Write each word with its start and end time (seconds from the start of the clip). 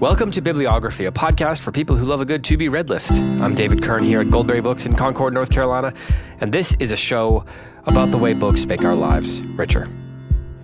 Welcome 0.00 0.30
to 0.30 0.40
Bibliography, 0.40 1.06
a 1.06 1.10
podcast 1.10 1.58
for 1.60 1.72
people 1.72 1.96
who 1.96 2.04
love 2.04 2.20
a 2.20 2.24
good 2.24 2.44
to 2.44 2.56
be 2.56 2.68
read 2.68 2.88
list. 2.88 3.14
I'm 3.14 3.56
David 3.56 3.82
Kern 3.82 4.04
here 4.04 4.20
at 4.20 4.30
Goldberry 4.30 4.60
Books 4.60 4.86
in 4.86 4.94
Concord, 4.94 5.34
North 5.34 5.50
Carolina, 5.50 5.92
and 6.40 6.52
this 6.52 6.76
is 6.78 6.92
a 6.92 6.96
show 6.96 7.44
about 7.84 8.12
the 8.12 8.16
way 8.16 8.32
books 8.32 8.64
make 8.64 8.84
our 8.84 8.94
lives 8.94 9.40
richer. 9.56 9.88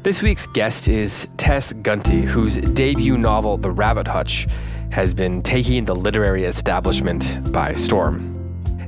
This 0.05 0.23
week's 0.23 0.47
guest 0.47 0.87
is 0.87 1.27
Tess 1.37 1.73
Gunty, 1.73 2.23
whose 2.23 2.59
debut 2.59 3.19
novel, 3.19 3.59
The 3.59 3.73
Rabbit 3.73 4.07
Hutch, 4.07 4.47
has 4.93 5.13
been 5.15 5.43
taking 5.43 5.85
the 5.85 5.97
literary 5.97 6.45
establishment 6.45 7.53
by 7.53 7.75
storm. 7.75 8.31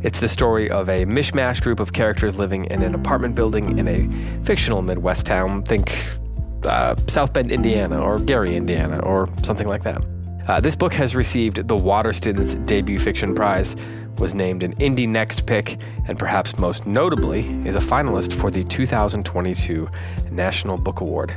It's 0.04 0.20
the 0.20 0.28
story 0.28 0.70
of 0.70 0.88
a 0.88 1.06
mishmash 1.06 1.60
group 1.60 1.80
of 1.80 1.92
characters 1.92 2.38
living 2.38 2.66
in 2.66 2.84
an 2.84 2.94
apartment 2.94 3.34
building 3.34 3.80
in 3.80 3.88
a 3.88 4.44
fictional 4.44 4.80
Midwest 4.80 5.26
town. 5.26 5.64
Think 5.64 6.06
uh, 6.62 6.94
South 7.08 7.32
Bend, 7.32 7.50
Indiana, 7.50 8.00
or 8.00 8.20
Gary, 8.20 8.54
Indiana, 8.54 9.00
or 9.00 9.28
something 9.42 9.66
like 9.66 9.82
that. 9.82 10.04
Uh, 10.46 10.60
this 10.60 10.76
book 10.76 10.94
has 10.94 11.16
received 11.16 11.66
the 11.66 11.76
Waterstones 11.76 12.64
Debut 12.66 13.00
Fiction 13.00 13.34
Prize, 13.34 13.74
was 14.18 14.32
named 14.32 14.62
an 14.62 14.76
Indie 14.76 15.08
Next 15.08 15.44
pick, 15.44 15.76
and 16.06 16.16
perhaps 16.16 16.56
most 16.56 16.86
notably 16.86 17.40
is 17.66 17.74
a 17.74 17.80
finalist 17.80 18.32
for 18.32 18.48
the 18.48 18.62
2022 18.62 19.88
National 20.30 20.78
Book 20.78 21.00
Award. 21.00 21.34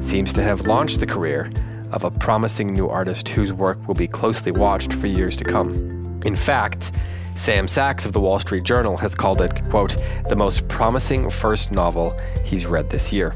Seems 0.00 0.32
to 0.32 0.42
have 0.42 0.62
launched 0.62 1.00
the 1.00 1.06
career 1.06 1.50
of 1.92 2.04
a 2.04 2.10
promising 2.10 2.72
new 2.72 2.88
artist 2.88 3.28
whose 3.28 3.52
work 3.52 3.86
will 3.86 3.94
be 3.94 4.08
closely 4.08 4.52
watched 4.52 4.94
for 4.94 5.06
years 5.06 5.36
to 5.36 5.44
come. 5.44 6.20
In 6.24 6.34
fact, 6.34 6.92
Sam 7.36 7.68
Sacks 7.68 8.06
of 8.06 8.12
the 8.12 8.20
Wall 8.20 8.38
Street 8.38 8.64
Journal 8.64 8.96
has 8.96 9.14
called 9.14 9.42
it, 9.42 9.62
quote, 9.68 9.98
the 10.30 10.36
most 10.36 10.66
promising 10.68 11.28
first 11.28 11.72
novel 11.72 12.18
he's 12.42 12.64
read 12.64 12.88
this 12.88 13.12
year 13.12 13.34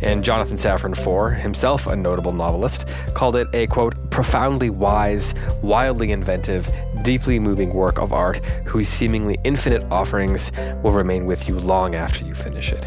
and 0.00 0.24
Jonathan 0.24 0.56
Safran 0.56 0.96
Foer, 0.96 1.30
himself 1.30 1.86
a 1.86 1.96
notable 1.96 2.32
novelist, 2.32 2.88
called 3.14 3.36
it 3.36 3.48
a 3.54 3.66
quote, 3.66 4.10
profoundly 4.10 4.70
wise, 4.70 5.34
wildly 5.62 6.12
inventive, 6.12 6.70
deeply 7.02 7.38
moving 7.38 7.72
work 7.72 7.98
of 7.98 8.12
art 8.12 8.44
whose 8.66 8.88
seemingly 8.88 9.38
infinite 9.44 9.84
offerings 9.90 10.52
will 10.82 10.92
remain 10.92 11.26
with 11.26 11.48
you 11.48 11.58
long 11.58 11.94
after 11.94 12.24
you 12.24 12.34
finish 12.34 12.72
it 12.72 12.86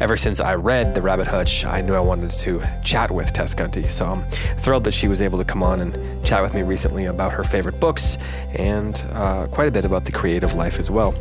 ever 0.00 0.16
since 0.16 0.40
I 0.40 0.54
read 0.54 0.94
The 0.94 1.02
Rabbit 1.02 1.26
Hutch, 1.26 1.64
I 1.64 1.80
knew 1.80 1.94
I 1.94 2.00
wanted 2.00 2.30
to 2.30 2.62
chat 2.84 3.10
with 3.10 3.32
Tess 3.32 3.54
Gunty. 3.54 3.86
So 3.88 4.06
I'm 4.06 4.28
thrilled 4.58 4.84
that 4.84 4.92
she 4.92 5.08
was 5.08 5.22
able 5.22 5.38
to 5.38 5.44
come 5.44 5.62
on 5.62 5.80
and 5.80 6.24
chat 6.24 6.42
with 6.42 6.54
me 6.54 6.62
recently 6.62 7.06
about 7.06 7.32
her 7.32 7.44
favorite 7.44 7.80
books 7.80 8.18
and 8.50 9.04
uh, 9.12 9.46
quite 9.48 9.68
a 9.68 9.70
bit 9.70 9.84
about 9.84 10.04
the 10.04 10.12
creative 10.12 10.54
life 10.54 10.78
as 10.78 10.90
well. 10.90 11.14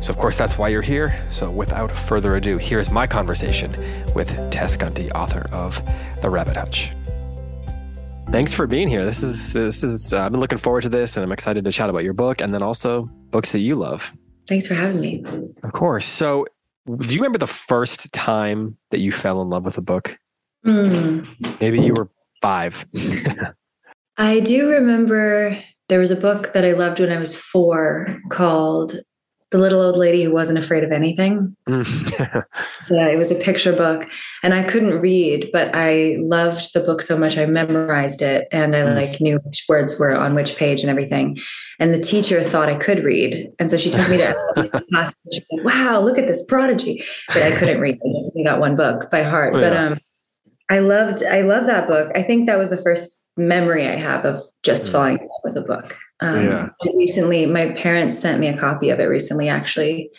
So, 0.00 0.10
of 0.10 0.18
course, 0.18 0.36
that's 0.36 0.58
why 0.58 0.68
you're 0.68 0.82
here. 0.82 1.24
So, 1.30 1.50
without 1.50 1.90
further 1.90 2.36
ado, 2.36 2.58
here's 2.58 2.90
my 2.90 3.06
conversation 3.06 3.76
with 4.14 4.28
Tess 4.50 4.76
Gunty, 4.76 5.10
author 5.12 5.48
of 5.52 5.82
The 6.22 6.30
Rabbit 6.30 6.56
Hutch. 6.56 6.92
Thanks 8.30 8.52
for 8.52 8.66
being 8.66 8.88
here. 8.88 9.04
This 9.04 9.22
is 9.22 9.52
this 9.52 9.84
is 9.84 10.12
uh, 10.12 10.20
I've 10.20 10.32
been 10.32 10.40
looking 10.40 10.58
forward 10.58 10.82
to 10.82 10.88
this, 10.88 11.16
and 11.16 11.22
I'm 11.22 11.30
excited 11.30 11.64
to 11.64 11.70
chat 11.70 11.88
about 11.88 12.02
your 12.02 12.12
book 12.12 12.40
and 12.40 12.52
then 12.52 12.62
also 12.62 13.08
books 13.30 13.52
that 13.52 13.60
you 13.60 13.76
love. 13.76 14.12
Thanks 14.48 14.66
for 14.66 14.74
having 14.74 15.00
me. 15.00 15.24
Of 15.62 15.72
course. 15.72 16.06
So, 16.06 16.46
do 16.86 17.14
you 17.14 17.20
remember 17.20 17.38
the 17.38 17.46
first 17.46 18.12
time 18.12 18.76
that 18.90 19.00
you 19.00 19.12
fell 19.12 19.42
in 19.42 19.50
love 19.50 19.64
with 19.64 19.76
a 19.78 19.82
book? 19.82 20.16
Mm. 20.64 21.60
Maybe 21.60 21.80
you 21.80 21.94
were 21.94 22.08
five. 22.40 22.86
I 24.16 24.40
do 24.40 24.70
remember 24.70 25.56
there 25.88 25.98
was 25.98 26.10
a 26.10 26.16
book 26.16 26.52
that 26.52 26.64
I 26.64 26.72
loved 26.72 27.00
when 27.00 27.12
I 27.12 27.18
was 27.18 27.36
four 27.38 28.18
called 28.30 28.96
the 29.56 29.62
little 29.62 29.80
old 29.80 29.96
lady 29.96 30.22
who 30.22 30.30
wasn't 30.32 30.58
afraid 30.58 30.84
of 30.84 30.92
anything. 30.92 31.56
Mm. 31.68 31.84
so 32.86 32.94
it 32.94 33.16
was 33.16 33.30
a 33.30 33.34
picture 33.36 33.72
book, 33.72 34.08
and 34.42 34.52
I 34.52 34.62
couldn't 34.62 35.00
read, 35.00 35.48
but 35.52 35.70
I 35.74 36.16
loved 36.20 36.74
the 36.74 36.80
book 36.80 37.00
so 37.02 37.16
much 37.18 37.38
I 37.38 37.46
memorized 37.46 38.20
it, 38.22 38.46
and 38.52 38.76
I 38.76 38.80
Mm. 38.80 38.94
like 38.94 39.20
knew 39.20 39.38
which 39.44 39.64
words 39.68 39.98
were 39.98 40.12
on 40.14 40.34
which 40.34 40.56
page 40.56 40.82
and 40.82 40.90
everything. 40.90 41.38
And 41.78 41.92
the 41.94 41.98
teacher 42.02 42.42
thought 42.42 42.68
I 42.68 42.76
could 42.76 43.02
read, 43.02 43.50
and 43.58 43.70
so 43.70 43.76
she 43.76 43.90
took 43.90 44.08
me 44.08 44.18
to 44.18 44.34
class. 44.90 45.12
And 45.24 45.32
she 45.32 45.40
was 45.40 45.64
like, 45.64 45.74
"Wow, 45.74 46.00
look 46.02 46.18
at 46.18 46.26
this 46.26 46.44
prodigy!" 46.46 47.02
But 47.28 47.42
I 47.42 47.56
couldn't 47.56 47.80
read. 47.80 47.96
I 47.96 48.20
just 48.20 48.32
got 48.44 48.60
one 48.60 48.76
book 48.76 49.10
by 49.10 49.22
heart. 49.22 49.54
Oh, 49.54 49.60
But 49.60 49.72
yeah. 49.72 49.84
um, 49.86 49.98
I 50.70 50.80
loved 50.80 51.22
I 51.24 51.40
loved 51.42 51.66
that 51.68 51.86
book. 51.86 52.12
I 52.14 52.22
think 52.22 52.46
that 52.46 52.58
was 52.58 52.70
the 52.70 52.76
first 52.76 53.18
memory 53.36 53.86
I 53.86 53.96
have 53.96 54.24
of 54.24 54.42
just 54.62 54.88
Mm. 54.88 54.92
falling 54.92 55.18
in 55.18 55.22
love 55.28 55.40
with 55.44 55.56
a 55.56 55.62
book. 55.62 55.96
Um, 56.20 56.46
Yeah. 56.46 56.68
Recently, 56.94 57.46
my 57.46 57.70
parents 57.70 58.18
sent 58.18 58.40
me 58.40 58.48
a 58.48 58.56
copy 58.58 58.90
of 58.90 58.98
it 59.00 59.04
recently, 59.04 59.48
actually, 59.48 60.10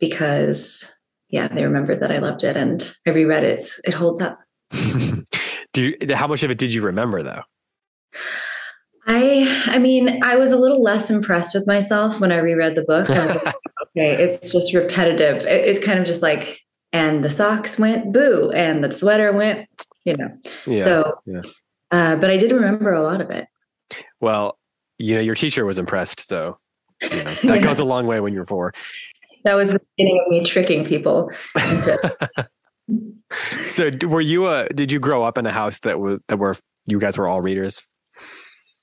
because 0.00 0.90
yeah, 1.28 1.48
they 1.48 1.64
remembered 1.64 2.00
that 2.00 2.12
I 2.12 2.18
loved 2.18 2.44
it, 2.44 2.56
and 2.56 2.94
I 3.06 3.10
reread 3.10 3.42
it. 3.44 3.58
It's, 3.58 3.80
it 3.84 3.94
holds 3.94 4.20
up. 4.22 4.38
Do 5.72 5.82
you, 6.00 6.14
how 6.14 6.26
much 6.26 6.42
of 6.42 6.50
it 6.50 6.58
did 6.58 6.72
you 6.72 6.82
remember 6.82 7.22
though? 7.22 7.42
I 9.06 9.62
I 9.68 9.78
mean, 9.78 10.22
I 10.22 10.36
was 10.36 10.50
a 10.52 10.56
little 10.56 10.82
less 10.82 11.10
impressed 11.10 11.54
with 11.54 11.66
myself 11.66 12.20
when 12.20 12.32
I 12.32 12.38
reread 12.38 12.74
the 12.74 12.82
book. 12.84 13.08
I 13.08 13.26
was 13.26 13.34
like, 13.36 13.54
okay, 13.96 14.22
it's 14.22 14.50
just 14.52 14.74
repetitive. 14.74 15.44
It- 15.46 15.66
it's 15.66 15.84
kind 15.84 15.98
of 15.98 16.04
just 16.06 16.22
like, 16.22 16.60
and 16.92 17.22
the 17.24 17.30
socks 17.30 17.78
went 17.78 18.12
boo, 18.12 18.50
and 18.54 18.82
the 18.82 18.90
sweater 18.90 19.32
went, 19.32 19.68
you 20.04 20.16
know. 20.16 20.28
Yeah. 20.66 20.84
so, 20.84 21.18
yeah. 21.26 21.42
Uh, 21.90 22.16
but 22.16 22.30
I 22.30 22.36
did 22.36 22.52
remember 22.52 22.92
a 22.92 23.02
lot 23.02 23.20
of 23.20 23.30
it. 23.30 23.46
well, 24.20 24.58
you 24.98 25.14
know, 25.14 25.20
your 25.20 25.34
teacher 25.34 25.64
was 25.66 25.78
impressed, 25.78 26.26
so 26.26 26.56
you 27.02 27.08
know, 27.10 27.16
that 27.24 27.44
Yeah. 27.44 27.58
goes 27.58 27.78
a 27.78 27.84
long 27.84 28.06
way 28.06 28.20
when 28.20 28.32
you're 28.32 28.46
four. 28.46 28.72
That 29.44 29.54
was 29.54 29.72
the 29.72 29.80
beginning 29.96 30.20
of 30.24 30.30
me 30.30 30.44
tricking 30.44 30.84
people. 30.84 31.30
Into, 31.54 32.16
So, 33.66 33.90
were 34.06 34.20
you 34.20 34.46
a? 34.48 34.68
Did 34.68 34.92
you 34.92 34.98
grow 35.00 35.24
up 35.24 35.36
in 35.38 35.46
a 35.46 35.52
house 35.52 35.80
that 35.80 35.98
was 36.00 36.18
that 36.28 36.38
were 36.38 36.56
you 36.86 36.98
guys 37.00 37.18
were 37.18 37.26
all 37.28 37.40
readers? 37.40 37.82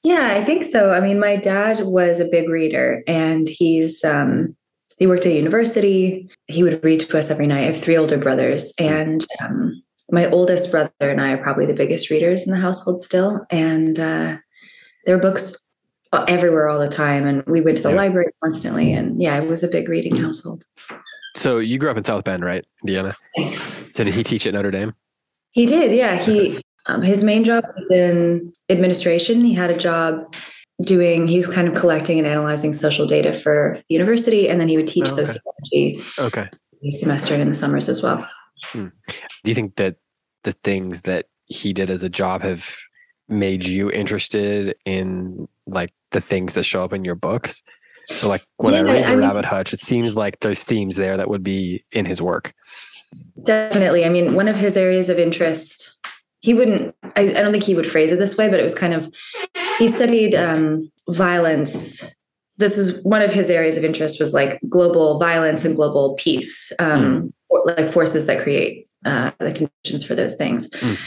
yeah, 0.03 0.33
I 0.35 0.43
think 0.43 0.65
so. 0.65 0.91
I 0.91 0.99
mean, 0.99 1.19
my 1.19 1.37
dad 1.37 1.79
was 1.81 2.19
a 2.19 2.25
big 2.25 2.49
reader, 2.49 3.03
and 3.07 3.47
he's 3.47 4.03
um, 4.03 4.55
he 4.97 5.07
worked 5.07 5.25
at 5.25 5.31
university. 5.33 6.29
He 6.47 6.61
would 6.63 6.83
read 6.83 6.99
to 7.01 7.17
us 7.17 7.29
every 7.31 7.47
night. 7.47 7.63
I 7.63 7.67
have 7.71 7.79
three 7.81 7.95
older 7.97 8.17
brothers, 8.17 8.73
and 8.77 9.25
um, 9.41 9.81
my 10.13 10.29
oldest 10.29 10.69
brother 10.69 10.91
and 10.99 11.19
I 11.19 11.31
are 11.33 11.41
probably 11.41 11.65
the 11.65 11.73
biggest 11.73 12.11
readers 12.11 12.45
in 12.45 12.53
the 12.53 12.59
household 12.59 13.01
still. 13.01 13.45
And 13.49 13.99
uh, 13.99 14.37
there 15.05 15.15
were 15.17 15.21
books 15.21 15.57
everywhere 16.27 16.69
all 16.69 16.79
the 16.79 16.87
time, 16.87 17.25
and 17.25 17.43
we 17.47 17.61
went 17.61 17.77
to 17.77 17.83
the 17.83 17.89
Yeah. 17.89 17.95
library 17.95 18.31
constantly. 18.43 18.93
And 18.93 19.19
yeah, 19.19 19.41
it 19.41 19.49
was 19.49 19.63
a 19.63 19.67
big 19.67 19.89
reading 19.89 20.15
household. 20.15 20.65
So 21.35 21.57
you 21.57 21.79
grew 21.79 21.89
up 21.89 21.97
in 21.97 22.03
South 22.03 22.23
Bend, 22.23 22.45
right, 22.45 22.63
Indiana? 22.83 23.09
Nice. 23.37 23.75
So 23.89 24.03
did 24.03 24.13
he 24.13 24.23
teach 24.23 24.45
at 24.45 24.53
Notre 24.53 24.69
Dame? 24.69 24.93
He 25.51 25.65
did, 25.65 25.91
yeah. 25.91 26.15
He 26.17 26.61
um, 26.85 27.01
his 27.01 27.23
main 27.23 27.43
job 27.43 27.63
was 27.75 27.97
in 27.97 28.53
administration. 28.69 29.43
He 29.43 29.55
had 29.55 29.71
a 29.71 29.77
job 29.77 30.35
doing. 30.81 31.27
He 31.27 31.37
was 31.39 31.47
kind 31.47 31.67
of 31.67 31.73
collecting 31.73 32.19
and 32.19 32.27
analyzing 32.27 32.71
social 32.73 33.07
data 33.07 33.33
for 33.33 33.79
the 33.89 33.93
university, 33.95 34.47
and 34.47 34.61
then 34.61 34.67
he 34.67 34.77
would 34.77 34.85
teach 34.87 35.05
Oh, 35.07 35.13
okay. 35.13 35.25
sociology 35.25 36.03
Okay. 36.19 36.49
the 36.83 36.91
semester 36.91 37.33
and 37.33 37.41
in 37.41 37.49
the 37.49 37.55
summers 37.55 37.89
as 37.89 38.03
well. 38.03 38.27
Do 38.73 38.91
you 39.45 39.55
think 39.55 39.75
that 39.77 39.95
the 40.43 40.51
things 40.51 41.01
that 41.01 41.25
he 41.45 41.73
did 41.73 41.89
as 41.89 42.03
a 42.03 42.09
job 42.09 42.41
have 42.41 42.75
made 43.29 43.65
you 43.65 43.89
interested 43.91 44.75
in 44.85 45.47
like 45.65 45.91
the 46.11 46.21
things 46.21 46.53
that 46.53 46.63
show 46.63 46.83
up 46.83 46.93
in 46.93 47.03
your 47.05 47.15
books? 47.15 47.63
So 48.05 48.27
like 48.27 48.43
when 48.57 48.73
I 48.73 48.79
Yeah, 48.79 48.83
read 48.91 48.97
I 48.97 49.01
The 49.01 49.09
mean- 49.17 49.19
Rabbit 49.27 49.45
Hutch, 49.45 49.73
it 49.73 49.79
seems 49.79 50.15
like 50.15 50.39
there's 50.41 50.61
themes 50.63 50.95
there 50.97 51.15
that 51.17 51.29
would 51.29 51.43
be 51.43 51.83
in 51.91 52.05
his 52.05 52.21
work. 52.21 52.53
Definitely. 53.45 54.05
I 54.05 54.09
mean, 54.09 54.33
one 54.33 54.47
of 54.47 54.55
his 54.55 54.75
areas 54.75 55.09
of 55.09 55.19
interest. 55.19 55.89
He 56.41 56.53
wouldn't. 56.53 56.93
I, 57.15 57.21
I 57.21 57.41
don't 57.41 57.53
think 57.53 57.63
he 57.63 57.75
would 57.75 57.89
phrase 57.89 58.11
it 58.11 58.19
this 58.19 58.35
way, 58.35 58.49
but 58.49 58.59
it 58.59 58.63
was 58.63 58.75
kind 58.75 58.93
of. 58.93 59.09
He 59.79 59.87
studied 59.87 60.35
um, 60.35 60.91
violence. 61.07 62.03
This 62.57 62.77
is 62.77 63.03
one 63.03 63.21
of 63.21 63.33
his 63.33 63.49
areas 63.49 63.77
of 63.77 63.83
interest 63.83 64.19
was 64.19 64.33
like 64.33 64.59
global 64.69 65.19
violence 65.19 65.65
and 65.65 65.75
global 65.75 66.15
peace, 66.19 66.71
um, 66.79 67.33
or 67.49 67.63
like 67.65 67.91
forces 67.91 68.25
that 68.27 68.43
create 68.43 68.87
uh, 69.05 69.31
the 69.39 69.51
conditions 69.51 70.03
for 70.05 70.15
those 70.15 70.35
things. 70.35 70.69
Mm. 70.69 70.97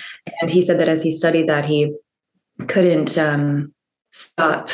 And 0.41 0.51
he 0.51 0.61
said 0.61 0.81
that 0.81 0.89
as 0.89 1.03
he 1.03 1.13
studied 1.13 1.49
that, 1.49 1.65
he 1.65 1.95
couldn't 2.67 3.17
um, 3.17 3.73
stop. 4.11 4.71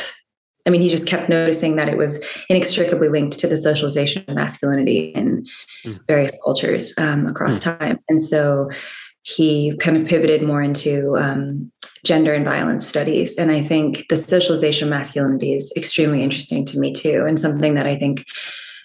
I 0.65 0.71
mean, 0.71 0.81
he 0.81 0.89
just 0.89 1.07
kept 1.07 1.29
noticing 1.29 1.77
that 1.77 1.89
it 1.89 1.99
was 1.99 2.25
inextricably 2.49 3.09
linked 3.09 3.39
to 3.41 3.49
the 3.49 3.57
socialization 3.57 4.25
of 4.29 4.35
masculinity 4.35 5.13
in 5.15 5.45
Mm. 5.85 5.99
various 6.07 6.33
cultures 6.45 6.95
um, 6.97 7.27
across 7.27 7.59
time. 7.59 7.99
And 8.09 8.21
so 8.21 8.71
he 9.23 9.77
kind 9.79 9.97
of 9.97 10.07
pivoted 10.07 10.43
more 10.43 10.63
into 10.63 11.17
um, 11.17 11.73
gender 12.05 12.35
and 12.35 12.45
violence 12.45 12.87
studies. 12.87 13.37
And 13.37 13.51
I 13.51 13.63
think 13.63 14.07
the 14.09 14.17
socialization 14.17 14.89
of 14.89 14.91
masculinity 14.91 15.55
is 15.55 15.73
extremely 15.77 16.23
interesting 16.23 16.65
to 16.67 16.79
me 16.79 16.93
too, 16.93 17.25
and 17.27 17.39
something 17.39 17.75
that 17.75 17.87
I 17.87 17.97
think 17.97 18.25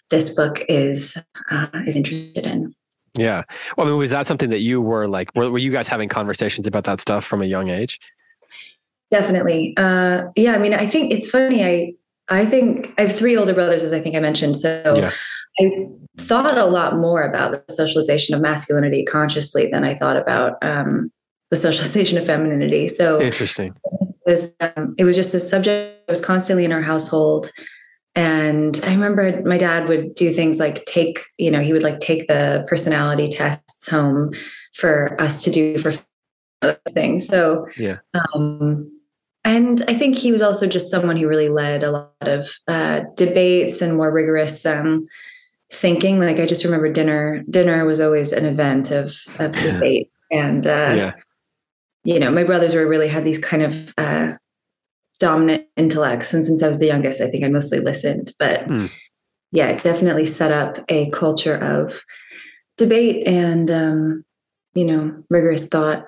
this 0.10 0.34
book 0.34 0.64
is 0.70 1.18
uh, 1.52 1.68
is 1.86 1.96
interested 1.96 2.46
in. 2.46 2.74
Yeah. 3.16 3.44
Well, 3.76 3.88
I 3.88 3.90
mean, 3.90 4.00
was 4.00 4.12
that 4.12 4.28
something 4.28 4.52
that 4.52 4.60
you 4.60 4.80
were 4.80 5.08
like, 5.08 5.32
were, 5.36 5.50
were 5.50 5.58
you 5.58 5.72
guys 5.72 5.88
having 5.88 6.08
conversations 6.08 6.68
about 6.68 6.84
that 6.84 7.02
stuff 7.02 7.26
from 7.26 7.42
a 7.42 7.46
young 7.46 7.70
age? 7.70 8.00
Definitely. 9.10 9.74
Uh, 9.76 10.28
yeah. 10.36 10.54
I 10.54 10.60
mean, 10.60 10.74
I 10.74 10.86
think 10.86 11.12
it's 11.12 11.30
funny. 11.30 11.64
I 11.64 11.94
I 12.30 12.46
think 12.46 12.94
I 12.98 13.04
have 13.04 13.16
three 13.16 13.36
older 13.38 13.54
brothers, 13.54 13.84
as 13.84 13.94
I 13.94 14.02
think 14.02 14.16
I 14.16 14.20
mentioned. 14.20 14.58
So 14.58 14.96
Yeah. 14.98 15.12
I 15.60 15.88
thought 16.18 16.58
a 16.58 16.66
lot 16.66 16.98
more 16.98 17.24
about 17.24 17.52
the 17.68 17.74
socialization 17.74 18.36
of 18.36 18.42
masculinity 18.42 19.04
consciously 19.06 19.68
than 19.72 19.84
I 19.84 19.96
thought 19.96 20.18
about 20.18 20.58
um, 20.62 21.12
the 21.50 21.56
socialization 21.56 22.18
of 22.18 22.26
femininity. 22.26 22.88
So 22.88 23.22
Interesting. 23.22 23.74
was 24.26 24.52
um, 24.60 24.96
it 24.98 25.04
was 25.04 25.16
just 25.16 25.34
a 25.34 25.40
subject 25.40 26.08
that 26.08 26.12
was 26.12 26.24
constantly 26.24 26.66
in 26.66 26.72
our 26.72 26.82
household. 26.82 27.52
And 28.16 28.80
I 28.84 28.94
remember 28.94 29.44
my 29.44 29.58
dad 29.58 29.88
would 29.88 30.16
do 30.16 30.34
things 30.34 30.58
like 30.60 30.84
take, 30.86 31.20
you 31.38 31.52
know, 31.52 31.62
he 31.62 31.72
would 31.72 31.84
like 31.84 32.00
take 32.00 32.28
the 32.28 32.66
personality 32.68 33.30
tests 33.30 33.88
home 33.88 34.34
for 34.74 35.16
us 35.22 35.44
to 35.44 35.52
do 35.52 35.78
for 35.78 35.94
other 36.62 36.80
things. 36.90 37.28
So 37.28 37.68
yeah. 37.78 37.98
Um, 38.34 38.92
and 39.44 39.82
I 39.88 39.94
think 39.94 40.18
he 40.18 40.32
was 40.32 40.42
also 40.42 40.68
just 40.68 40.92
someone 40.92 41.16
who 41.16 41.28
really 41.28 41.48
led 41.48 41.84
a 41.84 41.92
lot 41.92 42.12
of 42.22 42.50
uh, 42.68 43.04
debates 43.16 43.82
and 43.82 43.96
more 43.96 44.12
rigorous 44.12 44.66
um, 44.66 45.08
thinking. 45.72 46.20
Like 46.20 46.38
I 46.38 46.46
just 46.46 46.66
remember 46.66 46.92
dinner. 46.92 47.44
Dinner 47.50 47.86
was 47.86 48.02
always 48.02 48.34
an 48.34 48.46
event 48.46 48.92
of 48.92 49.16
of 49.40 49.54
debate, 49.54 50.10
and 50.32 50.68
uh, 50.68 50.94
Yeah. 50.98 51.12
You 52.08 52.20
know, 52.20 52.32
my 52.32 52.46
brothers 52.46 52.74
were 52.74 52.88
really 52.88 53.10
had 53.10 53.26
these 53.26 53.38
kind 53.38 53.62
of 53.64 53.94
uh, 53.98 54.34
dominant 55.20 55.66
intellects, 55.76 56.34
and 56.34 56.46
since 56.46 56.64
I 56.64 56.70
was 56.70 56.80
the 56.80 56.86
youngest, 56.88 57.20
I 57.20 57.30
think 57.30 57.44
I 57.44 57.50
mostly 57.50 57.80
listened. 57.82 58.32
But 58.40 58.68
Hmm. 58.70 58.86
yeah, 59.52 59.68
it 59.68 59.84
definitely 59.84 60.26
set 60.26 60.52
up 60.52 60.84
a 60.88 61.10
culture 61.10 61.58
of 61.58 62.02
debate 62.78 63.28
and 63.28 63.70
um, 63.70 64.24
you 64.74 64.86
know 64.86 65.22
rigorous 65.30 65.68
thought. 65.68 66.08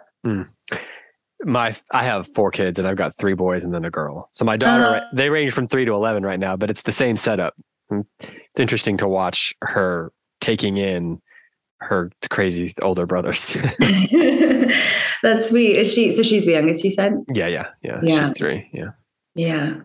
my 1.44 1.76
I 1.92 2.04
have 2.06 2.28
four 2.28 2.50
kids 2.52 2.80
and 2.80 2.88
I've 2.88 2.98
got 2.98 3.16
three 3.18 3.34
boys 3.34 3.64
and 3.66 3.74
then 3.74 3.84
a 3.86 3.92
girl. 3.92 4.30
So 4.32 4.46
my 4.46 4.56
daughter 4.58 4.86
Uh. 4.86 5.02
they 5.14 5.30
range 5.30 5.52
from 5.54 5.68
3 5.68 5.84
to 5.86 5.94
11 5.94 6.24
right 6.24 6.40
now, 6.40 6.56
but 6.56 6.70
it's 6.70 6.84
the 6.84 6.92
same 6.92 7.18
setup. 7.18 7.56
It's 7.92 8.60
interesting 8.60 8.98
to 8.98 9.08
watch 9.08 9.54
her 9.64 10.12
taking 10.42 10.78
in 10.78 11.22
her 11.82 12.12
crazy 12.30 12.74
older 12.82 13.06
brothers. 13.06 13.46
That's 15.24 15.50
sweet. 15.50 15.78
Is 15.78 15.92
she? 15.92 16.12
So 16.12 16.24
she's 16.24 16.46
the 16.46 16.52
youngest. 16.52 16.84
You 16.84 16.92
said. 16.92 17.14
yeah, 17.34 17.48
yeah, 17.48 17.68
yeah, 17.82 18.00
Yeah. 18.02 18.20
She's 18.20 18.32
3. 18.34 18.70
Yeah. 18.74 18.92
Yeah. 19.36 19.82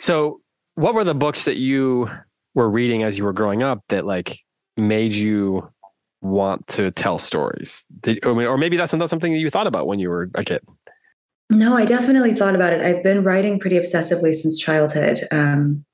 So, 0.00 0.40
what 0.74 0.94
were 0.94 1.04
the 1.04 1.14
books 1.14 1.44
that 1.44 1.56
you 1.56 2.08
were 2.54 2.70
reading 2.70 3.02
as 3.02 3.18
you 3.18 3.24
were 3.24 3.32
growing 3.32 3.62
up 3.62 3.82
that 3.88 4.06
like 4.06 4.38
made 4.76 5.14
you 5.14 5.70
want 6.22 6.66
to 6.68 6.90
tell 6.90 7.18
stories? 7.18 7.84
Did, 8.00 8.24
I 8.24 8.32
mean, 8.32 8.46
or 8.46 8.56
maybe 8.58 8.76
that's 8.76 8.92
not 8.94 9.10
something 9.10 9.32
that 9.32 9.38
you 9.38 9.50
thought 9.50 9.66
about 9.66 9.86
when 9.86 9.98
you 9.98 10.08
were 10.08 10.30
a 10.34 10.44
kid. 10.44 10.62
No, 11.50 11.76
I 11.76 11.84
definitely 11.84 12.32
thought 12.32 12.54
about 12.54 12.72
it. 12.72 12.80
I've 12.80 13.02
been 13.02 13.24
writing 13.24 13.58
pretty 13.58 13.76
obsessively 13.76 14.32
since 14.32 14.58
childhood. 14.58 15.20
Um, 15.32 15.84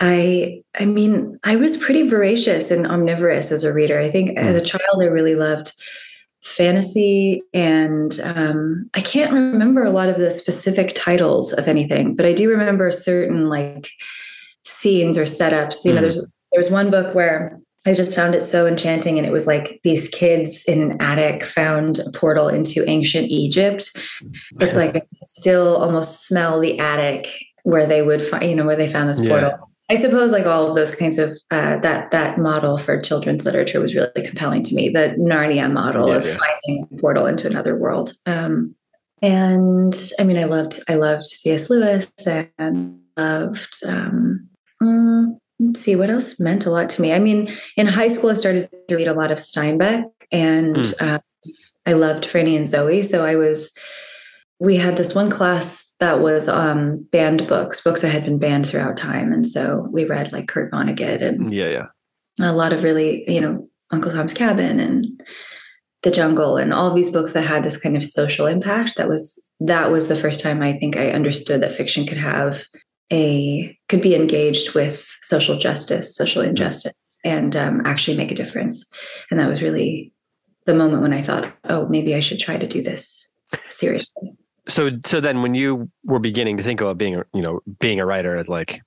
I, 0.00 0.62
I 0.78 0.84
mean, 0.86 1.38
I 1.44 1.56
was 1.56 1.76
pretty 1.76 2.08
voracious 2.08 2.70
and 2.70 2.86
omnivorous 2.86 3.52
as 3.52 3.62
a 3.64 3.72
reader. 3.72 4.00
I 4.00 4.10
think 4.10 4.36
as 4.38 4.56
a 4.56 4.64
child, 4.64 5.00
I 5.02 5.04
really 5.06 5.34
loved 5.34 5.72
fantasy, 6.42 7.42
and 7.54 8.18
um, 8.24 8.90
I 8.94 9.00
can't 9.00 9.32
remember 9.32 9.84
a 9.84 9.90
lot 9.90 10.08
of 10.08 10.16
the 10.16 10.30
specific 10.30 10.92
titles 10.96 11.52
of 11.52 11.68
anything, 11.68 12.16
but 12.16 12.26
I 12.26 12.32
do 12.32 12.50
remember 12.50 12.90
certain 12.90 13.48
like 13.48 13.88
scenes 14.64 15.16
or 15.16 15.22
setups. 15.24 15.84
You 15.84 15.92
know, 15.92 15.98
Mhm. 15.98 16.02
there's 16.02 16.26
there's 16.52 16.70
one 16.70 16.90
book 16.90 17.14
where 17.14 17.58
I 17.86 17.94
just 17.94 18.14
found 18.14 18.34
it 18.34 18.42
so 18.42 18.66
enchanting, 18.66 19.18
and 19.18 19.26
it 19.26 19.32
was 19.32 19.46
like 19.46 19.80
these 19.84 20.08
kids 20.08 20.64
in 20.66 20.82
an 20.92 20.96
attic 21.00 21.44
found 21.44 21.98
a 22.00 22.10
portal 22.10 22.48
into 22.48 22.88
ancient 22.88 23.28
Egypt. 23.28 23.90
It's 24.60 24.76
like 24.76 24.96
I 24.96 25.02
still 25.22 25.76
almost 25.76 26.26
smell 26.26 26.60
the 26.60 26.78
attic 26.78 27.28
where 27.64 27.86
they 27.86 28.02
would 28.02 28.22
find, 28.22 28.44
you 28.50 28.56
know, 28.56 28.64
where 28.64 28.76
they 28.76 28.88
found 28.88 29.08
this 29.08 29.20
Yeah. 29.20 29.56
I 29.92 29.96
suppose 29.96 30.32
like 30.32 30.46
all 30.46 30.68
of 30.70 30.74
those 30.74 30.94
kinds 30.94 31.18
of 31.18 31.36
uh, 31.50 31.76
that 31.80 32.12
that 32.12 32.38
model 32.38 32.78
for 32.78 32.98
children's 32.98 33.44
literature 33.44 33.78
was 33.78 33.94
really 33.94 34.24
compelling 34.24 34.62
to 34.62 34.74
me. 34.74 34.88
The 34.88 35.14
Narnia 35.18 35.70
model 35.70 36.08
Yeah, 36.08 36.16
of 36.16 36.26
yeah. 36.26 36.38
finding 36.38 36.88
a 36.90 36.96
portal 36.98 37.26
into 37.26 37.46
another 37.46 37.76
world. 37.76 38.14
Um, 38.24 38.74
and 39.20 39.94
I 40.18 40.24
mean, 40.24 40.38
I 40.38 40.44
loved 40.44 40.80
I 40.88 40.94
loved 40.94 41.26
C.S. 41.26 41.68
Lewis 41.68 42.10
and 42.58 43.00
loved. 43.18 43.74
Um, 43.86 44.48
mm, 44.82 45.38
let's 45.60 45.80
see 45.80 45.94
what 45.94 46.08
else 46.08 46.40
meant 46.40 46.64
a 46.64 46.70
lot 46.70 46.88
to 46.88 47.02
me. 47.02 47.12
I 47.12 47.18
mean, 47.18 47.52
in 47.76 47.86
high 47.86 48.08
school, 48.08 48.30
I 48.30 48.34
started 48.34 48.70
to 48.88 48.96
read 48.96 49.08
a 49.08 49.14
lot 49.14 49.30
of 49.30 49.36
Steinbeck, 49.36 50.04
and 50.32 50.94
uh, 51.00 51.18
I 51.84 51.92
loved 51.92 52.24
Franny 52.24 52.56
and 52.56 52.66
Zooey. 52.66 53.04
So 53.04 53.26
I 53.26 53.36
was. 53.36 53.72
We 54.58 54.76
had 54.76 54.96
this 54.96 55.14
one 55.14 55.28
class 55.28 55.91
that 56.02 56.18
was 56.18 56.48
um, 56.48 57.06
banned 57.12 57.46
books, 57.46 57.80
books 57.80 58.00
that 58.00 58.10
had 58.10 58.24
been 58.24 58.40
banned 58.40 58.68
throughout 58.68 58.96
time, 58.96 59.32
and 59.32 59.46
so 59.46 59.86
we 59.92 60.04
read 60.04 60.32
like 60.32 60.48
Kurt 60.48 60.72
Vonnegut 60.72 61.22
and 61.22 61.54
Yeah, 61.54 61.68
yeah. 61.68 61.86
a 62.40 62.52
lot 62.52 62.72
of 62.72 62.82
really, 62.82 63.24
you 63.30 63.40
know, 63.40 63.68
Uncle 63.92 64.10
Tom's 64.10 64.34
Cabin 64.34 64.80
and 64.80 65.06
The 66.02 66.10
Jungle 66.10 66.56
and 66.56 66.74
all 66.74 66.92
these 66.92 67.10
books 67.10 67.34
that 67.34 67.42
had 67.42 67.62
this 67.62 67.76
kind 67.76 67.96
of 67.96 68.04
social 68.04 68.46
impact. 68.46 68.96
That 68.96 69.08
was 69.08 69.40
that 69.60 69.92
was 69.92 70.08
the 70.08 70.16
first 70.16 70.40
time 70.40 70.60
I 70.60 70.72
think 70.72 70.96
I 70.96 71.12
understood 71.12 71.60
that 71.60 71.76
fiction 71.76 72.04
could 72.04 72.18
have 72.18 72.64
a 73.12 73.78
could 73.88 74.02
be 74.02 74.16
engaged 74.16 74.74
with 74.74 75.06
social 75.20 75.56
justice, 75.56 76.16
social 76.16 76.42
injustice, 76.42 77.16
and 77.24 77.54
um, 77.54 77.80
actually 77.84 78.16
make 78.16 78.32
a 78.32 78.40
difference. 78.42 78.90
And 79.30 79.38
that 79.38 79.48
was 79.48 79.62
really 79.62 80.12
the 80.66 80.74
moment 80.74 81.02
when 81.02 81.12
I 81.12 81.22
thought, 81.22 81.54
oh, 81.68 81.86
maybe 81.86 82.16
I 82.16 82.20
should 82.20 82.40
try 82.40 82.56
to 82.56 82.66
do 82.66 82.82
this 82.82 83.32
seriously. 83.68 84.32
So 84.68 84.90
so 85.04 85.20
then 85.20 85.42
when 85.42 85.54
you 85.54 85.90
were 86.04 86.18
beginning 86.18 86.56
to 86.56 86.62
think 86.62 86.80
about 86.80 86.98
being 86.98 87.16
a 87.16 87.24
you 87.34 87.42
know 87.42 87.60
being 87.80 88.00
a 88.00 88.06
writer 88.06 88.36
as 88.36 88.48
like 88.48 88.80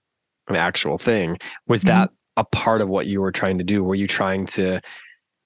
an 0.48 0.56
actual 0.56 0.98
thing 0.98 1.38
was 1.68 1.82
Mhm. 1.82 1.88
that 1.88 2.10
a 2.38 2.44
part 2.44 2.82
of 2.82 2.90
what 2.90 3.08
you 3.08 3.22
were 3.22 3.32
trying 3.32 3.58
to 3.58 3.64
do 3.64 3.84
were 3.84 3.96
you 3.96 4.08
trying 4.08 4.46
to 4.46 4.80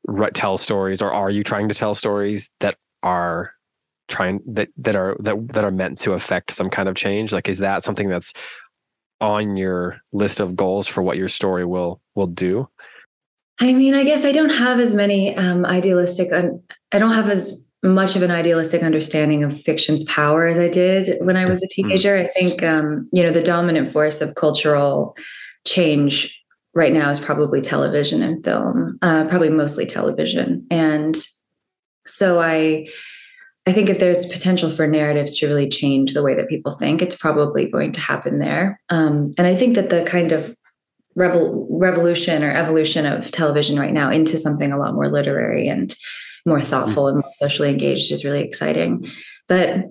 write, 0.08 0.34
tell 0.34 0.58
stories 0.58 1.02
or 1.02 1.12
are 1.12 1.30
you 1.30 1.44
trying 1.44 1.68
to 1.70 1.76
tell 1.76 1.94
stories 1.96 2.50
that 2.60 2.76
are 3.04 3.54
trying 4.08 4.42
that 4.46 4.70
that 4.78 4.96
are 4.96 5.16
that 5.20 5.36
that 5.50 5.64
are 5.64 5.72
meant 5.72 5.98
to 6.00 6.14
affect 6.14 6.52
some 6.52 6.70
kind 6.70 6.90
of 6.90 6.96
change 6.96 7.32
like 7.32 7.48
is 7.48 7.60
that 7.60 7.84
something 7.84 8.10
that's 8.10 8.34
on 9.22 9.56
your 9.58 10.00
list 10.14 10.40
of 10.40 10.56
goals 10.56 10.88
for 10.88 11.04
what 11.04 11.18
your 11.18 11.30
story 11.30 11.66
will 11.66 12.02
will 12.16 12.28
do 12.28 12.68
I 13.62 13.74
mean, 13.74 13.94
I 13.94 14.06
guess 14.06 14.24
I 14.24 14.32
don't 14.32 14.54
have 14.54 14.80
as 14.80 14.96
many 14.96 15.36
um, 15.36 15.66
idealistic. 15.66 16.32
Un- 16.32 16.64
I 16.94 16.98
don't 16.98 17.12
have 17.12 17.30
as 17.30 17.68
much 17.84 18.16
of 18.16 18.24
an 18.24 18.32
idealistic 18.32 18.84
understanding 18.84 19.44
of 19.44 19.60
fiction's 19.60 20.04
power 20.04 20.46
as 20.46 20.60
I 20.60 20.68
did 20.68 21.18
when 21.22 21.38
I 21.38 21.46
was 21.46 21.64
a 21.64 21.68
teenager. 21.68 22.18
I 22.18 22.28
think 22.40 22.62
um, 22.64 23.08
you 23.12 23.24
know 23.24 23.32
the 23.32 23.44
dominant 23.44 23.88
force 23.88 24.22
of 24.22 24.36
cultural 24.36 25.16
change 25.66 26.38
right 26.74 26.94
now 26.94 27.10
is 27.10 27.20
probably 27.20 27.62
television 27.62 28.22
and 28.22 28.44
film, 28.44 28.98
uh, 29.02 29.28
probably 29.28 29.50
mostly 29.50 29.86
television, 29.86 30.66
and 30.70 31.18
so 32.06 32.40
I. 32.40 32.88
I 33.68 33.74
think 33.74 33.90
if 33.90 34.00
there's 34.00 34.26
potential 34.26 34.72
for 34.72 34.88
narratives 34.88 35.38
to 35.38 35.48
really 35.48 35.70
change 35.70 36.14
the 36.14 36.24
way 36.24 36.34
that 36.34 36.50
people 36.50 36.72
think, 36.72 37.04
it's 37.04 37.16
probably 37.16 37.70
going 37.70 37.92
to 37.92 38.00
happen 38.00 38.40
there. 38.40 38.80
Um, 38.90 39.32
and 39.38 39.46
I 39.46 39.54
think 39.54 39.76
that 39.76 39.92
the 39.92 40.04
kind 40.06 40.32
of 40.32 40.56
revol- 41.16 41.68
revolution 41.70 42.42
or 42.42 42.52
evolution 42.52 43.06
of 43.06 43.30
television 43.30 43.78
right 43.78 43.94
now 43.94 44.10
into 44.10 44.40
something 44.40 44.72
a 44.72 44.78
lot 44.78 44.96
more 44.96 45.08
literary 45.08 45.68
and 45.68 45.96
more 46.46 46.62
thoughtful 46.62 47.08
and 47.08 47.18
more 47.18 47.34
socially 47.34 47.70
engaged 47.70 48.12
is 48.12 48.26
really 48.26 48.42
exciting. 48.44 49.08
But 49.48 49.86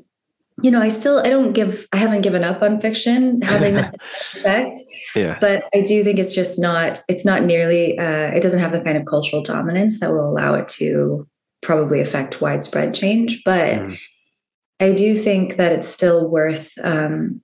you 0.60 0.72
know, 0.72 0.80
I 0.80 0.88
still 0.88 1.20
I 1.20 1.30
don't 1.30 1.52
give 1.52 1.86
I 1.92 1.98
haven't 1.98 2.22
given 2.22 2.42
up 2.42 2.62
on 2.62 2.80
fiction 2.80 3.40
having 3.42 3.74
that 3.74 3.94
effect, 4.34 4.76
yeah 5.14 5.38
but 5.40 5.64
I 5.74 5.82
do 5.82 6.02
think 6.02 6.18
it's 6.18 6.34
just 6.34 6.58
not 6.58 7.00
it's 7.08 7.24
not 7.24 7.44
nearly 7.44 7.98
uh, 7.98 8.30
it 8.34 8.42
doesn't 8.42 8.60
have 8.60 8.72
the 8.72 8.80
kind 8.80 8.98
of 8.98 9.06
cultural 9.06 9.42
dominance 9.42 10.00
that 10.00 10.12
will 10.12 10.28
allow 10.28 10.54
it 10.54 10.68
to 10.68 11.28
probably 11.62 12.00
affect 12.00 12.40
widespread 12.40 12.94
change. 12.94 13.42
But 13.44 13.78
Mhm. 13.78 13.98
I 14.80 14.92
do 14.92 15.16
think 15.16 15.56
that 15.56 15.72
it's 15.72 15.88
still 15.88 16.28
worth 16.30 16.72
um, 16.82 17.42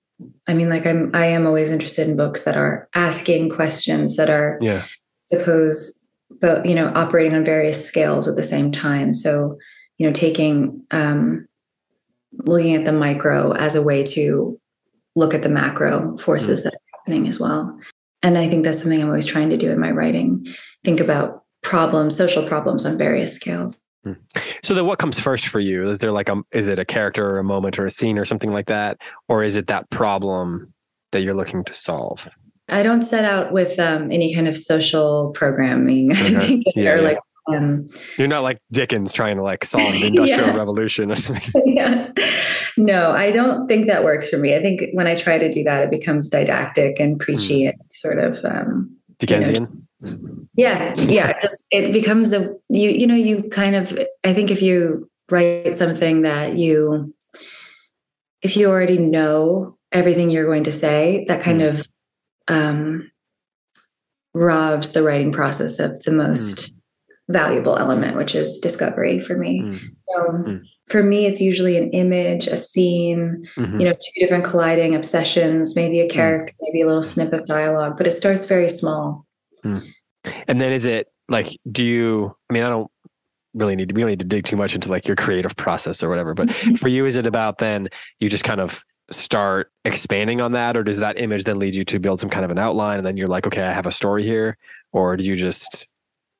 I 0.49 0.54
mean, 0.54 0.68
like 0.68 0.87
I'm, 0.87 1.11
I 1.14 1.26
am 1.26 1.46
always 1.46 1.70
interested 1.70 2.08
in 2.08 2.16
books 2.16 2.44
that 2.44 2.56
are 2.56 2.88
asking 2.94 3.50
questions 3.50 4.16
that 4.16 4.30
are, 4.30 4.58
yeah 4.61 4.84
suppose, 5.26 6.03
but 6.41 6.67
you 6.67 6.75
know, 6.75 6.93
operating 6.95 7.35
on 7.35 7.45
various 7.45 7.87
scales 7.87 8.29
at 8.29 8.37
the 8.37 8.43
same 8.43 8.73
time. 8.73 9.12
So, 9.12 9.59
you 9.99 10.07
know, 10.07 10.12
taking, 10.12 10.85
um, 10.91 11.47
looking 12.38 12.75
at 12.75 12.85
the 12.85 12.93
micro 12.93 13.53
as 13.53 13.75
a 13.75 13.83
way 13.83 14.03
to 14.05 14.61
look 15.14 15.35
at 15.35 15.43
the 15.43 15.49
macro 15.49 16.17
forces 16.19 16.64
that 16.64 16.75
are 16.75 16.99
happening 16.99 17.29
as 17.29 17.38
well. 17.38 17.79
And 18.23 18.38
I 18.38 18.49
think 18.49 18.64
that's 18.64 18.81
something 18.81 19.00
I'm 19.00 19.09
always 19.09 19.26
trying 19.26 19.50
to 19.50 19.57
do 19.57 19.71
in 19.71 19.79
my 19.79 19.91
writing. 19.91 20.47
Think 20.83 21.00
about 21.00 21.43
problems, 21.62 22.17
social 22.17 22.47
problems 22.47 22.85
on 22.85 22.99
various 22.99 23.35
scales. 23.35 23.81
So 24.62 24.75
then 24.75 24.87
what 24.87 24.99
comes 24.99 25.19
first 25.19 25.49
for 25.49 25.61
you? 25.61 25.88
Is 25.88 25.99
there 25.99 26.12
like 26.12 26.29
a 26.29 26.43
is 26.53 26.69
it 26.69 26.79
a 26.79 26.85
character 26.85 27.26
or 27.31 27.38
a 27.38 27.45
moment 27.45 27.79
or 27.79 27.87
a 27.87 27.91
scene 27.91 28.19
or 28.19 28.25
something 28.25 28.53
like 28.53 28.67
that? 28.67 28.99
Or 29.29 29.43
is 29.43 29.57
it 29.57 29.67
that 29.69 29.88
problem 29.91 30.75
that 31.12 31.23
you're 31.23 31.35
looking 31.35 31.64
to 31.64 31.75
solve? 31.75 32.29
I 32.68 32.83
don't 32.83 33.02
set 33.02 33.25
out 33.25 33.52
with 33.52 33.78
um, 33.78 34.11
any 34.11 34.35
kind 34.35 34.49
of 34.49 34.56
social 34.56 35.30
programming. 35.33 36.11
Okay. 36.14 36.37
I 36.37 36.38
think 36.40 36.64
Yeah, 36.75 36.92
or 36.92 36.97
yeah. 36.97 37.02
like 37.02 37.18
um, 37.47 37.87
You're 38.16 38.28
not 38.28 38.42
like 38.42 38.59
Dickens 38.73 39.12
trying 39.12 39.37
to 39.37 39.42
like 39.42 39.64
solve 39.64 39.92
the 39.92 40.06
industrial 40.06 40.49
Yeah. 40.49 40.56
revolution 40.56 41.11
or 41.11 41.16
something. 41.16 41.62
yeah. 41.66 42.11
No, 42.76 43.12
I 43.12 43.30
don't 43.30 43.68
think 43.68 43.87
that 43.87 44.02
works 44.02 44.28
for 44.28 44.38
me. 44.38 44.54
I 44.54 44.62
think 44.62 44.83
when 44.92 45.06
I 45.06 45.14
try 45.14 45.38
to 45.38 45.50
do 45.50 45.62
that, 45.64 45.83
it 45.83 45.90
becomes 45.90 46.28
didactic 46.28 46.99
and 46.99 47.21
preachy 47.21 47.66
and 47.66 47.76
sort 47.90 48.18
of 48.18 48.42
um, 48.44 48.97
Dickensian. 49.18 49.68
yeah, 50.56 50.94
yeah. 50.94 51.38
Just 51.40 51.64
it 51.71 51.92
becomes 51.92 52.33
a 52.33 52.50
you 52.68 52.90
you 52.90 53.06
know 53.06 53.14
you 53.14 53.44
kind 53.50 53.76
of 53.76 53.97
I 54.25 54.35
think 54.35 54.50
if 54.50 54.61
you 54.61 55.09
write 55.30 55.76
something 55.76 56.23
that 56.23 56.56
you 56.56 57.14
if 58.42 58.56
you 58.56 58.68
already 58.68 58.99
know 58.99 59.78
everything 59.92 60.30
you're 60.30 60.44
going 60.44 60.64
to 60.64 60.73
say, 60.73 61.25
that 61.28 61.42
kind 61.42 61.61
mm. 61.61 61.75
of 61.78 61.87
um, 62.48 63.10
robs 64.34 64.92
the 64.92 65.02
writing 65.02 65.32
process 65.32 65.78
of 65.78 66.02
the 66.02 66.12
most 66.12 66.72
mm. 66.72 66.76
valuable 67.28 67.76
element, 67.76 68.16
which 68.16 68.34
is 68.34 68.58
discovery 68.58 69.20
for 69.20 69.36
me. 69.36 69.60
Mm. 69.60 69.80
So 70.08 70.22
mm. 70.30 70.66
for 70.88 71.02
me, 71.02 71.26
it's 71.26 71.40
usually 71.40 71.76
an 71.76 71.90
image, 71.90 72.46
a 72.46 72.56
scene, 72.56 73.46
mm-hmm. 73.56 73.80
you 73.80 73.86
know, 73.86 73.92
two 73.92 74.20
different 74.20 74.44
colliding 74.44 74.94
obsessions, 74.94 75.76
maybe 75.76 76.00
a 76.00 76.06
mm. 76.06 76.10
character, 76.10 76.54
maybe 76.60 76.82
a 76.82 76.86
little 76.86 77.02
snip 77.02 77.32
of 77.32 77.46
dialogue, 77.46 77.96
but 77.96 78.06
it 78.06 78.12
starts 78.12 78.46
very 78.46 78.68
small. 78.68 79.24
Mm. 79.64 79.86
And 80.48 80.60
then 80.60 80.72
is 80.72 80.84
it 80.84 81.08
like, 81.28 81.48
do 81.70 81.84
you, 81.84 82.36
I 82.50 82.52
mean, 82.52 82.64
I 82.64 82.68
don't 82.68 82.90
really 83.54 83.76
need 83.76 83.90
to, 83.90 83.94
we 83.94 84.00
don't 84.00 84.10
need 84.10 84.20
to 84.20 84.26
dig 84.26 84.44
too 84.44 84.56
much 84.56 84.74
into 84.74 84.88
like 84.88 85.06
your 85.06 85.16
creative 85.16 85.54
process 85.56 86.02
or 86.02 86.08
whatever, 86.08 86.34
but 86.34 86.50
for 86.78 86.88
you, 86.88 87.06
is 87.06 87.14
it 87.16 87.26
about 87.26 87.58
then 87.58 87.88
you 88.18 88.28
just 88.28 88.44
kind 88.44 88.60
of 88.60 88.84
start 89.14 89.71
expanding 89.85 90.40
on 90.40 90.52
that 90.52 90.76
or 90.76 90.83
does 90.83 90.99
that 90.99 91.18
image 91.18 91.44
then 91.44 91.59
lead 91.59 91.75
you 91.75 91.85
to 91.85 91.99
build 91.99 92.21
some 92.21 92.30
kind 92.30 92.44
of 92.44 92.50
an 92.50 92.59
outline 92.59 92.99
and 92.99 93.06
then 93.06 93.16
you're 93.16 93.28
like 93.28 93.47
okay 93.47 93.62
i 93.62 93.73
have 93.73 93.87
a 93.87 93.90
story 93.90 94.23
here 94.23 94.56
or 94.92 95.16
do 95.16 95.25
you 95.25 95.37
just 95.37 95.88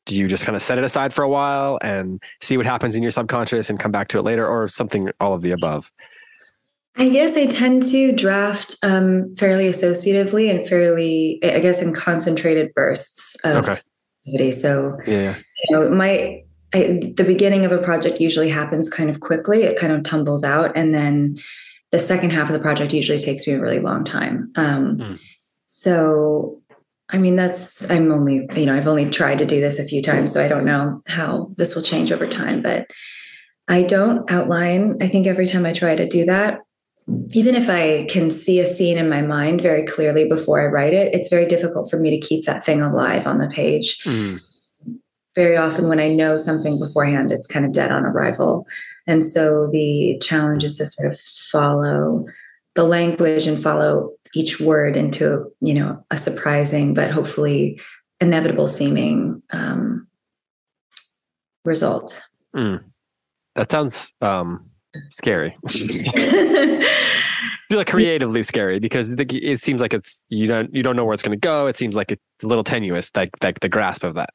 do 0.07 0.17
you 0.17 0.29
just 0.29 0.45
kind 0.45 0.55
of 0.57 0.63
set 0.63 0.79
it 0.79 0.85
aside 0.85 1.13
for 1.13 1.23
a 1.23 1.29
while 1.29 1.79
and 1.83 2.23
see 2.41 2.57
what 2.57 2.67
happens 2.67 2.95
in 2.95 3.03
your 3.03 3.11
subconscious 3.11 3.71
and 3.71 3.79
come 3.79 3.91
back 3.91 4.09
to 4.09 4.19
it 4.19 4.23
later 4.23 4.47
or 4.47 4.69
something 4.69 5.11
all 5.19 5.33
of 5.33 5.41
the 5.41 5.51
above? 5.51 5.91
I 6.97 7.09
guess 7.09 7.37
i 7.37 7.47
tend 7.47 7.83
to 7.91 8.13
draft 8.13 8.77
um, 8.85 9.35
fairly 9.35 9.65
associatively 9.65 10.49
and 10.49 10.67
fairly 10.67 11.41
i 11.43 11.59
guess 11.59 11.83
in 11.83 11.93
concentrated 11.93 12.73
bursts 12.75 13.35
of 13.45 13.65
okay. 13.65 13.81
activity. 14.27 14.53
So 14.53 14.99
yeah 15.07 15.37
you 15.69 15.77
know 15.77 15.91
my 15.91 16.45
I, 16.73 17.13
the 17.17 17.25
beginning 17.25 17.65
of 17.65 17.73
a 17.73 17.79
project 17.79 18.21
usually 18.21 18.49
happens 18.49 18.91
kind 18.91 19.09
of 19.09 19.21
quickly. 19.21 19.63
It 19.63 19.79
kind 19.79 19.93
of 19.93 20.03
tumbles 20.03 20.43
out 20.43 20.77
and 20.77 20.93
then 20.93 21.39
the 21.95 22.01
second 22.01 22.31
half 22.31 22.49
of 22.49 22.55
the 22.55 22.59
project 22.59 22.93
usually 22.93 23.21
takes 23.21 23.47
me 23.47 23.53
a 23.53 23.61
really 23.61 23.79
long 23.79 24.03
time. 24.03 24.51
Um, 24.57 24.97
mm. 24.97 25.21
So, 25.65 26.61
I 27.09 27.19
mean, 27.19 27.37
that's, 27.37 27.89
I'm 27.89 28.11
only, 28.11 28.49
you 28.57 28.67
know, 28.67 28.75
I've 28.75 28.89
only 28.89 29.09
tried 29.09 29.39
to 29.39 29.47
do 29.47 29.61
this 29.61 29.79
a 29.79 29.85
few 29.85 30.03
times, 30.03 30.33
so 30.33 30.45
I 30.45 30.49
don't 30.49 30.65
know 30.65 31.03
how 31.07 31.53
this 31.57 31.77
will 31.77 31.85
change 31.85 32.11
over 32.11 32.27
time, 32.27 32.63
but 32.63 32.89
I 33.69 33.85
don't 33.85 34.29
outline. 34.29 34.97
I 35.01 35.07
think 35.07 35.29
every 35.29 35.47
time 35.47 35.65
I 35.65 35.73
try 35.73 35.95
to 35.95 36.09
do 36.09 36.25
that, 36.25 36.59
even 37.31 37.55
if 37.55 37.69
I 37.69 38.09
can 38.11 38.29
see 38.29 38.59
a 38.59 38.67
scene 38.67 38.99
in 38.99 39.09
my 39.09 39.23
mind 39.23 39.61
very 39.61 39.85
clearly 39.85 40.29
before 40.29 40.61
I 40.61 40.73
write 40.73 40.95
it, 40.95 41.15
it's 41.15 41.29
very 41.29 41.47
difficult 41.47 41.93
for 41.93 42.01
me 42.01 42.11
to 42.11 42.27
keep 42.27 42.45
that 42.47 42.67
thing 42.67 42.83
alive 42.83 43.25
on 43.25 43.39
the 43.39 43.49
page. 43.49 44.03
Mm 44.03 44.41
very 45.35 45.57
often 45.57 45.89
when 45.89 46.01
I 46.01 46.09
know 46.09 46.37
something 46.39 46.79
beforehand, 46.79 47.33
it's 47.33 47.47
kind 47.47 47.65
of 47.65 47.73
dead 47.73 47.91
on 47.91 48.05
arrival. 48.05 48.67
And 49.07 49.25
so 49.25 49.69
the 49.71 50.19
challenge 50.23 50.65
is 50.65 50.79
to 50.79 50.87
sort 50.87 51.13
of 51.13 51.19
follow 51.21 52.27
the 52.75 52.85
language 52.85 53.47
and 53.47 53.61
follow 53.61 54.13
each 54.35 54.61
word 54.61 54.97
into, 54.97 55.51
you 55.61 55.75
know, 55.75 56.05
a 56.11 56.17
surprising 56.17 56.95
but 56.95 57.11
hopefully 57.11 57.81
inevitable 58.21 58.69
seeming 58.69 59.43
um, 59.51 60.07
result. 61.65 62.21
Mm. 62.55 62.83
That 63.55 63.71
sounds 63.71 64.13
um, 64.21 64.71
scary. 65.11 65.57
feel 67.75 67.79
like 67.79 67.87
creatively 67.91 68.43
scary 68.43 68.79
because 68.79 69.15
it 69.19 69.61
seems 69.61 69.81
like 69.81 69.95
it's 69.95 70.25
you 70.29 70.47
don't 70.47 70.75
you 70.75 70.83
don't 70.83 70.97
know 70.97 71.05
where 71.05 71.15
it's 71.15 71.23
going 71.23 71.39
to 71.39 71.41
go. 71.41 71.67
It 71.67 71.77
seems 71.77 71.95
like 71.95 72.13
it's 72.13 72.23
a 72.43 72.47
little 72.47 72.65
tenuous, 72.65 73.11
like 73.15 73.31
like 73.43 73.61
the 73.61 73.69
grasp 73.69 74.05
of 74.05 74.15
that. 74.15 74.31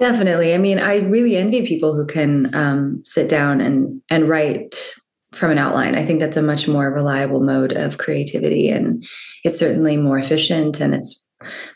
Definitely. 0.00 0.54
I 0.54 0.58
mean, 0.58 0.78
I 0.78 0.96
really 0.96 1.36
envy 1.36 1.64
people 1.64 1.94
who 1.94 2.06
can 2.06 2.52
um, 2.54 3.02
sit 3.04 3.30
down 3.30 3.60
and 3.60 4.02
and 4.10 4.28
write 4.28 4.92
from 5.32 5.50
an 5.50 5.58
outline. 5.58 5.94
I 5.94 6.04
think 6.04 6.20
that's 6.20 6.36
a 6.36 6.42
much 6.42 6.66
more 6.66 6.92
reliable 6.92 7.40
mode 7.40 7.72
of 7.72 7.98
creativity, 7.98 8.70
and 8.70 9.04
it's 9.44 9.58
certainly 9.58 9.96
more 9.96 10.18
efficient. 10.18 10.80
And 10.80 10.94
it's, 10.94 11.24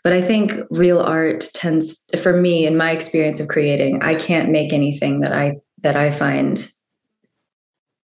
but 0.03 0.13
I 0.13 0.21
think 0.21 0.53
real 0.71 1.01
art 1.01 1.49
tends, 1.55 2.05
for 2.21 2.41
me, 2.41 2.67
in 2.67 2.77
my 2.77 2.91
experience 2.91 3.41
of 3.41 3.49
creating, 3.49 4.03
I 4.03 4.15
can't 4.17 4.51
make 4.51 4.73
anything 4.73 5.21
that 5.21 5.33
I 5.33 5.57
that 5.83 5.95
I 5.95 6.11
find 6.11 6.71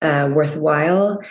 uh, 0.01 0.29
worthwhile 0.33 1.21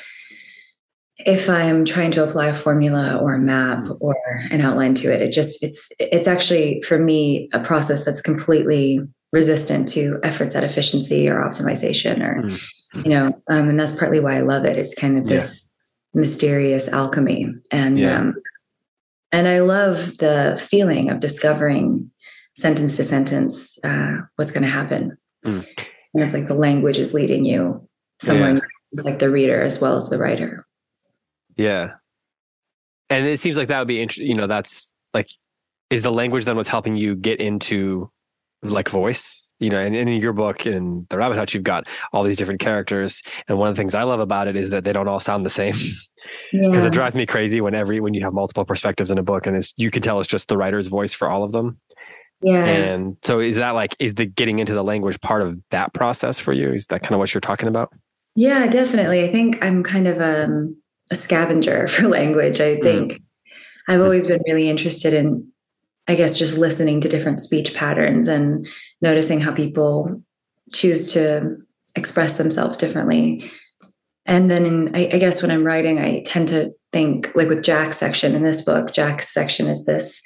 if 1.27 1.49
i'm 1.49 1.85
trying 1.85 2.11
to 2.11 2.25
apply 2.25 2.49
a 2.49 2.55
formula 2.55 3.19
or 3.21 3.35
a 3.35 3.39
map 3.39 3.85
mm. 3.85 3.97
or 4.01 4.17
an 4.51 4.61
outline 4.61 4.95
to 4.95 5.13
it 5.13 5.21
it 5.21 5.33
just 5.33 5.63
it's 5.63 5.91
it's 5.99 6.27
actually 6.27 6.81
for 6.83 6.99
me 6.99 7.49
a 7.53 7.61
process 7.61 8.05
that's 8.05 8.21
completely 8.21 9.01
resistant 9.33 9.87
to 9.87 10.19
efforts 10.23 10.55
at 10.55 10.65
efficiency 10.65 11.29
or 11.29 11.37
optimization 11.37 12.21
or 12.21 12.43
mm-hmm. 12.43 13.01
you 13.01 13.11
know 13.11 13.27
um, 13.49 13.69
and 13.69 13.79
that's 13.79 13.95
partly 13.97 14.21
why 14.21 14.37
i 14.37 14.41
love 14.41 14.65
it 14.65 14.77
it's 14.77 14.95
kind 14.95 15.19
of 15.19 15.27
this 15.27 15.65
yeah. 16.15 16.21
mysterious 16.21 16.89
alchemy 16.89 17.53
and 17.71 17.99
yeah. 17.99 18.19
um, 18.19 18.35
and 19.33 19.47
i 19.47 19.61
love 19.61 20.19
the 20.19 20.61
feeling 20.69 21.11
of 21.11 21.21
discovering 21.21 22.11
sentence 22.57 22.97
to 22.97 23.05
sentence 23.05 23.79
uh, 23.85 24.17
what's 24.37 24.51
going 24.51 24.65
to 24.65 24.69
happen 24.69 25.17
mm. 25.45 25.67
kind 26.17 26.29
of 26.29 26.33
like 26.33 26.49
the 26.49 26.55
language 26.55 26.99
is 26.99 27.15
leading 27.15 27.45
you 27.45 27.87
somewhere 28.21 28.55
yeah. 28.55 28.61
just 28.95 29.07
like 29.07 29.19
the 29.19 29.31
reader 29.31 29.63
as 29.63 29.81
well 29.81 29.97
as 29.97 30.09
the 30.09 30.19
writer 30.19 30.67
yeah. 31.61 31.93
And 33.11 33.27
it 33.27 33.41
seems 33.41 33.57
like 33.57 33.69
that 33.69 33.79
would 33.79 33.89
be 33.89 34.01
interesting. 34.01 34.29
You 34.29 34.37
know, 34.37 34.47
that's 34.47 34.93
like, 35.13 35.29
is 35.91 36.03
the 36.03 36.11
language 36.11 36.45
then 36.45 36.57
what's 36.57 36.69
helping 36.69 36.97
you 36.97 37.17
get 37.17 37.41
into 37.41 38.11
like 38.63 38.89
voice? 38.89 39.49
You 39.59 39.69
know, 39.69 39.79
and, 39.79 39.95
and 39.95 40.09
in 40.09 40.23
your 40.23 40.33
book 40.33 40.65
in 40.65 41.07
The 41.11 41.19
Rabbit 41.19 41.37
Hutch, 41.37 41.53
you've 41.53 41.65
got 41.65 41.87
all 42.13 42.23
these 42.23 42.39
different 42.39 42.61
characters. 42.61 43.23
And 43.47 43.59
one 43.59 43.69
of 43.69 43.77
the 43.77 43.81
things 43.81 43.95
I 43.95 44.05
love 44.05 44.21
about 44.21 44.49
it 44.49 44.57
is 44.57 44.71
that 44.71 44.85
they 44.85 44.93
don't 44.93 45.09
all 45.09 45.21
sound 45.21 45.45
the 45.45 45.51
same. 45.51 45.75
Because 46.53 46.83
yeah. 46.83 46.89
it 46.89 46.93
drives 46.93 47.15
me 47.15 47.25
crazy 47.25 47.63
when 47.63 47.75
every 47.75 47.99
when 47.99 48.13
you 48.13 48.23
have 48.25 48.35
multiple 48.35 48.67
perspectives 48.67 49.11
in 49.11 49.17
a 49.17 49.23
book 49.23 49.47
and 49.47 49.57
it's 49.57 49.73
you 49.79 49.91
can 49.91 50.03
tell 50.03 50.21
it's 50.21 50.29
just 50.29 50.49
the 50.49 50.57
writer's 50.59 50.87
voice 50.87 51.15
for 51.15 51.31
all 51.31 51.45
of 51.45 51.53
them. 51.53 51.81
Yeah. 52.43 52.63
And 52.63 53.17
so 53.25 53.41
is 53.41 53.57
that 53.57 53.71
like 53.71 53.97
is 53.99 54.17
the 54.17 54.27
getting 54.27 54.59
into 54.59 54.75
the 54.75 54.85
language 54.85 55.19
part 55.23 55.41
of 55.41 55.59
that 55.71 55.95
process 55.95 56.39
for 56.39 56.53
you? 56.53 56.75
Is 56.75 56.89
that 56.89 57.03
kind 57.03 57.15
of 57.15 57.19
what 57.19 57.33
you're 57.33 57.41
talking 57.41 57.69
about? 57.69 57.91
Yeah, 58.35 58.67
definitely. 58.67 59.25
I 59.25 59.33
think 59.33 59.63
I'm 59.63 59.83
kind 59.83 60.07
of 60.07 60.21
um 60.21 60.77
a 61.11 61.17
scavenger 61.17 61.87
for 61.89 62.09
language. 62.09 62.61
I 62.61 62.77
mm. 62.77 62.83
think 62.83 63.13
mm. 63.13 63.23
I've 63.89 64.01
always 64.01 64.27
been 64.27 64.43
really 64.47 64.69
interested 64.69 65.13
in, 65.13 65.51
I 66.07 66.15
guess, 66.15 66.39
just 66.39 66.57
listening 66.57 67.01
to 67.01 67.09
different 67.09 67.41
speech 67.41 67.75
patterns 67.75 68.29
and 68.29 68.67
noticing 69.01 69.41
how 69.41 69.53
people 69.53 70.23
choose 70.73 71.13
to 71.15 71.57
express 71.97 72.39
themselves 72.39 72.79
differently. 72.79 73.51
And 74.27 74.51
then, 74.51 74.65
in, 74.65 74.95
I, 74.95 75.11
I 75.13 75.19
guess, 75.19 75.43
when 75.43 75.51
I'm 75.51 75.65
writing, 75.65 75.99
I 75.99 76.23
tend 76.25 76.49
to 76.49 76.73
think, 76.93 77.35
like 77.35 77.49
with 77.49 77.65
Jack's 77.65 77.97
section 77.97 78.35
in 78.35 78.45
this 78.45 78.61
book, 78.61 78.93
Jack's 78.93 79.33
section 79.33 79.67
is 79.67 79.87
this 79.87 80.23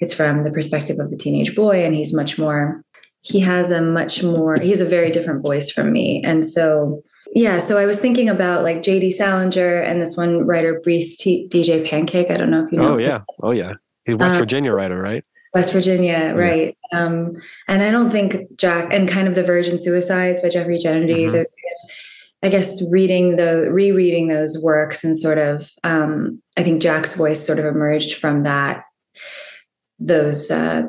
it's 0.00 0.14
from 0.14 0.42
the 0.42 0.50
perspective 0.50 0.98
of 0.98 1.12
a 1.12 1.16
teenage 1.16 1.54
boy, 1.54 1.84
and 1.84 1.94
he's 1.94 2.12
much 2.12 2.38
more, 2.38 2.82
he 3.20 3.38
has 3.40 3.70
a 3.70 3.80
much 3.80 4.22
more, 4.22 4.58
he 4.58 4.70
has 4.70 4.80
a 4.80 4.84
very 4.84 5.10
different 5.10 5.42
voice 5.42 5.70
from 5.70 5.92
me. 5.92 6.22
And 6.24 6.44
so, 6.44 7.02
yeah, 7.34 7.58
so 7.58 7.78
I 7.78 7.86
was 7.86 7.98
thinking 7.98 8.28
about 8.28 8.62
like 8.62 8.82
J.D. 8.82 9.12
Salinger 9.12 9.80
and 9.80 10.02
this 10.02 10.16
one 10.16 10.46
writer, 10.46 10.80
Breece 10.84 11.16
T- 11.16 11.48
D'J 11.48 11.88
Pancake. 11.88 12.30
I 12.30 12.36
don't 12.36 12.50
know 12.50 12.64
if 12.64 12.70
you 12.70 12.78
know. 12.78 12.94
Oh 12.94 12.98
yeah, 12.98 13.20
oh 13.42 13.52
yeah, 13.52 13.74
he's 14.04 14.16
West 14.16 14.34
um, 14.34 14.40
Virginia 14.40 14.72
writer, 14.72 15.00
right? 15.00 15.24
West 15.54 15.72
Virginia, 15.72 16.34
right? 16.36 16.76
Yeah. 16.92 16.98
Um, 16.98 17.36
and 17.68 17.82
I 17.82 17.90
don't 17.90 18.10
think 18.10 18.56
Jack 18.56 18.92
and 18.92 19.08
kind 19.08 19.28
of 19.28 19.34
the 19.34 19.42
Virgin 19.42 19.78
Suicides 19.78 20.40
by 20.40 20.48
Jeffrey 20.48 20.74
Eugenides. 20.74 21.32
Mm-hmm. 21.32 21.36
I 21.36 21.38
was 21.38 21.50
kind 21.50 21.74
of, 21.84 21.90
I 22.42 22.48
guess, 22.48 22.92
reading 22.92 23.36
the 23.36 23.70
rereading 23.70 24.28
those 24.28 24.58
works 24.62 25.04
and 25.04 25.18
sort 25.18 25.38
of, 25.38 25.70
um, 25.84 26.42
I 26.56 26.62
think 26.62 26.82
Jack's 26.82 27.14
voice 27.14 27.44
sort 27.44 27.58
of 27.58 27.64
emerged 27.64 28.14
from 28.14 28.42
that, 28.42 28.84
those. 29.98 30.50
Uh, 30.50 30.88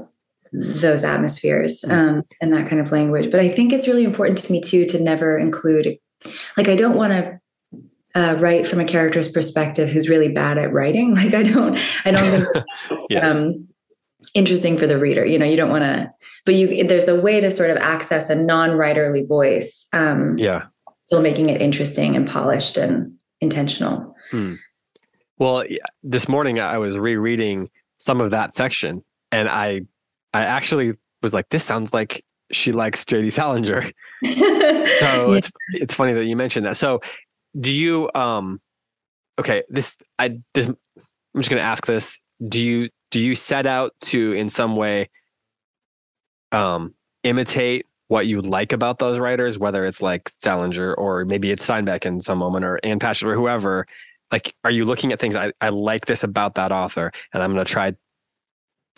those 0.56 1.04
atmospheres 1.04 1.84
mm. 1.84 1.92
um, 1.92 2.24
and 2.40 2.54
that 2.54 2.70
kind 2.70 2.80
of 2.80 2.92
language. 2.92 3.32
But 3.32 3.40
I 3.40 3.50
think 3.50 3.74
it's 3.74 3.88
really 3.88 4.04
important 4.04 4.38
to 4.38 4.52
me 4.52 4.62
too 4.62 4.86
to 4.86 5.02
never 5.02 5.40
include 5.40 5.98
like 6.58 6.68
I 6.68 6.76
don't 6.76 6.96
want 6.96 7.14
to 7.14 7.40
uh, 8.16 8.38
write 8.40 8.68
from 8.68 8.80
a 8.80 8.86
character's 8.86 9.32
perspective 9.32 9.90
who's 9.90 10.10
really 10.10 10.32
bad 10.32 10.58
at 10.58 10.72
writing. 10.72 11.16
Like 11.24 11.34
I 11.34 11.44
don't, 11.44 11.80
I 12.06 12.12
don't 12.12 12.32
think 12.32 12.48
it's 12.92 13.08
yeah. 13.10 13.28
um, 13.28 13.68
interesting 14.34 14.78
for 14.78 14.88
the 14.88 15.00
reader. 15.00 15.26
You 15.26 15.40
know, 15.40 15.46
you 15.46 15.58
don't 15.58 15.70
want 15.70 15.84
to, 15.84 16.12
but 16.46 16.56
you 16.56 16.86
there's 16.86 17.08
a 17.08 17.20
way 17.20 17.40
to 17.40 17.50
sort 17.50 17.70
of 17.70 17.78
access 17.78 18.30
a 18.30 18.36
non-writerly 18.36 19.28
voice. 19.28 19.88
Um, 19.94 20.38
yeah, 20.38 20.66
still 21.06 21.22
making 21.22 21.50
it 21.50 21.62
interesting 21.62 22.16
and 22.16 22.28
polished 22.28 22.78
and 22.78 23.16
intentional. 23.42 24.16
Hmm. 24.32 24.56
Well, 25.38 25.64
this 26.04 26.28
morning 26.28 26.60
I 26.60 26.78
was 26.78 26.98
rereading 26.98 27.70
some 27.98 28.22
of 28.22 28.32
that 28.32 28.54
section, 28.54 29.04
and 29.32 29.50
I, 29.50 29.82
I 30.34 30.42
actually 30.46 30.94
was 31.22 31.34
like, 31.34 31.50
this 31.50 31.64
sounds 31.64 31.94
like 31.94 32.24
she 32.54 32.72
likes 32.72 33.04
JD 33.06 33.34
Salinger. 33.34 33.84
so 33.84 33.92
yeah. 34.24 35.32
it's 35.32 35.52
it's 35.74 35.94
funny 35.94 36.14
that 36.14 36.26
you 36.26 36.36
mentioned 36.36 36.66
that. 36.66 36.78
So 36.78 37.02
do 37.60 37.72
you 37.72 38.10
um 38.16 38.60
okay, 39.40 39.64
this 39.70 39.98
I 40.20 40.40
this 40.54 40.68
I'm 40.68 40.76
just 41.38 41.50
gonna 41.50 41.62
ask 41.62 41.86
this. 41.86 42.22
Do 42.48 42.62
you 42.62 42.90
do 43.12 43.20
you 43.20 43.36
set 43.36 43.66
out 43.66 43.94
to 44.02 44.34
in 44.34 44.50
some 44.50 44.76
way 44.76 45.10
um 46.52 46.94
imitate 47.24 47.86
what 48.08 48.28
you 48.28 48.42
like 48.42 48.74
about 48.74 49.00
those 49.00 49.18
writers, 49.18 49.58
whether 49.58 49.86
it's 49.86 50.02
like 50.02 50.32
Salinger 50.40 50.94
or 50.94 51.26
maybe 51.26 51.52
it's 51.52 51.68
Steinbeck 51.68 52.06
in 52.06 52.20
some 52.20 52.38
moment 52.38 52.66
or 52.66 52.80
Ann 52.84 53.00
Patchett 53.00 53.28
or 53.28 53.36
whoever? 53.36 53.88
like 54.34 54.56
are 54.66 54.72
you 54.72 54.84
looking 54.84 55.14
at 55.14 55.20
things 55.20 55.36
I, 55.36 55.54
I 55.62 55.70
like 55.70 56.08
this 56.08 56.24
about 56.24 56.56
that 56.56 56.74
author 56.74 57.12
and 57.34 57.42
i'm 57.42 57.54
going 57.54 57.64
to 57.64 57.72
try 57.72 57.94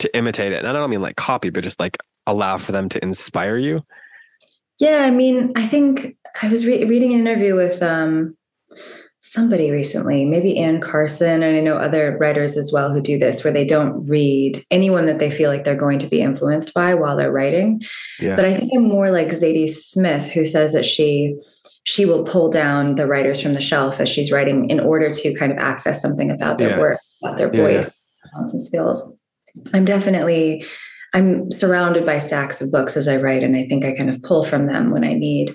to 0.00 0.16
imitate 0.16 0.50
it 0.50 0.64
and 0.64 0.66
i 0.66 0.72
don't 0.72 0.90
mean 0.90 1.02
like 1.02 1.14
copy 1.14 1.50
but 1.50 1.62
just 1.62 1.78
like 1.78 1.98
allow 2.26 2.56
for 2.56 2.72
them 2.72 2.88
to 2.88 3.02
inspire 3.02 3.56
you 3.56 3.82
yeah 4.80 5.04
i 5.04 5.10
mean 5.10 5.52
i 5.56 5.66
think 5.66 6.16
i 6.42 6.48
was 6.48 6.66
re- 6.66 6.84
reading 6.84 7.12
an 7.12 7.20
interview 7.20 7.54
with 7.54 7.82
um 7.82 8.36
somebody 9.36 9.70
recently, 9.70 10.24
maybe 10.24 10.58
Anne 10.58 10.80
Carson, 10.80 11.42
and 11.42 11.56
I 11.56 11.60
know 11.60 11.76
other 11.76 12.16
writers 12.18 12.56
as 12.56 12.70
well 12.72 12.90
who 12.90 13.02
do 13.02 13.18
this, 13.18 13.44
where 13.44 13.52
they 13.52 13.66
don't 13.66 14.06
read 14.06 14.64
anyone 14.70 15.04
that 15.06 15.18
they 15.18 15.30
feel 15.30 15.50
like 15.50 15.64
they're 15.64 15.76
going 15.76 15.98
to 15.98 16.06
be 16.06 16.22
influenced 16.22 16.72
by 16.72 16.94
while 16.94 17.18
they're 17.18 17.30
writing. 17.30 17.82
Yeah. 18.18 18.34
But 18.34 18.46
I 18.46 18.54
think 18.54 18.72
I'm 18.74 18.88
more 18.88 19.10
like 19.10 19.28
Zadie 19.28 19.68
Smith, 19.68 20.30
who 20.30 20.46
says 20.46 20.72
that 20.72 20.86
she 20.86 21.36
she 21.84 22.06
will 22.06 22.24
pull 22.24 22.50
down 22.50 22.94
the 22.94 23.06
writers 23.06 23.40
from 23.40 23.52
the 23.52 23.60
shelf 23.60 24.00
as 24.00 24.08
she's 24.08 24.32
writing 24.32 24.70
in 24.70 24.80
order 24.80 25.10
to 25.10 25.34
kind 25.34 25.52
of 25.52 25.58
access 25.58 26.00
something 26.00 26.30
about 26.30 26.56
their 26.56 26.70
yeah. 26.70 26.78
work, 26.78 27.00
about 27.22 27.36
their 27.36 27.50
voice, 27.50 27.90
yeah. 28.24 28.30
and 28.40 28.62
skills. 28.62 29.16
I'm 29.74 29.84
definitely 29.84 30.64
I'm 31.16 31.50
surrounded 31.50 32.06
by 32.06 32.18
stacks 32.18 32.60
of 32.60 32.70
books 32.70 32.96
as 32.96 33.08
I 33.08 33.16
write, 33.16 33.42
and 33.42 33.56
I 33.56 33.66
think 33.66 33.84
I 33.84 33.96
kind 33.96 34.10
of 34.10 34.22
pull 34.22 34.44
from 34.44 34.66
them 34.66 34.90
when 34.90 35.02
I 35.02 35.14
need 35.14 35.50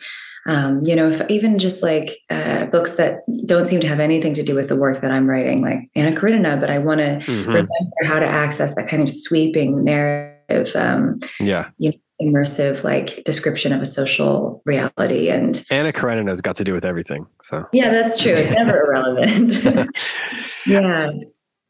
um, 0.48 0.82
you 0.84 0.96
know, 0.96 1.10
if 1.10 1.22
even 1.30 1.60
just 1.60 1.84
like 1.84 2.18
uh, 2.30 2.66
books 2.66 2.94
that 2.94 3.20
don't 3.46 3.66
seem 3.66 3.80
to 3.82 3.88
have 3.88 4.00
anything 4.00 4.34
to 4.34 4.44
do 4.44 4.56
with 4.56 4.70
the 4.70 4.76
work 4.76 5.02
that 5.02 5.12
I'm 5.12 5.28
writing, 5.28 5.62
like 5.62 5.80
Anna 5.96 6.16
Karenina, 6.16 6.58
but 6.60 6.70
I 6.70 6.80
want 6.80 7.00
to 7.00 7.20
mm-hmm. 7.32 7.48
remember 7.48 7.72
how 8.04 8.20
to 8.20 8.26
access 8.26 8.76
that 8.76 8.88
kind 8.88 9.04
of 9.04 9.10
sweeping 9.10 9.84
narrative, 9.84 10.76
um, 10.76 11.20
yeah, 11.40 11.70
you 11.78 11.92
know, 11.92 11.98
immersive 12.22 12.84
like 12.84 13.24
description 13.24 13.72
of 13.72 13.82
a 13.82 13.86
social 13.86 14.62
reality. 14.66 15.30
And 15.30 15.64
Anna 15.70 15.94
Karenina 15.94 16.32
has 16.32 16.42
got 16.42 16.56
to 16.56 16.64
do 16.64 16.74
with 16.74 16.86
everything. 16.86 17.28
So 17.42 17.66
yeah, 17.72 17.90
that's 17.92 18.22
true. 18.22 18.34
It's 18.34 18.52
never 18.52 18.84
irrelevant. 18.84 19.64
yeah. 20.66 21.12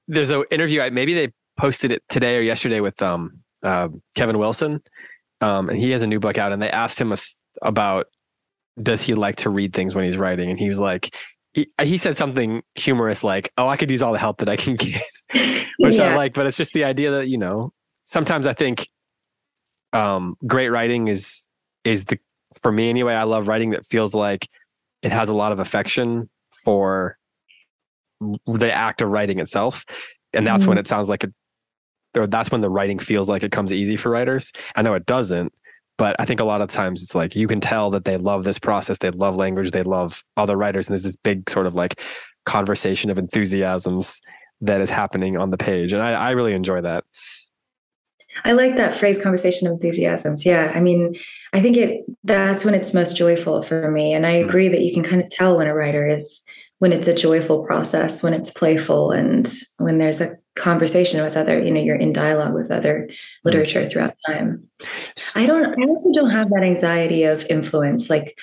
There's 0.08 0.32
an 0.32 0.44
interview. 0.50 0.90
Maybe 0.92 1.14
they 1.14 1.34
posted 1.58 1.92
it 1.92 2.04
today 2.10 2.38
or 2.38 2.42
yesterday 2.42 2.80
with 2.80 3.02
um, 3.02 3.41
uh, 3.64 3.90
Kevin 4.16 4.38
Wilson, 4.38 4.82
um, 5.42 5.70
and 5.70 5.78
he 5.78 5.92
has 5.92 6.02
a 6.02 6.08
new 6.08 6.20
book 6.20 6.38
out, 6.38 6.52
and 6.52 6.62
they 6.62 6.70
asked 6.70 7.00
him 7.00 7.12
a, 7.12 7.18
about 7.62 8.08
does 8.82 9.02
he 9.02 9.14
like 9.14 9.38
to 9.38 9.50
read 9.50 9.74
things 9.74 9.94
when 9.94 10.06
he's 10.06 10.18
writing? 10.18 10.50
And 10.50 10.60
he 10.60 10.70
was 10.70 10.80
like, 10.80 11.16
he, 11.54 11.68
he 11.82 11.98
said 11.98 12.18
something 12.18 12.64
humorous 12.76 13.24
like, 13.24 13.52
"Oh, 13.58 13.68
I 13.68 13.78
could 13.78 13.92
use 13.92 14.02
all 14.02 14.14
the 14.14 14.20
help 14.20 14.38
that 14.38 14.50
I 14.50 14.56
can 14.56 14.76
get," 14.78 15.04
which 15.78 15.98
yeah. 15.98 16.14
I 16.14 16.16
like. 16.16 16.34
But 16.34 16.46
it's 16.46 16.58
just 16.58 16.74
the 16.74 16.86
idea 16.86 17.12
that 17.12 17.28
you 17.28 17.38
know, 17.38 17.74
sometimes 18.06 18.48
I 18.48 18.54
think 18.54 18.88
um, 19.94 20.36
great 20.48 20.70
writing 20.70 21.08
is 21.08 21.48
is 21.84 22.06
the 22.06 22.20
for 22.62 22.72
me 22.72 22.90
anyway. 22.90 23.14
I 23.14 23.24
love 23.24 23.48
writing 23.48 23.72
that 23.72 23.86
feels 23.86 24.16
like 24.16 24.48
it 25.02 25.12
has 25.12 25.30
a 25.30 25.34
lot 25.34 25.52
of 25.52 25.60
affection 25.60 26.30
for 26.64 27.18
the 28.46 28.72
act 28.72 29.02
of 29.02 29.10
writing 29.10 29.40
itself, 29.40 29.86
and 30.34 30.48
that's 30.48 30.62
mm-hmm. 30.62 30.70
when 30.70 30.78
it 30.78 30.88
sounds 30.88 31.10
like 31.10 31.24
it. 31.24 31.34
Or 32.18 32.28
that's 32.28 32.52
when 32.52 32.62
the 32.62 32.70
writing 32.70 33.00
feels 33.00 33.30
like 33.30 33.44
it 33.44 33.52
comes 33.52 33.72
easy 33.72 33.96
for 33.96 34.10
writers. 34.10 34.52
I 34.76 34.82
know 34.82 34.94
it 34.94 35.06
doesn't, 35.06 35.54
but 35.98 36.16
I 36.20 36.26
think 36.26 36.40
a 36.40 36.46
lot 36.46 36.62
of 36.62 36.70
times 36.70 37.04
it's 37.04 37.16
like 37.16 37.36
you 37.36 37.48
can 37.48 37.62
tell 37.62 37.90
that 37.92 38.06
they 38.06 38.18
love 38.18 38.44
this 38.44 38.60
process, 38.60 38.98
they 38.98 39.12
love 39.12 39.36
language, 39.36 39.72
they 39.72 39.84
love 39.84 40.24
other 40.36 40.58
writers, 40.58 40.88
and 40.88 40.94
there's 40.94 41.04
this 41.04 41.16
big 41.16 41.50
sort 41.50 41.68
of 41.68 41.76
like 41.76 42.02
conversation 42.46 43.10
of 43.10 43.18
enthusiasms 43.18 44.22
that 44.62 44.82
is 44.82 44.90
happening 44.90 45.38
on 45.38 45.52
the 45.52 45.58
page, 45.58 45.94
and 45.94 46.02
I, 46.02 46.14
I 46.14 46.32
really 46.32 46.54
enjoy 46.54 46.82
that. 46.82 47.04
I 48.46 48.54
like 48.54 48.78
that 48.78 48.96
phrase 48.96 49.22
conversation 49.22 49.68
of 49.68 49.74
enthusiasms. 49.74 50.46
Yeah. 50.46 50.72
I 50.74 50.80
mean, 50.80 51.16
I 51.54 51.62
think 51.62 51.78
it 51.78 52.06
that's 52.24 52.64
when 52.64 52.74
it's 52.74 52.94
most 52.94 53.18
joyful 53.18 53.62
for 53.62 53.92
me. 53.92 54.14
And 54.14 54.26
I 54.26 54.42
mm. 54.42 54.46
agree 54.46 54.70
that 54.70 54.82
you 54.82 54.94
can 54.94 55.04
kind 55.04 55.22
of 55.22 55.30
tell 55.30 55.58
when 55.58 55.68
a 55.68 55.76
writer 55.76 56.08
is 56.08 56.42
when 56.82 56.92
it's 56.92 57.08
a 57.08 57.14
joyful 57.14 57.64
process, 57.64 58.24
when 58.24 58.34
it's 58.34 58.50
playful 58.50 59.12
and 59.12 59.48
when 59.78 60.00
there's 60.00 60.20
a 60.20 60.36
conversation 60.56 61.22
with 61.22 61.38
other, 61.38 61.64
you 61.64 61.70
know, 61.70 61.80
you're 61.80 61.96
in 61.96 62.12
dialogue 62.12 62.56
with 62.56 62.72
other 62.72 63.08
mm. 63.08 63.16
literature 63.44 63.88
throughout 63.88 64.16
time. 64.26 64.68
I 65.36 65.46
don't, 65.46 65.80
I 65.80 65.88
also 65.88 66.12
don't 66.12 66.32
have 66.32 66.50
that 66.50 66.64
anxiety 66.64 67.24
of 67.24 67.46
influence. 67.52 68.10
Like, 68.10 68.36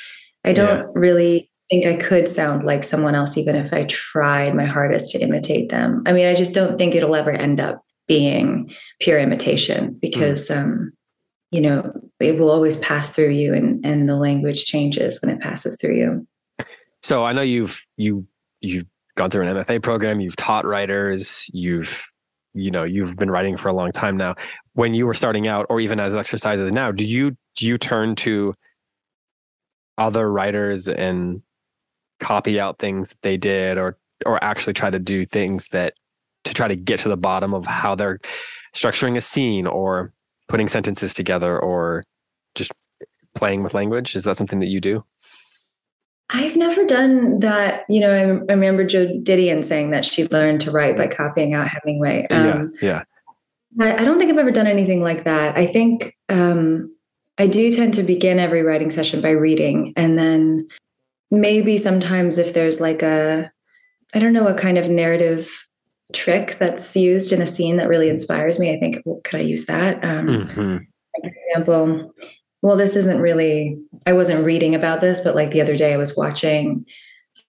I 0.44 0.52
don't 0.52 0.82
yeah. 0.82 0.86
really 0.94 1.50
think 1.68 1.84
I 1.84 1.96
could 1.96 2.28
sound 2.28 2.62
like 2.62 2.84
someone 2.84 3.16
else, 3.16 3.36
even 3.36 3.56
if 3.56 3.72
I 3.72 3.86
tried 3.86 4.54
my 4.54 4.66
hardest 4.66 5.10
to 5.10 5.18
imitate 5.18 5.70
them. 5.70 6.04
I 6.06 6.12
mean, 6.12 6.28
I 6.28 6.34
just 6.34 6.54
don't 6.54 6.78
think 6.78 6.94
it'll 6.94 7.16
ever 7.16 7.32
end 7.32 7.58
up 7.58 7.82
being 8.06 8.72
pure 9.00 9.18
imitation 9.18 9.98
because, 10.00 10.48
mm. 10.48 10.58
um, 10.58 10.92
you 11.50 11.60
know, 11.60 11.92
it 12.20 12.38
will 12.38 12.52
always 12.52 12.76
pass 12.76 13.10
through 13.10 13.30
you 13.30 13.52
and, 13.52 13.84
and 13.84 14.08
the 14.08 14.14
language 14.14 14.64
changes 14.64 15.20
when 15.20 15.34
it 15.34 15.40
passes 15.40 15.76
through 15.80 15.96
you. 15.96 16.26
So 17.08 17.24
I 17.24 17.32
know 17.32 17.40
you've, 17.40 17.86
you, 17.96 18.26
you've 18.60 18.84
gone 19.16 19.30
through 19.30 19.48
an 19.48 19.64
MFA 19.64 19.82
program, 19.82 20.20
you've 20.20 20.36
taught 20.36 20.66
writers, 20.66 21.48
you've 21.54 22.06
you 22.52 22.70
know 22.70 22.84
you've 22.84 23.16
been 23.16 23.30
writing 23.30 23.56
for 23.56 23.68
a 23.68 23.72
long 23.72 23.92
time 23.92 24.18
now. 24.18 24.34
When 24.74 24.92
you 24.92 25.06
were 25.06 25.14
starting 25.14 25.48
out, 25.48 25.64
or 25.70 25.80
even 25.80 26.00
as 26.00 26.14
exercises 26.14 26.70
now, 26.70 26.92
do 26.92 27.06
you 27.06 27.34
do 27.56 27.66
you 27.66 27.78
turn 27.78 28.14
to 28.16 28.54
other 29.96 30.30
writers 30.30 30.86
and 30.86 31.40
copy 32.20 32.60
out 32.60 32.78
things 32.78 33.08
that 33.08 33.22
they 33.22 33.38
did, 33.38 33.78
or 33.78 33.96
or 34.26 34.44
actually 34.44 34.74
try 34.74 34.90
to 34.90 34.98
do 34.98 35.24
things 35.24 35.68
that 35.68 35.94
to 36.44 36.52
try 36.52 36.68
to 36.68 36.76
get 36.76 37.00
to 37.00 37.08
the 37.08 37.16
bottom 37.16 37.54
of 37.54 37.64
how 37.64 37.94
they're 37.94 38.20
structuring 38.74 39.16
a 39.16 39.22
scene 39.22 39.66
or 39.66 40.12
putting 40.46 40.68
sentences 40.68 41.14
together 41.14 41.58
or 41.58 42.04
just 42.54 42.72
playing 43.34 43.62
with 43.62 43.72
language? 43.72 44.14
Is 44.14 44.24
that 44.24 44.36
something 44.36 44.60
that 44.60 44.66
you 44.66 44.82
do? 44.82 45.04
I've 46.30 46.56
never 46.56 46.84
done 46.84 47.40
that. 47.40 47.84
You 47.88 48.00
know, 48.00 48.10
I, 48.10 48.20
I, 48.20 48.54
remember 48.54 48.84
Joan 48.84 49.24
Didion 49.24 49.64
saying 49.64 49.90
that 49.90 50.04
she 50.04 50.28
learned 50.28 50.60
to 50.62 50.70
write 50.70 50.96
by 50.96 51.06
copying 51.06 51.54
out 51.54 51.68
Hemingway. 51.68 52.26
Um, 52.30 52.70
yeah, 52.82 53.02
yeah. 53.78 53.86
I, 53.86 54.02
I, 54.02 54.04
don't 54.04 54.18
think 54.18 54.30
I've 54.30 54.38
ever 54.38 54.50
done 54.50 54.66
anything 54.66 55.00
like 55.00 55.24
that. 55.24 55.56
I 55.56 55.66
think 55.66 56.16
um, 56.28 56.94
I 57.38 57.46
do 57.46 57.72
tend 57.72 57.94
to 57.94 58.02
begin 58.02 58.38
every 58.38 58.62
writing 58.62 58.90
session 58.90 59.20
by 59.22 59.30
reading, 59.30 59.94
and 59.96 60.18
then 60.18 60.68
maybe 61.30 61.78
sometimes 61.78 62.36
if 62.36 62.52
there's 62.52 62.80
like 62.80 63.02
a, 63.02 63.50
I 64.14 64.18
don't 64.18 64.32
know, 64.34 64.46
a 64.46 64.54
kind 64.54 64.76
of 64.76 64.90
narrative 64.90 65.50
trick 66.12 66.56
that's 66.58 66.94
used 66.96 67.32
in 67.32 67.40
a 67.40 67.46
scene 67.46 67.76
that 67.76 67.88
really 67.88 68.08
inspires 68.08 68.58
me. 68.58 68.74
I 68.74 68.78
think, 68.78 69.02
well, 69.04 69.20
could 69.24 69.40
I 69.40 69.44
use 69.44 69.66
that? 69.66 70.02
Um, 70.04 70.26
mm-hmm. 70.26 70.76
For 71.20 71.30
example, 71.50 72.14
well, 72.62 72.76
this 72.76 72.96
isn't 72.96 73.20
really, 73.20 73.78
I 74.06 74.12
wasn't 74.12 74.44
reading 74.44 74.74
about 74.74 75.00
this, 75.00 75.20
but 75.20 75.34
like 75.34 75.50
the 75.50 75.60
other 75.60 75.76
day 75.76 75.92
I 75.92 75.98
was 75.98 76.16
watching, 76.16 76.84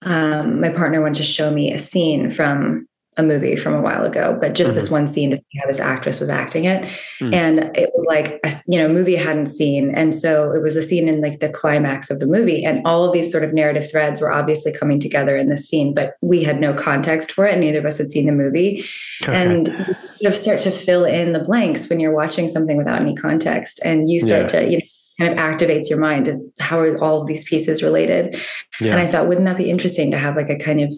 um, 0.02 0.60
my 0.60 0.70
partner 0.70 1.00
wanted 1.00 1.16
to 1.16 1.24
show 1.24 1.50
me 1.50 1.72
a 1.72 1.78
scene 1.78 2.30
from 2.30 2.86
a 3.16 3.22
movie 3.24 3.56
from 3.56 3.74
a 3.74 3.80
while 3.80 4.04
ago, 4.04 4.38
but 4.40 4.54
just 4.54 4.70
mm-hmm. 4.70 4.78
this 4.78 4.90
one 4.90 5.06
scene 5.06 5.30
to 5.30 5.36
see 5.36 5.58
how 5.60 5.66
this 5.66 5.80
actress 5.80 6.20
was 6.20 6.30
acting 6.30 6.64
it. 6.64 6.82
Mm-hmm. 7.20 7.34
And 7.34 7.76
it 7.76 7.90
was 7.92 8.06
like, 8.06 8.38
a, 8.44 8.52
you 8.68 8.78
know, 8.78 8.88
movie 8.88 9.18
I 9.18 9.22
hadn't 9.22 9.46
seen. 9.46 9.92
And 9.94 10.14
so 10.14 10.52
it 10.52 10.62
was 10.62 10.76
a 10.76 10.82
scene 10.82 11.08
in 11.08 11.20
like 11.20 11.40
the 11.40 11.48
climax 11.48 12.08
of 12.10 12.20
the 12.20 12.26
movie. 12.26 12.64
And 12.64 12.80
all 12.86 13.04
of 13.04 13.12
these 13.12 13.30
sort 13.30 13.42
of 13.42 13.52
narrative 13.52 13.90
threads 13.90 14.20
were 14.20 14.32
obviously 14.32 14.72
coming 14.72 15.00
together 15.00 15.36
in 15.36 15.48
this 15.48 15.68
scene, 15.68 15.92
but 15.92 16.14
we 16.22 16.44
had 16.44 16.60
no 16.60 16.72
context 16.72 17.32
for 17.32 17.46
it. 17.46 17.52
And 17.52 17.62
Neither 17.62 17.80
of 17.80 17.84
us 17.84 17.98
had 17.98 18.10
seen 18.10 18.26
the 18.26 18.32
movie. 18.32 18.84
Okay. 19.22 19.34
And 19.34 19.68
you 19.68 19.94
sort 19.98 20.32
of 20.32 20.36
start 20.36 20.58
to 20.60 20.70
fill 20.70 21.04
in 21.04 21.32
the 21.32 21.40
blanks 21.44 21.88
when 21.90 21.98
you're 21.98 22.14
watching 22.14 22.48
something 22.48 22.76
without 22.76 23.00
any 23.00 23.16
context. 23.16 23.80
And 23.84 24.08
you 24.08 24.20
start 24.20 24.52
yeah. 24.54 24.60
to, 24.60 24.70
you 24.70 24.78
know, 24.78 24.84
kind 25.20 25.32
of 25.32 25.38
activates 25.38 25.90
your 25.90 25.98
mind. 25.98 26.28
How 26.58 26.78
are 26.80 26.98
all 27.02 27.20
of 27.20 27.26
these 27.26 27.44
pieces 27.44 27.82
related? 27.82 28.40
Yeah. 28.80 28.92
And 28.92 29.00
I 29.00 29.06
thought, 29.06 29.28
wouldn't 29.28 29.46
that 29.46 29.58
be 29.58 29.70
interesting 29.70 30.10
to 30.10 30.18
have 30.18 30.34
like 30.34 30.48
a 30.48 30.58
kind 30.58 30.80
of 30.80 30.92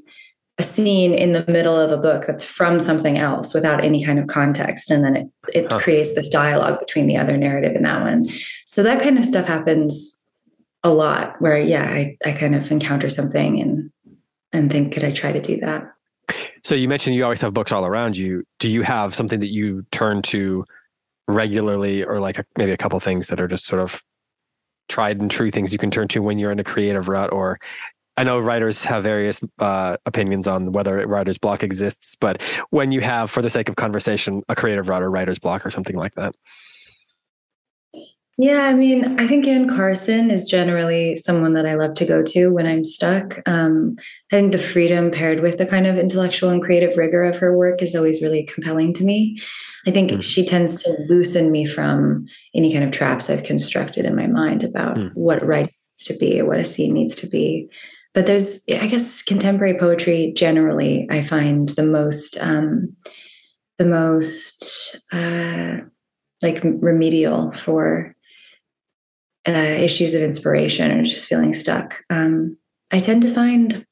a 0.58 0.62
scene 0.62 1.12
in 1.14 1.32
the 1.32 1.44
middle 1.48 1.78
of 1.78 1.90
a 1.90 1.96
book 2.00 2.26
that's 2.26 2.44
from 2.44 2.78
something 2.78 3.18
else 3.18 3.54
without 3.54 3.82
any 3.82 4.04
kind 4.04 4.18
of 4.18 4.26
context 4.26 4.90
and 4.90 5.04
then 5.04 5.16
it, 5.16 5.26
it 5.52 5.72
huh. 5.72 5.78
creates 5.78 6.14
this 6.14 6.28
dialogue 6.28 6.78
between 6.78 7.06
the 7.06 7.16
other 7.16 7.36
narrative 7.38 7.74
and 7.74 7.86
that 7.86 8.02
one 8.02 8.26
so 8.66 8.82
that 8.82 9.02
kind 9.02 9.18
of 9.18 9.24
stuff 9.24 9.46
happens 9.46 10.20
a 10.84 10.92
lot 10.92 11.40
where 11.40 11.58
yeah 11.58 11.84
i, 11.84 12.16
I 12.24 12.32
kind 12.32 12.54
of 12.54 12.70
encounter 12.70 13.08
something 13.08 13.60
and 13.60 13.90
and 14.52 14.70
think 14.70 14.92
could 14.92 15.04
i 15.04 15.10
try 15.10 15.32
to 15.32 15.40
do 15.40 15.56
that 15.60 15.90
so 16.62 16.74
you 16.74 16.86
mentioned 16.86 17.16
you 17.16 17.24
always 17.24 17.40
have 17.40 17.54
books 17.54 17.72
all 17.72 17.86
around 17.86 18.18
you 18.18 18.44
do 18.58 18.68
you 18.68 18.82
have 18.82 19.14
something 19.14 19.40
that 19.40 19.52
you 19.52 19.86
turn 19.90 20.20
to 20.22 20.66
regularly 21.28 22.04
or 22.04 22.20
like 22.20 22.38
a, 22.38 22.44
maybe 22.58 22.72
a 22.72 22.76
couple 22.76 23.00
things 23.00 23.28
that 23.28 23.40
are 23.40 23.48
just 23.48 23.64
sort 23.64 23.80
of 23.80 24.02
tried 24.88 25.20
and 25.20 25.30
true 25.30 25.50
things 25.50 25.72
you 25.72 25.78
can 25.78 25.90
turn 25.90 26.08
to 26.08 26.22
when 26.22 26.38
you're 26.38 26.52
in 26.52 26.60
a 26.60 26.64
creative 26.64 27.08
rut 27.08 27.32
or 27.32 27.58
I 28.16 28.24
know 28.24 28.38
writers 28.38 28.84
have 28.84 29.04
various 29.04 29.40
uh, 29.58 29.96
opinions 30.04 30.46
on 30.46 30.72
whether 30.72 31.00
a 31.00 31.06
writer's 31.06 31.38
block 31.38 31.62
exists, 31.62 32.14
but 32.14 32.42
when 32.68 32.90
you 32.90 33.00
have, 33.00 33.30
for 33.30 33.40
the 33.40 33.48
sake 33.48 33.70
of 33.70 33.76
conversation, 33.76 34.42
a 34.50 34.54
creative 34.54 34.88
rut 34.90 35.02
or 35.02 35.10
writer's 35.10 35.38
block 35.38 35.64
or 35.64 35.70
something 35.70 35.96
like 35.96 36.14
that. 36.16 36.34
Yeah, 38.38 38.62
I 38.62 38.74
mean, 38.74 39.20
I 39.20 39.26
think 39.26 39.46
Anne 39.46 39.68
Carson 39.68 40.30
is 40.30 40.48
generally 40.48 41.16
someone 41.16 41.52
that 41.52 41.66
I 41.66 41.74
love 41.74 41.94
to 41.94 42.06
go 42.06 42.22
to 42.22 42.48
when 42.48 42.66
I'm 42.66 42.82
stuck. 42.82 43.40
Um, 43.46 43.96
I 44.32 44.36
think 44.36 44.52
the 44.52 44.58
freedom 44.58 45.10
paired 45.10 45.40
with 45.40 45.58
the 45.58 45.66
kind 45.66 45.86
of 45.86 45.98
intellectual 45.98 46.48
and 46.48 46.62
creative 46.62 46.96
rigor 46.96 47.24
of 47.24 47.36
her 47.38 47.56
work 47.56 47.82
is 47.82 47.94
always 47.94 48.22
really 48.22 48.44
compelling 48.44 48.94
to 48.94 49.04
me. 49.04 49.38
I 49.86 49.90
think 49.90 50.10
mm. 50.10 50.22
she 50.22 50.46
tends 50.46 50.80
to 50.82 50.96
loosen 51.08 51.50
me 51.50 51.66
from 51.66 52.24
any 52.54 52.72
kind 52.72 52.84
of 52.84 52.90
traps 52.90 53.28
I've 53.28 53.42
constructed 53.42 54.06
in 54.06 54.16
my 54.16 54.28
mind 54.28 54.64
about 54.64 54.96
mm. 54.96 55.10
what 55.12 55.46
writing 55.46 55.74
needs 55.90 56.06
to 56.06 56.16
be 56.18 56.40
or 56.40 56.46
what 56.46 56.60
a 56.60 56.64
scene 56.64 56.94
needs 56.94 57.16
to 57.16 57.26
be. 57.26 57.68
but 58.14 58.26
there's 58.26 58.64
i 58.68 58.86
guess 58.86 59.22
contemporary 59.22 59.78
poetry 59.78 60.32
generally 60.36 61.06
i 61.10 61.22
find 61.22 61.70
the 61.70 61.82
most 61.82 62.36
um 62.40 62.94
the 63.78 63.86
most 63.86 65.00
uh 65.12 65.78
like 66.42 66.60
remedial 66.62 67.52
for 67.52 68.14
uh, 69.46 69.50
issues 69.50 70.14
of 70.14 70.22
inspiration 70.22 70.90
or 70.90 71.02
just 71.02 71.26
feeling 71.26 71.52
stuck 71.52 72.02
um 72.10 72.56
i 72.90 72.98
tend 72.98 73.22
to 73.22 73.32
find 73.32 73.86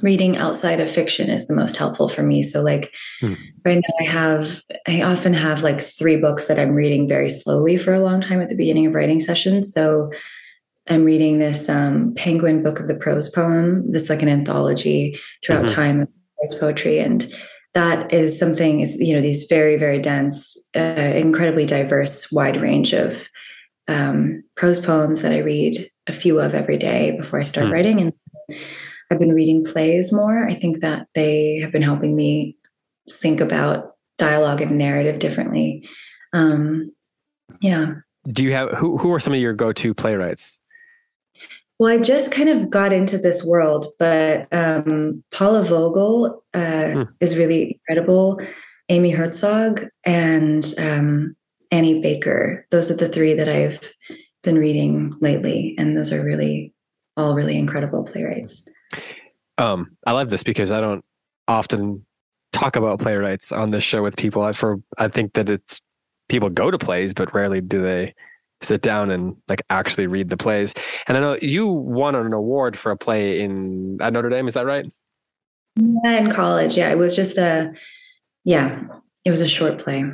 reading 0.00 0.36
outside 0.36 0.78
of 0.78 0.90
fiction 0.90 1.28
is 1.28 1.48
the 1.48 1.54
most 1.54 1.76
helpful 1.76 2.08
for 2.08 2.22
me 2.22 2.42
so 2.42 2.62
like 2.62 2.92
hmm. 3.20 3.34
right 3.64 3.78
now 3.78 3.94
i 4.00 4.04
have 4.04 4.60
i 4.86 5.02
often 5.02 5.34
have 5.34 5.62
like 5.62 5.80
three 5.80 6.16
books 6.16 6.46
that 6.46 6.58
i'm 6.58 6.74
reading 6.74 7.08
very 7.08 7.28
slowly 7.28 7.76
for 7.76 7.92
a 7.92 8.00
long 8.00 8.20
time 8.20 8.40
at 8.40 8.48
the 8.48 8.56
beginning 8.56 8.86
of 8.86 8.94
writing 8.94 9.20
sessions 9.20 9.72
so 9.72 10.10
I'm 10.90 11.04
reading 11.04 11.38
this 11.38 11.68
um, 11.68 12.14
Penguin 12.14 12.62
Book 12.62 12.80
of 12.80 12.88
the 12.88 12.94
Prose 12.94 13.28
Poem. 13.28 13.90
This 13.90 14.08
like 14.08 14.22
an 14.22 14.28
anthology 14.28 15.18
throughout 15.44 15.66
mm-hmm. 15.66 15.74
time 15.74 16.00
of 16.02 16.08
prose 16.38 16.58
poetry, 16.58 16.98
and 16.98 17.30
that 17.74 18.12
is 18.12 18.38
something 18.38 18.80
is 18.80 18.98
you 18.98 19.14
know 19.14 19.20
these 19.20 19.44
very 19.44 19.76
very 19.76 20.00
dense, 20.00 20.56
uh, 20.74 21.12
incredibly 21.14 21.66
diverse, 21.66 22.32
wide 22.32 22.60
range 22.60 22.92
of 22.92 23.28
um, 23.88 24.44
prose 24.56 24.80
poems 24.80 25.22
that 25.22 25.32
I 25.32 25.38
read 25.38 25.90
a 26.06 26.12
few 26.12 26.40
of 26.40 26.54
every 26.54 26.76
day 26.76 27.16
before 27.16 27.38
I 27.38 27.42
start 27.42 27.68
mm. 27.68 27.72
writing, 27.72 28.00
and 28.00 28.12
I've 29.10 29.18
been 29.18 29.32
reading 29.34 29.64
plays 29.64 30.12
more. 30.12 30.46
I 30.46 30.54
think 30.54 30.80
that 30.80 31.08
they 31.14 31.58
have 31.60 31.72
been 31.72 31.82
helping 31.82 32.14
me 32.14 32.56
think 33.10 33.40
about 33.40 33.92
dialogue 34.18 34.60
and 34.60 34.76
narrative 34.76 35.18
differently. 35.18 35.88
Um, 36.32 36.92
yeah. 37.60 37.94
Do 38.30 38.44
you 38.44 38.52
have 38.52 38.70
who? 38.72 38.98
Who 38.98 39.12
are 39.12 39.20
some 39.20 39.32
of 39.32 39.40
your 39.40 39.54
go-to 39.54 39.94
playwrights? 39.94 40.60
Well, 41.78 41.92
I 41.92 41.98
just 41.98 42.32
kind 42.32 42.48
of 42.48 42.70
got 42.70 42.92
into 42.92 43.18
this 43.18 43.44
world, 43.44 43.86
but 43.98 44.48
um, 44.52 45.22
Paula 45.30 45.62
Vogel 45.62 46.42
uh, 46.52 46.90
hmm. 46.90 47.02
is 47.20 47.38
really 47.38 47.80
incredible. 47.88 48.40
Amy 48.88 49.10
Herzog 49.10 49.86
and 50.04 50.74
um, 50.78 51.36
Annie 51.70 52.00
Baker. 52.00 52.66
Those 52.70 52.90
are 52.90 52.96
the 52.96 53.08
three 53.08 53.34
that 53.34 53.48
I've 53.48 53.92
been 54.42 54.58
reading 54.58 55.14
lately, 55.20 55.74
and 55.78 55.96
those 55.96 56.12
are 56.12 56.24
really 56.24 56.74
all 57.16 57.34
really 57.34 57.58
incredible 57.58 58.04
playwrights. 58.04 58.66
Um, 59.58 59.96
I 60.06 60.12
love 60.12 60.30
this 60.30 60.42
because 60.42 60.70
I 60.72 60.80
don't 60.80 61.04
often 61.48 62.06
talk 62.52 62.76
about 62.76 63.00
playwrights 63.00 63.52
on 63.52 63.70
this 63.70 63.84
show 63.84 64.02
with 64.02 64.16
people. 64.16 64.42
I 64.42 64.52
for 64.52 64.80
I 64.96 65.08
think 65.08 65.34
that 65.34 65.48
it's 65.48 65.80
people 66.28 66.50
go 66.50 66.70
to 66.70 66.78
plays, 66.78 67.14
but 67.14 67.34
rarely 67.34 67.60
do 67.60 67.82
they 67.82 68.14
sit 68.60 68.82
down 68.82 69.10
and 69.10 69.36
like 69.48 69.62
actually 69.70 70.06
read 70.06 70.30
the 70.30 70.36
plays. 70.36 70.74
And 71.06 71.16
I 71.16 71.20
know 71.20 71.38
you 71.40 71.66
won 71.66 72.14
an 72.14 72.32
award 72.32 72.76
for 72.76 72.92
a 72.92 72.96
play 72.96 73.40
in 73.40 73.98
at 74.00 74.12
Notre 74.12 74.30
Dame. 74.30 74.48
Is 74.48 74.54
that 74.54 74.66
right? 74.66 74.86
Yeah, 75.76 76.18
in 76.18 76.30
college. 76.30 76.76
Yeah, 76.76 76.90
it 76.90 76.98
was 76.98 77.14
just 77.14 77.38
a 77.38 77.74
yeah, 78.44 78.80
it 79.24 79.30
was 79.30 79.40
a 79.40 79.48
short 79.48 79.78
play. 79.78 80.04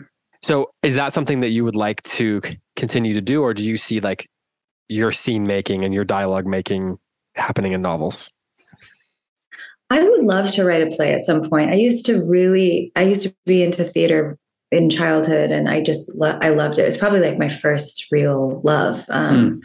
So, 0.45 0.71
is 0.83 0.95
that 0.97 1.15
something 1.15 1.41
that 1.41 1.53
you 1.53 1.65
would 1.65 1.75
like 1.75 2.03
to 2.03 2.43
continue 2.77 3.15
to 3.15 3.23
do, 3.23 3.41
or 3.41 3.55
do 3.55 3.67
you 3.67 3.79
see 3.79 4.01
like 4.01 4.29
your 4.91 5.11
scene 5.11 5.47
making 5.47 5.87
and 5.87 5.95
your 5.95 6.05
dialogue 6.05 6.47
making 6.47 6.99
happening 7.35 7.73
in 7.73 7.81
novels? 7.81 8.31
I 9.89 10.07
would 10.07 10.23
love 10.23 10.51
to 10.51 10.65
write 10.65 10.83
a 10.83 10.95
play 10.95 11.15
at 11.15 11.23
some 11.23 11.49
point. 11.49 11.71
I 11.71 11.77
used 11.77 12.05
to 12.07 12.29
really, 12.29 12.93
I 12.95 13.05
used 13.05 13.23
to 13.23 13.35
be 13.47 13.63
into 13.63 13.85
theater 13.85 14.37
in 14.71 14.91
childhood 14.91 15.51
and 15.51 15.67
I 15.67 15.81
just 15.81 16.15
lo- 16.15 16.39
I 16.43 16.51
loved 16.51 16.79
it. 16.79 16.83
It 16.83 16.87
was 16.87 16.99
probably 16.99 17.21
like 17.21 17.39
my 17.39 17.49
first 17.49 18.13
real 18.13 18.61
love. 18.63 19.03
Um, 19.09 19.51
mm. 19.51 19.61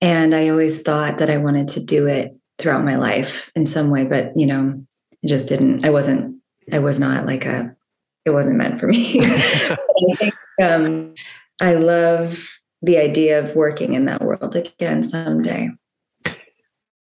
And 0.00 0.34
I 0.34 0.48
always 0.48 0.82
thought 0.82 1.18
that 1.18 1.30
I 1.30 1.36
wanted 1.36 1.68
to 1.68 1.84
do 1.84 2.08
it 2.08 2.36
throughout 2.58 2.84
my 2.84 2.96
life 2.96 3.52
in 3.54 3.64
some 3.64 3.90
way, 3.90 4.06
but 4.06 4.36
you 4.36 4.46
know, 4.46 4.84
it 5.22 5.28
just 5.28 5.46
didn't. 5.46 5.84
I 5.84 5.90
wasn't. 5.90 6.42
I 6.72 6.80
was 6.80 6.98
not 6.98 7.26
like 7.26 7.46
a. 7.46 7.76
It 8.24 8.30
wasn't 8.30 8.58
meant 8.58 8.78
for 8.78 8.86
me. 8.86 9.20
I 9.22 9.76
think 10.18 10.34
um, 10.62 11.14
I 11.60 11.74
love 11.74 12.48
the 12.82 12.98
idea 12.98 13.38
of 13.38 13.56
working 13.56 13.94
in 13.94 14.06
that 14.06 14.22
world 14.22 14.56
again 14.56 15.02
someday. 15.02 15.70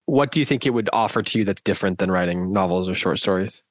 What 0.06 0.32
do 0.32 0.40
you 0.40 0.46
think 0.46 0.66
it 0.66 0.70
would 0.70 0.90
offer 0.92 1.22
to 1.22 1.38
you 1.38 1.44
that's 1.44 1.62
different 1.62 1.98
than 1.98 2.10
writing 2.10 2.52
novels 2.52 2.88
or 2.88 2.94
short 2.94 3.18
stories? 3.18 3.68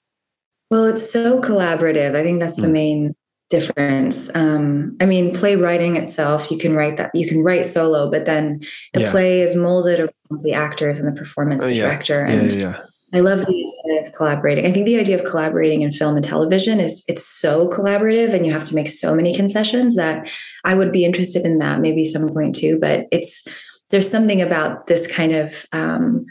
Well, 0.71 0.85
it's 0.85 1.11
so 1.11 1.41
collaborative. 1.41 2.15
I 2.15 2.23
think 2.23 2.39
that's 2.39 2.55
the 2.55 2.67
hmm. 2.67 2.73
main 2.73 3.15
difference. 3.49 4.31
Um, 4.33 4.97
I 4.99 5.05
mean, 5.05 5.31
playwriting 5.31 5.95
itself, 5.95 6.49
you 6.49 6.57
can 6.57 6.73
write 6.73 6.97
that, 6.97 7.11
you 7.13 7.27
can 7.27 7.43
write 7.43 7.65
solo, 7.65 8.09
but 8.09 8.25
then 8.25 8.61
the 8.93 9.01
yeah. 9.01 9.11
play 9.11 9.41
is 9.41 9.53
molded 9.53 9.99
around 9.99 10.41
the 10.41 10.53
actors 10.53 10.99
and 10.99 11.07
the 11.07 11.17
performance, 11.17 11.61
the 11.61 11.75
yeah. 11.75 11.83
director. 11.83 12.25
And 12.25 12.51
yeah, 12.51 12.79
I 13.13 13.19
love 13.19 13.45
the 13.45 14.02
collaborating. 14.15 14.65
I 14.65 14.71
think 14.71 14.85
the 14.85 14.99
idea 14.99 15.19
of 15.19 15.25
collaborating 15.25 15.81
in 15.81 15.91
film 15.91 16.15
and 16.15 16.23
television 16.23 16.79
is 16.79 17.03
it's 17.07 17.25
so 17.25 17.67
collaborative 17.69 18.33
and 18.33 18.45
you 18.45 18.51
have 18.51 18.63
to 18.65 18.75
make 18.75 18.87
so 18.87 19.15
many 19.15 19.35
concessions 19.35 19.95
that 19.95 20.29
I 20.63 20.75
would 20.75 20.91
be 20.91 21.05
interested 21.05 21.45
in 21.45 21.57
that 21.59 21.81
maybe 21.81 22.05
some 22.05 22.29
point 22.29 22.55
too. 22.55 22.79
But 22.79 23.07
it's 23.11 23.43
there's 23.89 24.09
something 24.09 24.41
about 24.41 24.87
this 24.87 25.07
kind 25.07 25.33
of 25.33 25.65
um, 25.71 26.25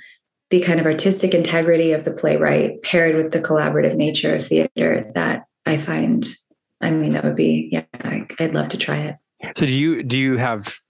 the 0.51 0.61
kind 0.61 0.81
of 0.81 0.87
artistic 0.87 1.35
integrity 1.35 1.93
of 1.93 2.05
the 2.05 2.13
playwright 2.13 2.83
paired 2.83 3.17
with 3.17 3.33
the 3.33 3.41
collaborative 3.41 3.97
nature 3.97 4.35
of 4.35 4.47
theater 4.47 5.11
that 5.15 5.45
I 5.65 5.77
find 5.77 6.27
I 6.83 6.91
mean, 6.91 7.13
that 7.13 7.25
would 7.25 7.37
be, 7.37 7.69
yeah, 7.71 7.85
I, 7.95 8.27
I'd 8.41 8.55
love 8.55 8.69
to 8.71 8.77
try 8.77 8.99
it. 8.99 9.17
So 9.57 9.67
do 9.67 9.73
you, 9.73 10.03
do 10.03 10.19
you 10.19 10.37
have, 10.37 10.81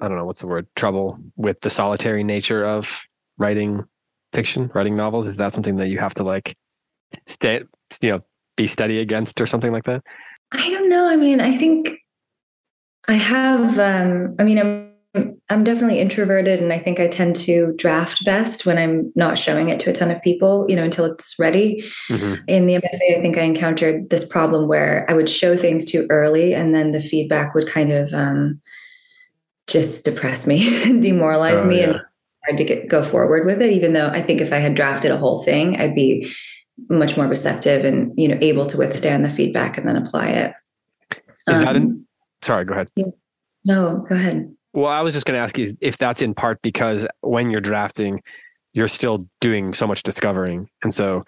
I 0.00 0.06
don't 0.06 0.16
know, 0.16 0.24
what's 0.24 0.40
the 0.40 0.46
word, 0.46 0.68
trouble 0.76 1.18
with 1.36 1.60
the 1.60 1.70
solitary 1.70 2.22
nature 2.22 2.64
of 2.64 3.00
writing 3.36 3.84
fiction, 4.32 4.70
writing 4.74 4.96
novels? 4.96 5.26
Is 5.26 5.36
that 5.36 5.52
something 5.52 5.76
that 5.76 5.88
you 5.88 5.98
have 5.98 6.14
to 6.14 6.24
like 6.24 6.56
stay, 7.26 7.62
you 8.02 8.10
know, 8.10 8.20
be 8.56 8.66
steady 8.66 8.98
against 8.98 9.40
or 9.40 9.46
something 9.46 9.72
like 9.72 9.84
that? 9.84 10.02
I 10.52 10.70
don't 10.70 10.88
know. 10.88 11.06
I 11.06 11.16
mean, 11.16 11.40
I 11.40 11.54
think 11.54 11.98
I 13.06 13.14
have, 13.14 13.78
um, 13.78 14.34
I 14.38 14.44
mean, 14.44 14.58
I'm 14.58 14.88
I'm 15.48 15.64
definitely 15.64 16.00
introverted 16.00 16.60
and 16.60 16.72
I 16.72 16.78
think 16.78 17.00
I 17.00 17.08
tend 17.08 17.34
to 17.36 17.72
draft 17.76 18.24
best 18.24 18.66
when 18.66 18.76
I'm 18.76 19.10
not 19.16 19.38
showing 19.38 19.70
it 19.70 19.80
to 19.80 19.90
a 19.90 19.92
ton 19.92 20.10
of 20.10 20.22
people, 20.22 20.66
you 20.68 20.76
know, 20.76 20.84
until 20.84 21.06
it's 21.06 21.38
ready. 21.38 21.82
Mm-hmm. 22.08 22.42
In 22.46 22.66
the 22.66 22.74
MFA, 22.74 23.16
I 23.16 23.20
think 23.20 23.38
I 23.38 23.42
encountered 23.42 24.10
this 24.10 24.26
problem 24.26 24.68
where 24.68 25.06
I 25.08 25.14
would 25.14 25.28
show 25.28 25.56
things 25.56 25.84
too 25.84 26.06
early 26.10 26.54
and 26.54 26.74
then 26.74 26.90
the 26.90 27.00
feedback 27.00 27.54
would 27.54 27.66
kind 27.66 27.90
of 27.90 28.12
um, 28.12 28.60
just 29.66 30.04
depress 30.04 30.46
me 30.46 30.82
and 30.88 31.00
demoralize 31.00 31.62
oh, 31.62 31.68
me 31.68 31.78
yeah. 31.78 31.90
and 31.90 32.00
hard 32.48 32.58
to 32.58 32.64
get, 32.64 32.88
go 32.88 33.02
forward 33.02 33.46
with 33.46 33.60
it, 33.60 33.72
even 33.72 33.92
though 33.92 34.08
I 34.08 34.22
think 34.22 34.40
if 34.40 34.52
I 34.52 34.58
had 34.58 34.74
drafted 34.74 35.10
a 35.10 35.18
whole 35.18 35.42
thing, 35.42 35.78
I'd 35.78 35.94
be 35.94 36.32
much 36.88 37.16
more 37.16 37.26
receptive 37.26 37.84
and, 37.84 38.12
you 38.16 38.28
know, 38.28 38.38
able 38.40 38.66
to 38.66 38.78
withstand 38.78 39.24
the 39.24 39.30
feedback 39.30 39.76
and 39.76 39.88
then 39.88 39.96
apply 39.96 40.28
it. 40.28 40.52
Is 41.12 41.56
um, 41.56 41.64
that 41.64 41.76
in, 41.76 42.06
sorry, 42.42 42.64
go 42.64 42.74
ahead. 42.74 42.88
No, 43.64 44.04
go 44.08 44.14
ahead. 44.14 44.54
Well, 44.72 44.90
I 44.90 45.00
was 45.00 45.14
just 45.14 45.26
going 45.26 45.36
to 45.36 45.42
ask 45.42 45.58
you 45.58 45.66
if 45.80 45.98
that's 45.98 46.22
in 46.22 46.34
part 46.34 46.62
because 46.62 47.06
when 47.20 47.50
you're 47.50 47.60
drafting, 47.60 48.22
you're 48.74 48.88
still 48.88 49.26
doing 49.40 49.72
so 49.74 49.86
much 49.86 50.02
discovering. 50.02 50.68
And 50.82 50.94
so 50.94 51.24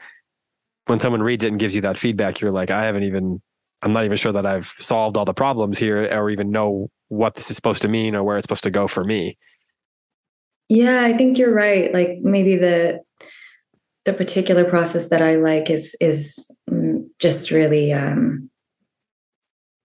when 0.87 1.01
someone 1.01 1.23
reads 1.23 1.43
it 1.43 1.49
and 1.49 1.59
gives 1.59 1.75
you 1.75 1.83
that 1.83 1.99
feedback, 1.99 2.41
you're 2.41 2.53
like, 2.53 2.71
I 2.71 2.85
haven't 2.85 3.03
even, 3.05 3.43
I'm 3.83 3.93
not 3.93 4.05
even 4.05 4.17
sure 4.17 4.33
that 4.33 4.47
I've 4.47 4.73
solved 4.79 5.17
all 5.17 5.25
the 5.25 5.35
problems 5.35 5.79
here 5.79 6.07
or 6.13 6.31
even 6.31 6.51
know 6.51 6.91
what 7.09 7.35
this 7.35 7.51
is 7.51 7.57
supposed 7.57 7.83
to 7.83 7.89
mean 7.89 8.15
or 8.15 8.23
where 8.23 8.37
it's 8.37 8.45
supposed 8.45 8.63
to 8.65 8.71
go 8.71 8.87
for 8.87 9.05
me. 9.05 9.37
Yeah, 10.71 11.03
I 11.05 11.13
think 11.13 11.37
you're 11.37 11.53
right. 11.53 11.93
Like 11.93 12.21
maybe 12.23 12.57
the, 12.57 13.01
the 14.07 14.15
particular 14.15 14.65
process 14.65 15.11
that 15.11 15.21
I 15.21 15.37
like 15.37 15.69
is, 15.69 15.95
is 16.01 16.51
mm, 16.71 17.07
just 17.19 17.51
really, 17.51 17.93
um, 17.93 18.49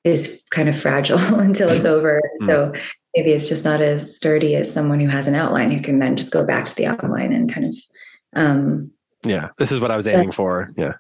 is 0.06 0.42
kind 0.52 0.70
of 0.70 0.80
fragile 0.80 1.18
until 1.40 1.70
it's 1.70 1.86
over. 1.86 2.22
Mm. 2.42 2.46
So 2.48 2.74
maybe 3.16 3.32
it's 3.32 3.48
just 3.48 3.64
not 3.64 3.82
as 3.82 4.16
sturdy 4.16 4.56
as 4.56 4.72
someone 4.72 5.00
who 5.00 5.08
has 5.08 5.28
an 5.28 5.36
outline 5.36 5.72
who 5.72 5.82
can 5.82 6.00
then 6.00 6.16
just 6.16 6.32
go 6.32 6.46
back 6.46 6.66
to 6.66 6.76
the 6.76 6.86
outline 6.86 7.34
and 7.34 7.52
kind 7.52 7.68
of 7.68 7.76
um 8.36 8.92
yeah 9.24 9.50
this 9.58 9.72
is 9.72 9.80
what 9.80 9.92
i 9.92 9.96
was 9.96 10.08
aiming 10.08 10.32
for 10.32 10.70
yeah 10.78 10.94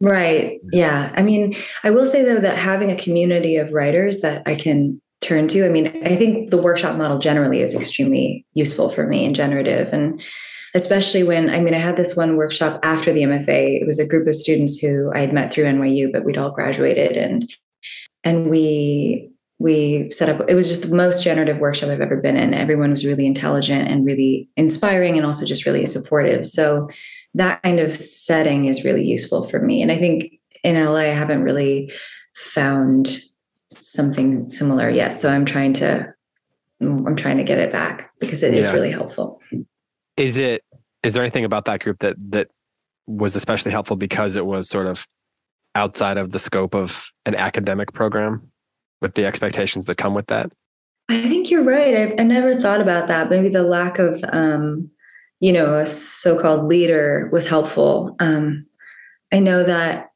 right 0.00 0.60
yeah 0.70 1.12
i 1.16 1.22
mean 1.22 1.54
i 1.82 1.90
will 1.90 2.06
say 2.06 2.22
though 2.22 2.38
that 2.38 2.56
having 2.56 2.90
a 2.90 2.96
community 2.96 3.56
of 3.56 3.72
writers 3.72 4.20
that 4.20 4.42
i 4.46 4.54
can 4.54 5.00
turn 5.20 5.48
to. 5.48 5.64
I 5.66 5.68
mean 5.68 6.02
i 6.06 6.16
think 6.16 6.50
the 6.50 6.62
workshop 6.62 6.96
model 6.96 7.18
generally 7.18 7.60
is 7.60 7.74
extremely 7.74 8.46
useful 8.54 8.88
for 8.88 9.06
me 9.06 9.24
and 9.24 9.34
generative. 9.34 9.92
And 9.92 10.22
especially 10.74 11.22
when 11.22 11.50
i 11.50 11.60
mean 11.60 11.74
i 11.74 11.78
had 11.78 11.96
this 11.96 12.14
one 12.14 12.36
workshop 12.36 12.78
after 12.82 13.12
the 13.12 13.22
mfa 13.22 13.80
it 13.80 13.86
was 13.86 13.98
a 13.98 14.06
group 14.06 14.28
of 14.28 14.36
students 14.36 14.78
who 14.78 15.10
i 15.14 15.20
had 15.20 15.32
met 15.32 15.50
through 15.50 15.64
nyu 15.64 16.12
but 16.12 16.24
we'd 16.24 16.38
all 16.38 16.50
graduated. 16.52 17.16
And 17.16 17.50
and 18.24 18.50
we 18.50 19.30
we 19.58 20.10
set 20.12 20.28
up 20.28 20.48
it 20.48 20.54
was 20.54 20.68
just 20.68 20.88
the 20.88 20.94
most 20.94 21.22
generative 21.22 21.58
workshop 21.58 21.90
i've 21.90 22.00
ever 22.00 22.16
been 22.16 22.36
in. 22.36 22.54
Everyone 22.54 22.90
was 22.90 23.04
really 23.04 23.26
intelligent 23.26 23.88
and 23.88 24.06
really 24.06 24.48
inspiring 24.56 25.16
and 25.16 25.26
also 25.26 25.44
just 25.44 25.66
really 25.66 25.86
supportive. 25.86 26.46
So 26.46 26.88
that 27.34 27.62
kind 27.62 27.80
of 27.80 27.92
setting 27.92 28.66
is 28.66 28.84
really 28.84 29.04
useful 29.04 29.44
for 29.44 29.60
me. 29.60 29.82
And 29.82 29.90
i 29.90 29.96
think 29.96 30.32
in 30.62 30.76
la 30.76 30.96
i 30.96 31.04
haven't 31.04 31.42
really 31.42 31.92
found 32.36 33.20
something 33.98 34.48
similar 34.48 34.88
yet 34.88 35.18
so 35.18 35.28
i'm 35.28 35.44
trying 35.44 35.72
to 35.72 36.12
i'm 36.80 37.16
trying 37.16 37.36
to 37.36 37.44
get 37.44 37.58
it 37.58 37.72
back 37.72 38.10
because 38.20 38.42
it 38.42 38.54
yeah. 38.54 38.60
is 38.60 38.72
really 38.72 38.90
helpful 38.90 39.40
is 40.16 40.38
it 40.38 40.62
is 41.02 41.14
there 41.14 41.22
anything 41.22 41.44
about 41.44 41.64
that 41.64 41.80
group 41.80 41.98
that 41.98 42.16
that 42.30 42.48
was 43.06 43.34
especially 43.34 43.72
helpful 43.72 43.96
because 43.96 44.36
it 44.36 44.46
was 44.46 44.68
sort 44.68 44.86
of 44.86 45.06
outside 45.74 46.18
of 46.18 46.32
the 46.32 46.38
scope 46.38 46.74
of 46.74 47.06
an 47.24 47.34
academic 47.34 47.92
program 47.92 48.50
with 49.00 49.14
the 49.14 49.24
expectations 49.24 49.86
that 49.86 49.96
come 49.96 50.14
with 50.14 50.26
that? 50.26 50.52
I 51.08 51.22
think 51.22 51.50
you're 51.50 51.64
right. 51.64 51.96
I, 51.96 52.14
I 52.18 52.22
never 52.24 52.54
thought 52.54 52.80
about 52.80 53.08
that. 53.08 53.30
Maybe 53.30 53.48
the 53.48 53.62
lack 53.62 53.98
of, 53.98 54.22
um, 54.30 54.90
you 55.40 55.52
know, 55.52 55.76
a 55.78 55.86
so-called 55.86 56.66
leader 56.66 57.30
was 57.32 57.48
helpful. 57.48 58.14
Um, 58.20 58.66
I 59.32 59.38
know 59.38 59.62
that 59.64 60.10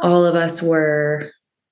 all 0.00 0.24
of 0.24 0.34
us 0.34 0.62
were 0.62 1.30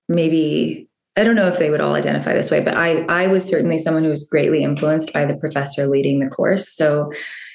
maybe 0.08 0.85
I 1.16 1.24
don't 1.24 1.36
know 1.36 1.48
if 1.48 1.58
they 1.58 1.70
would 1.70 1.80
all 1.80 1.94
identify 1.94 2.34
this 2.34 2.50
way, 2.50 2.60
but 2.60 2.74
I 2.74 3.04
I 3.08 3.26
was 3.28 3.44
certainly 3.44 3.78
someone 3.78 4.04
who 4.04 4.10
was 4.10 4.28
greatly 4.28 4.62
influenced 4.62 5.12
by 5.12 5.24
the 5.24 5.36
professor 5.36 5.86
leading 5.86 6.20
the 6.20 6.28
course. 6.28 6.68
So 6.68 7.12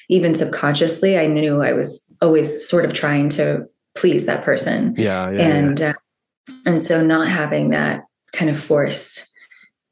even 0.08 0.34
subconsciously, 0.34 1.18
I 1.18 1.26
knew 1.26 1.62
I 1.62 1.72
was 1.72 2.04
always 2.20 2.68
sort 2.68 2.84
of 2.84 2.92
trying 2.92 3.28
to 3.30 3.64
please 3.94 4.26
that 4.26 4.44
person. 4.44 4.94
Yeah, 4.96 5.30
yeah 5.30 5.40
and 5.40 5.80
yeah. 5.80 5.90
Uh, 5.90 6.52
and 6.66 6.82
so 6.82 7.04
not 7.04 7.28
having 7.28 7.70
that 7.70 8.04
kind 8.32 8.50
of 8.50 8.58
force 8.58 9.28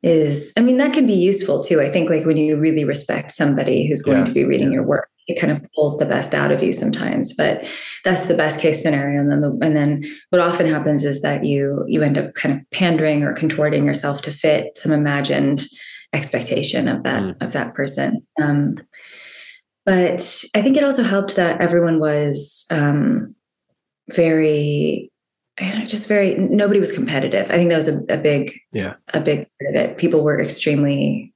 is 0.03 0.53
i 0.57 0.61
mean 0.61 0.79
that 0.79 0.95
can 0.95 1.07
be 1.07 1.13
useful 1.13 1.63
too 1.63 1.81
i 1.81 1.91
think 1.91 2.09
like 2.09 2.25
when 2.25 2.37
you 2.37 2.57
really 2.57 2.85
respect 2.85 3.31
somebody 3.31 3.87
who's 3.87 4.03
going 4.03 4.19
yeah. 4.19 4.25
to 4.25 4.33
be 4.33 4.45
reading 4.45 4.73
your 4.73 4.83
work 4.83 5.11
it 5.31 5.41
kind 5.41 5.53
of 5.53 5.65
pulls 5.75 5.97
the 5.99 6.07
best 6.07 6.35
out 6.35 6.51
of 6.51 6.63
you 6.63 6.73
sometimes 6.73 7.35
but 7.35 7.65
that's 8.05 8.29
the 8.29 8.35
best 8.35 8.61
case 8.61 8.83
scenario. 8.83 9.21
And 9.21 9.31
then 9.31 9.41
the, 9.41 9.59
and 9.63 9.77
then 9.77 10.05
what 10.31 10.41
often 10.41 10.67
happens 10.67 11.05
is 11.05 11.23
that 11.23 11.45
you 11.45 11.85
you 11.87 12.03
end 12.03 12.19
up 12.19 12.35
kind 12.35 12.59
of 12.59 12.71
pandering 12.71 13.23
or 13.23 13.35
contorting 13.35 13.85
yourself 13.85 14.23
to 14.23 14.33
fit 14.33 14.77
some 14.77 14.93
imagined 14.93 15.65
expectation 16.13 16.89
of 16.89 17.03
that 17.05 17.23
mm. 17.23 17.43
of 17.43 17.53
that 17.53 17.75
person. 17.75 18.27
Um, 18.41 18.77
but 19.87 20.45
i 20.55 20.61
think 20.61 20.77
it 20.77 20.85
also 20.85 21.03
helped 21.03 21.37
that 21.37 21.61
everyone 21.61 22.01
was 22.01 22.67
um, 22.71 23.35
very 24.11 25.11
just 25.85 26.07
very 26.07 26.37
nobody 26.37 26.81
was 26.81 26.93
competitive. 26.93 27.51
I 27.51 27.55
think 27.55 27.71
that 27.71 27.77
was 27.77 27.89
a, 27.89 27.99
a 28.09 28.17
big 28.17 28.53
yeah. 28.73 28.95
a 29.09 29.21
big 29.21 29.47
part 29.61 29.75
of 29.75 29.75
it. 29.75 29.99
People 29.99 30.23
were 30.23 30.41
extremely 30.41 31.35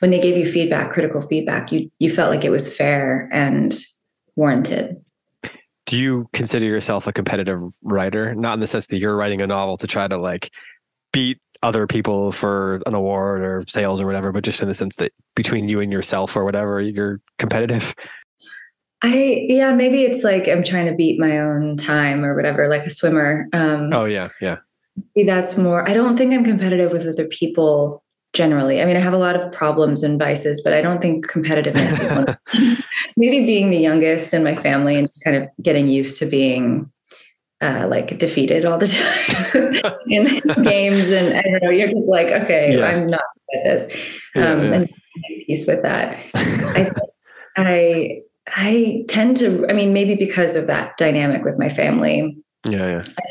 when 0.00 0.10
they 0.10 0.20
gave 0.20 0.36
you 0.36 0.46
feedback 0.46 0.90
critical 0.90 1.20
feedback 1.22 1.72
you 1.72 1.90
you 1.98 2.10
felt 2.10 2.30
like 2.30 2.44
it 2.44 2.50
was 2.50 2.74
fair 2.74 3.28
and 3.32 3.74
warranted 4.36 4.96
do 5.86 6.00
you 6.00 6.28
consider 6.32 6.64
yourself 6.64 7.06
a 7.06 7.12
competitive 7.12 7.60
writer 7.82 8.34
not 8.34 8.54
in 8.54 8.60
the 8.60 8.66
sense 8.66 8.86
that 8.86 8.98
you're 8.98 9.16
writing 9.16 9.40
a 9.40 9.46
novel 9.46 9.76
to 9.76 9.86
try 9.86 10.08
to 10.08 10.16
like 10.16 10.50
beat 11.12 11.38
other 11.62 11.86
people 11.86 12.32
for 12.32 12.82
an 12.86 12.94
award 12.94 13.40
or 13.40 13.64
sales 13.68 14.00
or 14.00 14.06
whatever 14.06 14.32
but 14.32 14.44
just 14.44 14.60
in 14.60 14.68
the 14.68 14.74
sense 14.74 14.96
that 14.96 15.12
between 15.34 15.68
you 15.68 15.80
and 15.80 15.92
yourself 15.92 16.36
or 16.36 16.44
whatever 16.44 16.80
you're 16.80 17.20
competitive 17.38 17.94
I 19.04 19.46
yeah, 19.48 19.74
maybe 19.74 20.04
it's 20.04 20.24
like 20.24 20.48
I'm 20.48 20.64
trying 20.64 20.86
to 20.86 20.94
beat 20.94 21.20
my 21.20 21.38
own 21.38 21.76
time 21.76 22.24
or 22.24 22.34
whatever, 22.34 22.68
like 22.68 22.86
a 22.86 22.90
swimmer. 22.90 23.48
Um, 23.52 23.92
oh 23.92 24.06
yeah, 24.06 24.28
yeah. 24.40 24.58
That's 25.26 25.58
more. 25.58 25.88
I 25.88 25.94
don't 25.94 26.16
think 26.16 26.32
I'm 26.32 26.44
competitive 26.44 26.92
with 26.92 27.06
other 27.06 27.26
people 27.26 28.03
generally. 28.34 28.82
I 28.82 28.84
mean, 28.84 28.96
I 28.96 29.00
have 29.00 29.12
a 29.12 29.18
lot 29.18 29.36
of 29.36 29.50
problems 29.52 30.02
and 30.02 30.18
vices, 30.18 30.60
but 30.62 30.72
I 30.72 30.82
don't 30.82 31.00
think 31.00 31.26
competitiveness 31.26 32.02
is 32.02 32.12
one. 32.12 32.36
maybe 33.16 33.46
being 33.46 33.70
the 33.70 33.78
youngest 33.78 34.34
in 34.34 34.44
my 34.44 34.56
family 34.56 34.96
and 34.96 35.08
just 35.08 35.24
kind 35.24 35.36
of 35.36 35.48
getting 35.62 35.88
used 35.88 36.18
to 36.18 36.26
being 36.26 36.90
uh, 37.60 37.86
like 37.88 38.18
defeated 38.18 38.64
all 38.66 38.76
the 38.76 38.86
time 39.82 40.00
in 40.08 40.40
games, 40.62 41.10
and 41.10 41.34
I 41.34 41.42
don't 41.42 41.62
know. 41.62 41.70
You're 41.70 41.90
just 41.90 42.08
like, 42.08 42.26
okay, 42.26 42.76
yeah. 42.76 42.86
I'm 42.86 43.06
not 43.06 43.22
at 43.54 43.64
this, 43.64 43.94
um, 44.36 44.42
yeah, 44.42 44.62
yeah. 44.62 44.74
and 44.74 44.90
peace 45.46 45.66
with 45.66 45.82
that. 45.82 46.18
I, 46.34 46.90
I 47.56 48.20
I 48.48 49.04
tend 49.08 49.36
to, 49.38 49.66
I 49.68 49.72
mean, 49.72 49.92
maybe 49.92 50.16
because 50.16 50.56
of 50.56 50.66
that 50.66 50.96
dynamic 50.98 51.44
with 51.44 51.58
my 51.58 51.68
family. 51.68 52.36
Yeah, 52.68 52.86
yeah. 52.86 53.02
I 53.06 53.22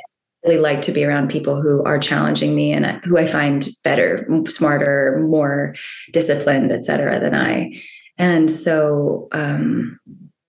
really 0.44 0.60
like 0.60 0.82
to 0.84 0.92
be 0.92 1.06
around 1.06 1.30
people 1.30 1.62
who 1.62 1.84
are 1.84 2.00
challenging 2.00 2.56
me 2.56 2.72
and 2.72 2.86
who 3.04 3.18
I 3.18 3.26
find 3.26 3.68
better, 3.84 4.28
smarter, 4.48 5.20
more 5.28 5.76
disciplined, 6.12 6.72
et 6.72 6.84
cetera, 6.84 7.20
than 7.20 7.34
I. 7.34 7.82
And 8.18 8.50
so 8.52 9.28
um, 9.32 10.00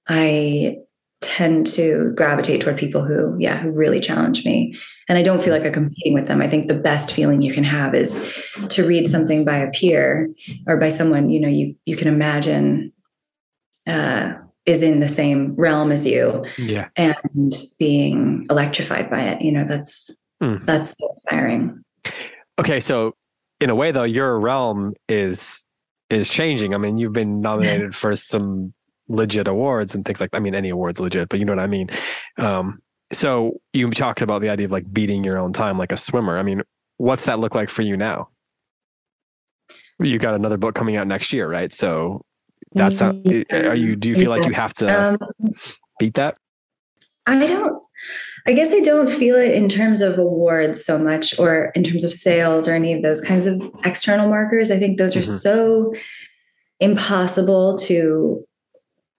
I 0.08 0.78
tend 1.20 1.66
to 1.66 2.12
gravitate 2.14 2.60
toward 2.60 2.76
people 2.76 3.02
who, 3.02 3.34
yeah, 3.38 3.56
who 3.56 3.70
really 3.70 3.98
challenge 3.98 4.44
me. 4.44 4.76
And 5.08 5.16
I 5.16 5.22
don't 5.22 5.42
feel 5.42 5.54
like 5.54 5.64
I'm 5.64 5.72
competing 5.72 6.12
with 6.12 6.26
them. 6.26 6.42
I 6.42 6.48
think 6.48 6.66
the 6.66 6.74
best 6.74 7.12
feeling 7.12 7.40
you 7.40 7.52
can 7.52 7.64
have 7.64 7.94
is 7.94 8.30
to 8.68 8.86
read 8.86 9.08
something 9.08 9.44
by 9.44 9.56
a 9.56 9.70
peer 9.70 10.28
or 10.66 10.76
by 10.76 10.90
someone, 10.90 11.30
you 11.30 11.40
know, 11.40 11.48
you 11.48 11.76
you 11.86 11.96
can 11.96 12.08
imagine 12.08 12.92
uh, 13.86 14.34
is 14.66 14.82
in 14.82 15.00
the 15.00 15.08
same 15.08 15.54
realm 15.56 15.92
as 15.92 16.06
you 16.06 16.44
yeah. 16.56 16.88
and 16.96 17.52
being 17.78 18.46
electrified 18.48 19.10
by 19.10 19.20
it 19.20 19.42
you 19.42 19.52
know 19.52 19.64
that's 19.64 20.10
mm. 20.42 20.64
that's 20.64 20.94
so 20.98 21.10
inspiring. 21.10 21.84
Okay 22.58 22.80
so 22.80 23.14
in 23.60 23.70
a 23.70 23.74
way 23.74 23.92
though 23.92 24.04
your 24.04 24.38
realm 24.38 24.94
is 25.08 25.64
is 26.10 26.28
changing. 26.28 26.74
I 26.74 26.78
mean 26.78 26.98
you've 26.98 27.12
been 27.12 27.40
nominated 27.48 27.94
for 27.94 28.14
some 28.16 28.72
legit 29.08 29.46
awards 29.48 29.94
and 29.94 30.02
things 30.06 30.18
like 30.18 30.30
i 30.32 30.38
mean 30.38 30.54
any 30.54 30.70
awards 30.70 30.98
legit 30.98 31.28
but 31.28 31.38
you 31.38 31.44
know 31.44 31.52
what 31.52 31.58
i 31.58 31.66
mean. 31.66 31.88
Um 32.38 32.80
so 33.12 33.60
you 33.72 33.90
talked 33.90 34.22
about 34.22 34.40
the 34.40 34.48
idea 34.48 34.64
of 34.64 34.72
like 34.72 34.90
beating 34.92 35.22
your 35.22 35.38
own 35.38 35.52
time 35.52 35.78
like 35.78 35.92
a 35.92 35.96
swimmer. 35.96 36.38
I 36.38 36.42
mean 36.42 36.62
what's 36.96 37.26
that 37.26 37.38
look 37.38 37.54
like 37.54 37.70
for 37.70 37.82
you 37.82 37.96
now? 37.96 38.28
You 39.98 40.18
got 40.18 40.34
another 40.34 40.56
book 40.56 40.74
coming 40.74 40.96
out 40.96 41.06
next 41.06 41.32
year 41.32 41.48
right? 41.48 41.72
So 41.72 42.24
that's 42.74 43.00
not, 43.00 43.16
are 43.52 43.74
you, 43.74 43.96
do 43.96 44.08
you 44.08 44.16
feel 44.16 44.30
like 44.30 44.46
you 44.46 44.52
have 44.52 44.74
to 44.74 44.86
um, 44.86 45.18
beat 45.98 46.14
that? 46.14 46.36
I 47.26 47.46
don't, 47.46 47.82
I 48.46 48.52
guess 48.52 48.72
I 48.72 48.80
don't 48.80 49.10
feel 49.10 49.36
it 49.36 49.54
in 49.54 49.68
terms 49.68 50.02
of 50.02 50.18
awards 50.18 50.84
so 50.84 50.98
much 50.98 51.38
or 51.38 51.72
in 51.74 51.82
terms 51.82 52.04
of 52.04 52.12
sales 52.12 52.68
or 52.68 52.72
any 52.72 52.92
of 52.92 53.02
those 53.02 53.20
kinds 53.20 53.46
of 53.46 53.62
external 53.84 54.28
markers. 54.28 54.70
I 54.70 54.78
think 54.78 54.98
those 54.98 55.16
are 55.16 55.20
mm-hmm. 55.20 55.36
so 55.36 55.94
impossible 56.80 57.78
to 57.78 58.44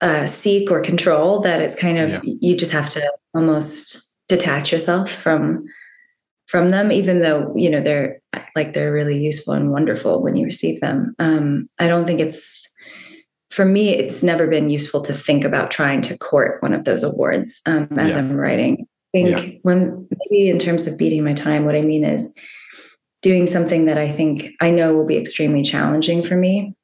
uh, 0.01 0.27
seek 0.27 0.69
or 0.69 0.81
control 0.81 1.39
that 1.41 1.61
it's 1.61 1.75
kind 1.75 1.97
of, 1.97 2.11
yeah. 2.11 2.19
you 2.23 2.55
just 2.55 2.71
have 2.71 2.89
to 2.89 3.11
almost 3.33 4.05
detach 4.27 4.71
yourself 4.71 5.11
from 5.11 5.65
from 6.47 6.69
them 6.69 6.91
even 6.91 7.21
though 7.21 7.53
you 7.55 7.69
know 7.69 7.81
they're 7.81 8.19
like 8.55 8.73
they're 8.73 8.93
really 8.93 9.17
useful 9.17 9.53
and 9.53 9.71
wonderful 9.71 10.21
when 10.21 10.35
you 10.35 10.45
receive 10.45 10.79
them 10.81 11.15
um, 11.19 11.67
i 11.79 11.87
don't 11.87 12.05
think 12.05 12.19
it's 12.19 12.69
for 13.55 13.63
me, 13.63 13.91
it's 13.91 14.21
never 14.21 14.47
been 14.47 14.69
useful 14.69 15.01
to 15.01 15.13
think 15.13 15.45
about 15.45 15.71
trying 15.71 16.01
to 16.01 16.17
court 16.17 16.61
one 16.61 16.73
of 16.73 16.83
those 16.83 17.03
awards 17.03 17.61
um, 17.65 17.87
as 17.97 18.11
yeah. 18.11 18.17
I'm 18.17 18.35
writing. 18.35 18.85
I 19.13 19.17
think 19.17 19.29
yeah. 19.29 19.59
when 19.61 20.09
maybe 20.11 20.49
in 20.49 20.59
terms 20.59 20.87
of 20.87 20.97
beating 20.97 21.23
my 21.23 21.33
time, 21.33 21.63
what 21.63 21.75
I 21.75 21.81
mean 21.81 22.03
is 22.03 22.37
doing 23.21 23.47
something 23.47 23.85
that 23.85 23.97
I 23.97 24.11
think 24.11 24.51
I 24.59 24.71
know 24.71 24.93
will 24.93 25.05
be 25.05 25.15
extremely 25.15 25.63
challenging 25.63 26.21
for 26.21 26.35
me. 26.35 26.75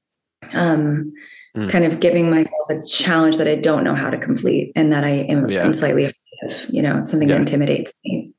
Um, 0.53 1.11
mm. 1.57 1.69
Kind 1.69 1.83
of 1.83 1.99
giving 1.99 2.29
myself 2.29 2.69
a 2.69 2.81
challenge 2.83 3.35
that 3.35 3.49
I 3.49 3.55
don't 3.55 3.83
know 3.83 3.93
how 3.93 4.09
to 4.09 4.17
complete 4.17 4.71
and 4.73 4.93
that 4.93 5.03
I 5.03 5.09
am 5.09 5.49
yeah. 5.49 5.65
I'm 5.65 5.73
slightly 5.73 6.05
afraid 6.05 6.15
of. 6.43 6.69
You 6.69 6.83
know, 6.83 6.99
it's 6.99 7.09
something 7.09 7.27
that 7.27 7.41
intimidates 7.41 7.91
me. 8.05 8.31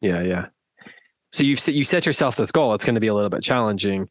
Yeah, 0.00 0.22
yeah. 0.22 0.46
So 1.32 1.44
you've 1.44 1.64
you 1.68 1.84
set 1.84 2.04
yourself 2.04 2.34
this 2.34 2.50
goal. 2.50 2.74
It's 2.74 2.84
going 2.84 2.96
to 2.96 3.00
be 3.00 3.06
a 3.06 3.14
little 3.14 3.30
bit 3.30 3.44
challenging, 3.44 4.08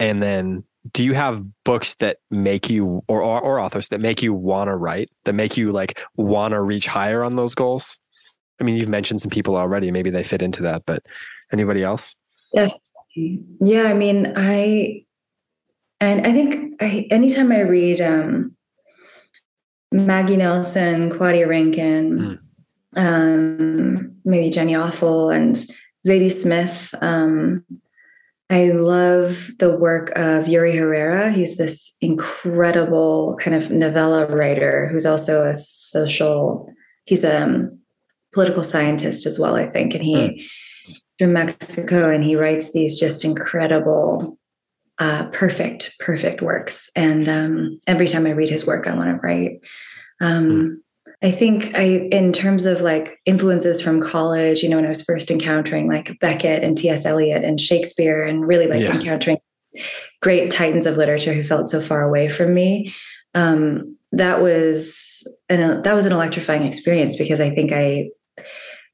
and 0.00 0.22
then 0.22 0.64
do 0.90 1.04
you 1.04 1.14
have 1.14 1.44
books 1.64 1.94
that 1.96 2.18
make 2.30 2.68
you 2.68 3.02
or, 3.06 3.22
or, 3.22 3.40
or 3.40 3.58
authors 3.60 3.88
that 3.88 4.00
make 4.00 4.22
you 4.22 4.34
want 4.34 4.68
to 4.68 4.74
write 4.74 5.10
that 5.24 5.32
make 5.32 5.56
you 5.56 5.70
like 5.70 6.00
want 6.16 6.52
to 6.52 6.60
reach 6.60 6.86
higher 6.86 7.22
on 7.22 7.36
those 7.36 7.54
goals 7.54 8.00
i 8.60 8.64
mean 8.64 8.76
you've 8.76 8.88
mentioned 8.88 9.20
some 9.20 9.30
people 9.30 9.56
already 9.56 9.90
maybe 9.90 10.10
they 10.10 10.22
fit 10.22 10.42
into 10.42 10.62
that 10.62 10.82
but 10.86 11.02
anybody 11.52 11.82
else 11.82 12.14
yeah 12.52 12.68
yeah 13.60 13.84
i 13.84 13.94
mean 13.94 14.32
i 14.36 15.04
and 16.00 16.26
i 16.26 16.32
think 16.32 16.74
i 16.80 17.06
anytime 17.10 17.52
i 17.52 17.60
read 17.60 18.00
um 18.00 18.54
maggie 19.92 20.36
nelson 20.36 21.10
claudia 21.10 21.46
rankine 21.46 22.38
mm. 22.96 23.00
um 23.00 24.16
maybe 24.24 24.50
jenny 24.50 24.72
offill 24.72 25.34
and 25.34 25.66
zadie 26.06 26.30
smith 26.30 26.94
um 27.00 27.64
I 28.52 28.70
love 28.72 29.50
the 29.60 29.74
work 29.74 30.12
of 30.14 30.46
Yuri 30.46 30.76
Herrera. 30.76 31.30
He's 31.30 31.56
this 31.56 31.96
incredible 32.02 33.38
kind 33.40 33.56
of 33.56 33.70
novella 33.70 34.26
writer 34.26 34.88
who's 34.92 35.06
also 35.06 35.44
a 35.44 35.54
social, 35.54 36.70
he's 37.06 37.24
a 37.24 37.44
um, 37.44 37.78
political 38.34 38.62
scientist 38.62 39.24
as 39.24 39.38
well, 39.38 39.54
I 39.54 39.70
think. 39.70 39.94
And 39.94 40.04
he, 40.04 40.14
mm. 40.16 40.94
from 41.18 41.32
Mexico, 41.32 42.10
and 42.10 42.22
he 42.22 42.36
writes 42.36 42.72
these 42.72 43.00
just 43.00 43.24
incredible, 43.24 44.38
uh, 44.98 45.30
perfect, 45.30 45.98
perfect 45.98 46.42
works. 46.42 46.90
And 46.94 47.30
um, 47.30 47.80
every 47.86 48.06
time 48.06 48.26
I 48.26 48.32
read 48.32 48.50
his 48.50 48.66
work, 48.66 48.86
I 48.86 48.94
want 48.94 49.08
to 49.08 49.26
write. 49.26 49.60
Um, 50.20 50.50
mm. 50.50 50.76
I 51.22 51.30
think 51.30 51.74
I, 51.76 52.08
in 52.10 52.32
terms 52.32 52.66
of 52.66 52.80
like 52.80 53.20
influences 53.26 53.80
from 53.80 54.00
college, 54.00 54.62
you 54.62 54.68
know, 54.68 54.76
when 54.76 54.84
I 54.84 54.88
was 54.88 55.02
first 55.02 55.30
encountering 55.30 55.88
like 55.88 56.18
Beckett 56.18 56.64
and 56.64 56.76
T.S. 56.76 57.06
Eliot 57.06 57.44
and 57.44 57.60
Shakespeare 57.60 58.24
and 58.24 58.46
really 58.46 58.66
like 58.66 58.82
yeah. 58.82 58.94
encountering 58.94 59.38
great 60.20 60.50
titans 60.50 60.84
of 60.84 60.96
literature 60.96 61.32
who 61.32 61.42
felt 61.42 61.68
so 61.68 61.80
far 61.80 62.02
away 62.02 62.28
from 62.28 62.52
me. 62.52 62.92
um, 63.34 63.96
that 64.12 64.42
was 64.42 65.26
an 65.48 65.82
that 65.82 65.94
was 65.94 66.04
an 66.04 66.12
electrifying 66.12 66.64
experience 66.64 67.16
because 67.16 67.40
I 67.40 67.50
think 67.50 67.72
I, 67.72 68.10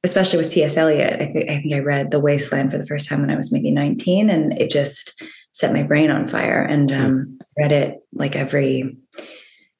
especially 0.05 0.38
with 0.38 0.53
T.S. 0.53 0.77
Eliot, 0.77 1.21
I 1.21 1.27
think 1.27 1.51
I 1.51 1.61
think 1.61 1.75
I 1.75 1.81
read 1.81 2.11
The 2.11 2.21
Wasteland 2.21 2.71
for 2.71 2.79
the 2.79 2.87
first 2.87 3.09
time 3.09 3.21
when 3.21 3.31
I 3.31 3.37
was 3.37 3.53
maybe 3.53 3.71
19, 3.71 4.31
and 4.31 4.53
it 4.61 4.71
just 4.71 5.21
set 5.53 5.73
my 5.73 5.83
brain 5.83 6.11
on 6.11 6.29
fire. 6.29 6.62
And 6.62 6.91
hmm. 6.91 7.01
um, 7.01 7.38
read 7.59 7.73
it 7.73 7.99
like 8.12 8.37
every 8.37 8.97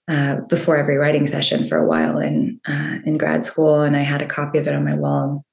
uh, 0.09 0.41
before 0.49 0.77
every 0.77 0.97
writing 0.97 1.27
session 1.27 1.67
for 1.67 1.77
a 1.77 1.87
while 1.87 2.19
in 2.19 2.61
uh, 2.67 2.99
in 3.05 3.19
grad 3.19 3.45
school, 3.45 3.83
and 3.83 3.97
I 3.97 4.01
had 4.01 4.23
a 4.23 4.27
copy 4.27 4.59
of 4.59 4.67
it 4.67 4.75
on 4.75 4.85
my 4.85 4.95
wall. 4.95 5.45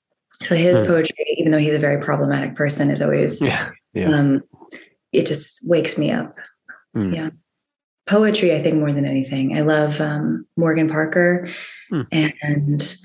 So 0.42 0.56
his 0.56 0.82
mm. 0.82 0.88
poetry, 0.88 1.36
even 1.38 1.52
though 1.52 1.58
he's 1.58 1.74
a 1.74 1.80
very 1.80 2.02
problematic 2.02 2.56
person, 2.56 2.90
is 2.90 3.02
always 3.02 3.42
yeah, 3.42 3.70
yeah. 3.94 4.10
Um, 4.10 4.44
it 5.12 5.26
just 5.26 5.68
wakes 5.68 5.98
me 5.98 6.12
up. 6.12 6.38
Mm. 6.96 7.14
Yeah, 7.14 7.30
poetry. 8.08 8.56
I 8.56 8.62
think 8.62 8.78
more 8.78 8.94
than 8.94 9.06
anything, 9.06 9.58
I 9.58 9.62
love 9.62 10.00
um, 10.00 10.46
Morgan 10.56 10.90
Parker 10.90 11.50
mm. 11.92 12.08
and 12.42 12.98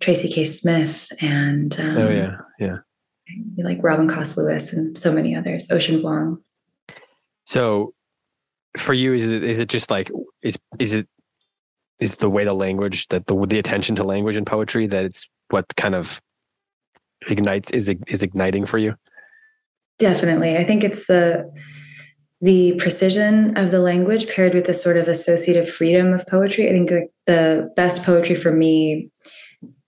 Tracy 0.00 0.28
K. 0.28 0.44
Smith, 0.44 1.10
and 1.22 1.78
um, 1.80 1.96
oh 1.96 2.10
yeah, 2.10 2.36
yeah, 2.58 2.76
like 3.56 3.78
Robin 3.82 4.06
Coste 4.06 4.36
Lewis 4.36 4.74
and 4.74 4.98
so 4.98 5.12
many 5.12 5.34
others. 5.34 5.70
Ocean 5.70 6.02
Vuong. 6.02 6.42
So 7.46 7.94
for 8.78 8.92
you 8.94 9.14
is 9.14 9.24
it 9.24 9.42
is 9.42 9.58
it 9.58 9.68
just 9.68 9.90
like 9.90 10.10
is 10.42 10.58
is 10.78 10.94
it 10.94 11.08
is 11.98 12.16
the 12.16 12.30
way 12.30 12.44
the 12.44 12.54
language 12.54 13.08
that 13.08 13.26
the 13.26 13.46
the 13.46 13.58
attention 13.58 13.96
to 13.96 14.04
language 14.04 14.36
and 14.36 14.46
poetry 14.46 14.86
that 14.86 15.04
it's 15.04 15.28
what 15.50 15.66
kind 15.76 15.94
of 15.94 16.20
ignites 17.28 17.70
is 17.72 17.92
is 18.06 18.22
igniting 18.22 18.64
for 18.64 18.78
you 18.78 18.94
definitely 19.98 20.56
i 20.56 20.64
think 20.64 20.84
it's 20.84 21.06
the 21.06 21.50
the 22.40 22.72
precision 22.76 23.56
of 23.58 23.70
the 23.70 23.80
language 23.80 24.28
paired 24.28 24.54
with 24.54 24.64
the 24.64 24.72
sort 24.72 24.96
of 24.96 25.08
associative 25.08 25.68
freedom 25.68 26.12
of 26.12 26.26
poetry 26.26 26.68
i 26.68 26.72
think 26.72 26.88
the, 26.88 27.08
the 27.26 27.70
best 27.76 28.04
poetry 28.04 28.34
for 28.34 28.52
me 28.52 29.10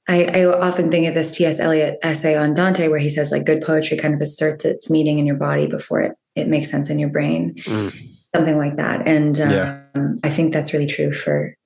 I, 0.08 0.24
I, 0.24 0.44
often 0.46 0.90
think 0.90 1.06
of 1.06 1.14
this 1.14 1.30
T.S. 1.30 1.60
Eliot 1.60 1.96
essay 2.02 2.34
on 2.34 2.54
Dante, 2.54 2.88
where 2.88 2.98
he 2.98 3.08
says 3.08 3.30
like 3.30 3.46
good 3.46 3.62
poetry 3.62 3.96
kind 3.96 4.12
of 4.12 4.20
asserts 4.20 4.64
its 4.64 4.90
meaning 4.90 5.20
in 5.20 5.26
your 5.26 5.36
body 5.36 5.68
before 5.68 6.00
it 6.00 6.12
it 6.34 6.48
makes 6.48 6.68
sense 6.68 6.90
in 6.90 6.98
your 6.98 7.08
brain. 7.08 7.54
Mm 7.64 8.11
something 8.34 8.56
like 8.56 8.76
that. 8.76 9.06
And 9.06 9.40
um, 9.40 9.50
yeah. 9.50 9.82
I 10.24 10.30
think 10.30 10.52
that's 10.52 10.72
really 10.72 10.86
true 10.86 11.12
for 11.12 11.56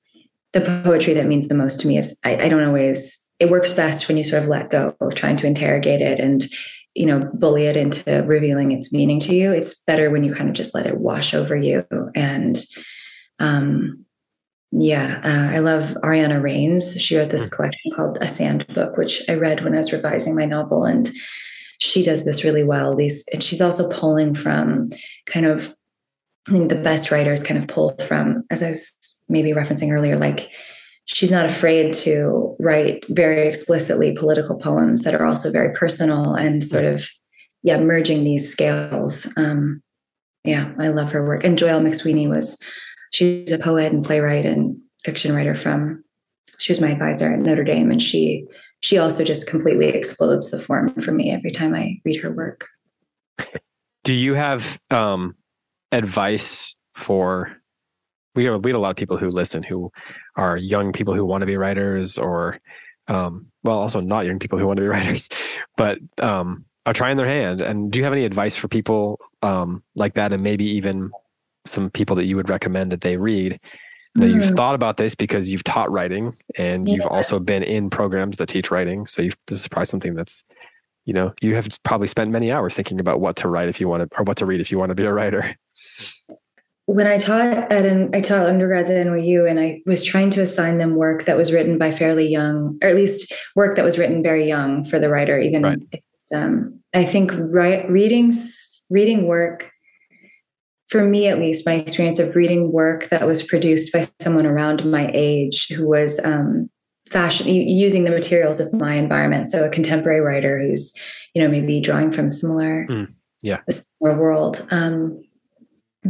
the 0.53 0.83
poetry 0.85 1.15
that 1.15 1.27
means 1.27 1.49
the 1.49 1.55
most 1.55 1.81
to 1.81 1.87
me 1.87 1.99
is 1.99 2.19
I, 2.25 2.37
I, 2.45 2.49
don't 2.49 2.65
always, 2.65 3.25
it 3.39 3.51
works 3.51 3.73
best 3.73 4.09
when 4.09 4.17
you 4.17 4.25
sort 4.25 4.43
of 4.43 4.49
let 4.49 4.71
go 4.71 4.97
of 5.01 5.15
trying 5.15 5.37
to 5.39 5.47
interrogate 5.47 6.01
it 6.01 6.19
and, 6.19 6.47
you 6.95 7.07
know, 7.07 7.21
bully 7.35 7.67
it 7.67 7.77
into 7.77 8.25
revealing 8.27 8.73
its 8.73 8.93
meaning 8.93 9.21
to 9.21 9.35
you. 9.35 9.53
It's 9.53 9.79
better 9.87 10.11
when 10.11 10.25
you 10.25 10.35
kind 10.35 10.49
of 10.49 10.55
just 10.55 10.75
let 10.75 10.87
it 10.87 10.99
wash 10.99 11.35
over 11.35 11.55
you. 11.55 11.85
And 12.15 12.57
um, 13.39 14.07
yeah, 14.73 15.21
uh, 15.23 15.55
I 15.55 15.59
love 15.59 15.97
Ariana 16.03 16.43
Reines. 16.43 17.01
She 17.01 17.17
wrote 17.17 17.31
this 17.31 17.49
mm. 17.49 17.53
collection 17.53 17.93
called 17.95 18.19
A 18.21 18.29
Sand 18.29 18.67
Book, 18.69 18.97
which 18.97 19.23
I 19.29 19.35
read 19.35 19.63
when 19.63 19.75
I 19.75 19.79
was 19.79 19.93
revising 19.93 20.35
my 20.35 20.47
novel. 20.47 20.85
And 20.85 21.11
she 21.79 22.03
does 22.03 22.25
this 22.25 22.45
really 22.45 22.65
well. 22.65 22.97
These, 22.97 23.27
and 23.33 23.43
she's 23.43 23.61
also 23.61 23.91
pulling 23.91 24.35
from 24.35 24.89
kind 25.27 25.47
of 25.47 25.75
I 26.49 26.53
think 26.53 26.69
the 26.71 26.77
best 26.77 27.11
writers 27.11 27.43
kind 27.43 27.59
of 27.59 27.69
pull 27.69 27.97
from, 28.07 28.45
as 28.51 28.63
I 28.63 28.71
was 28.71 28.95
maybe 29.29 29.53
referencing 29.53 29.93
earlier, 29.93 30.17
like 30.17 30.49
she's 31.07 31.33
not 31.33 31.47
afraid 31.47 31.93
to 31.93 32.57
write 32.61 33.05
very 33.09 33.49
explicitly 33.49 34.13
political 34.13 34.59
poems 34.59 35.03
that 35.03 35.15
are 35.15 35.25
also 35.25 35.51
very 35.51 35.75
personal 35.75 36.35
and 36.35 36.63
sort 36.63 36.85
of, 36.85 37.09
yeah, 37.63 37.79
merging 37.79 38.23
these 38.23 38.51
scales. 38.51 39.29
Um, 39.37 39.83
yeah, 40.45 40.73
I 40.79 40.89
love 40.89 41.11
her 41.13 41.27
work. 41.27 41.43
And 41.43 41.59
Joyelle 41.59 41.83
McSweeney 41.83 42.29
was, 42.29 42.57
she's 43.13 43.51
a 43.51 43.59
poet 43.59 43.93
and 43.93 44.05
playwright 44.05 44.47
and 44.47 44.77
fiction 45.03 45.35
writer 45.35 45.57
from, 45.57 46.05
she 46.59 46.73
was 46.73 46.81
my 46.81 46.91
advisor 46.91 47.33
at 47.33 47.41
Notre 47.41 47.65
Dame. 47.65 47.91
And 47.91 48.01
she, 48.01 48.47
she 48.83 48.99
also 48.99 49.25
just 49.25 49.49
completely 49.49 49.89
explodes 49.89 50.53
the 50.53 50.61
form 50.61 50.91
for 51.01 51.11
me 51.11 51.33
every 51.33 51.51
time 51.51 51.75
I 51.75 52.01
read 52.05 52.21
her 52.21 52.33
work. 52.33 52.69
Do 54.05 54.15
you 54.15 54.35
have, 54.35 54.79
um, 54.93 55.35
advice 55.93 56.75
for 56.95 57.57
we 58.35 58.45
have, 58.45 58.63
we 58.63 58.71
have 58.71 58.79
a 58.79 58.81
lot 58.81 58.91
of 58.91 58.97
people 58.97 59.17
who 59.17 59.31
listen 59.31 59.63
who 59.63 59.91
are 60.37 60.57
young 60.57 60.93
people 60.93 61.15
who 61.15 61.25
want 61.25 61.43
to 61.43 61.47
be 61.47 61.57
writers 61.57 62.19
or 62.19 62.61
um, 63.09 63.47
well 63.63 63.79
also 63.79 64.01
not 64.01 64.27
young 64.27 64.39
people 64.39 64.59
who 64.59 64.67
want 64.67 64.77
to 64.77 64.83
be 64.83 64.89
writers 64.89 65.29
but 65.77 65.99
um, 66.21 66.65
are 66.85 66.93
trying 66.93 67.17
their 67.17 67.27
hand 67.27 67.61
and 67.61 67.91
do 67.91 67.99
you 67.99 68.05
have 68.05 68.13
any 68.13 68.25
advice 68.25 68.57
for 68.57 68.69
people 68.69 69.21
um, 69.43 69.83
like 69.95 70.15
that 70.15 70.33
and 70.33 70.43
maybe 70.43 70.65
even 70.65 71.11
some 71.65 71.91
people 71.91 72.17
that 72.17 72.27
you 72.27 72.37
would 72.37 72.49
recommend 72.49 72.93
that 72.93 73.01
they 73.01 73.17
read 73.17 73.59
now 74.15 74.25
you've 74.25 74.45
mm. 74.45 74.57
thought 74.57 74.75
about 74.75 74.97
this 74.97 75.15
because 75.15 75.51
you've 75.51 75.65
taught 75.65 75.91
writing 75.91 76.33
and 76.57 76.89
yeah. 76.89 76.95
you've 76.95 77.07
also 77.07 77.39
been 77.39 77.63
in 77.63 77.91
programs 77.91 78.39
that 78.39 78.49
teach 78.49 78.71
writing 78.71 79.07
so 79.07 79.23
you've 79.23 79.37
this 79.47 79.61
is 79.61 79.69
probably 79.69 79.87
something 79.87 80.15
that's 80.15 80.45
you 81.05 81.13
know 81.13 81.33
you 81.41 81.55
have 81.55 81.69
probably 81.83 82.07
spent 82.07 82.31
many 82.31 82.51
hours 82.51 82.75
thinking 82.75 83.01
about 83.01 83.21
what 83.21 83.37
to 83.37 83.49
write 83.49 83.69
if 83.69 83.81
you 83.81 83.89
want 83.89 84.09
to 84.09 84.19
or 84.19 84.25
what 84.25 84.37
to 84.37 84.47
read 84.47 84.61
if 84.61 84.71
you 84.71 84.79
want 84.79 84.91
to 84.91 84.95
be 84.95 85.05
a 85.05 85.13
writer 85.13 85.57
when 86.87 87.09
I 87.09 87.19
taught 87.19 87.73
at 87.73 87.85
an 87.85 88.15
I 88.15 88.21
taught 88.21 88.47
undergrads 88.47 88.89
at 88.91 89.07
NYU 89.07 89.49
and 89.51 89.59
I 89.59 89.83
was 89.87 90.05
trying 90.05 90.31
to 90.31 90.43
assign 90.43 90.79
them 90.79 90.95
work 90.95 91.25
that 91.25 91.37
was 91.37 91.53
written 91.53 91.79
by 91.79 91.91
fairly 91.91 92.29
young, 92.29 92.79
or 92.81 92.89
at 92.89 92.95
least 92.95 93.33
work 93.57 93.77
that 93.77 93.85
was 93.85 93.99
written 93.99 94.23
very 94.23 94.47
young 94.47 94.85
for 94.85 94.99
the 94.99 95.11
writer, 95.11 95.39
even 95.39 95.63
right. 95.63 95.79
if 95.91 96.01
it's 96.15 96.33
um 96.33 96.81
I 96.95 97.05
think 97.05 97.33
right 97.35 97.89
reading 97.91 98.33
reading 98.89 99.27
work 99.27 99.73
for 100.89 101.05
me 101.05 101.27
at 101.27 101.41
least, 101.41 101.67
my 101.67 101.75
experience 101.75 102.21
of 102.21 102.37
reading 102.37 102.71
work 102.71 103.09
that 103.09 103.27
was 103.27 103.43
produced 103.43 103.93
by 103.93 104.07
someone 104.21 104.47
around 104.47 104.89
my 104.89 105.11
age 105.13 105.67
who 105.73 105.89
was 105.89 106.25
um 106.25 106.71
fashion 107.11 107.49
using 107.49 108.05
the 108.05 108.11
materials 108.11 108.61
of 108.61 108.73
my 108.73 108.95
environment. 108.95 109.49
So 109.49 109.65
a 109.65 109.71
contemporary 109.71 110.21
writer 110.21 110.61
who's, 110.61 110.93
you 111.35 111.43
know, 111.43 111.49
maybe 111.49 111.81
drawing 111.81 112.13
from 112.13 112.31
similar 112.31 112.87
mm, 112.89 113.09
yeah 113.43 113.59
similar 113.69 114.21
world. 114.21 114.65
Um 114.71 115.21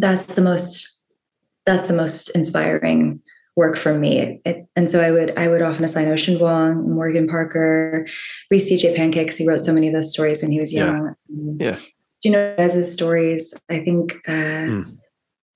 that's 0.01 0.27
the 0.35 0.43
most 0.43 1.03
that's 1.65 1.89
the 1.89 1.95
most 1.95 2.31
inspiring 2.31 3.21
work 3.57 3.77
for 3.77 3.99
me. 3.99 4.41
It, 4.45 4.67
and 4.77 4.91
so 4.91 5.01
I 5.01 5.11
would 5.11 5.37
I 5.37 5.49
would 5.49 5.63
often 5.63 5.85
assign 5.85 6.09
Ocean 6.09 6.39
Vuong, 6.39 6.87
Morgan 6.87 7.27
Parker, 7.27 8.07
Breece 8.53 8.69
D'J 8.69 8.95
Pancake's. 8.95 9.37
He 9.37 9.47
wrote 9.47 9.61
so 9.61 9.73
many 9.73 9.89
of 9.89 9.95
those 9.95 10.13
stories 10.13 10.43
when 10.43 10.53
he 10.53 10.61
was 10.61 10.73
young. 10.73 11.15
Yeah. 11.29 11.71
yeah. 11.71 11.79
You 12.23 12.31
know, 12.33 12.83
stories, 12.83 13.55
I 13.71 13.79
think 13.81 14.15
uh, 14.27 14.33
mm. 14.33 14.99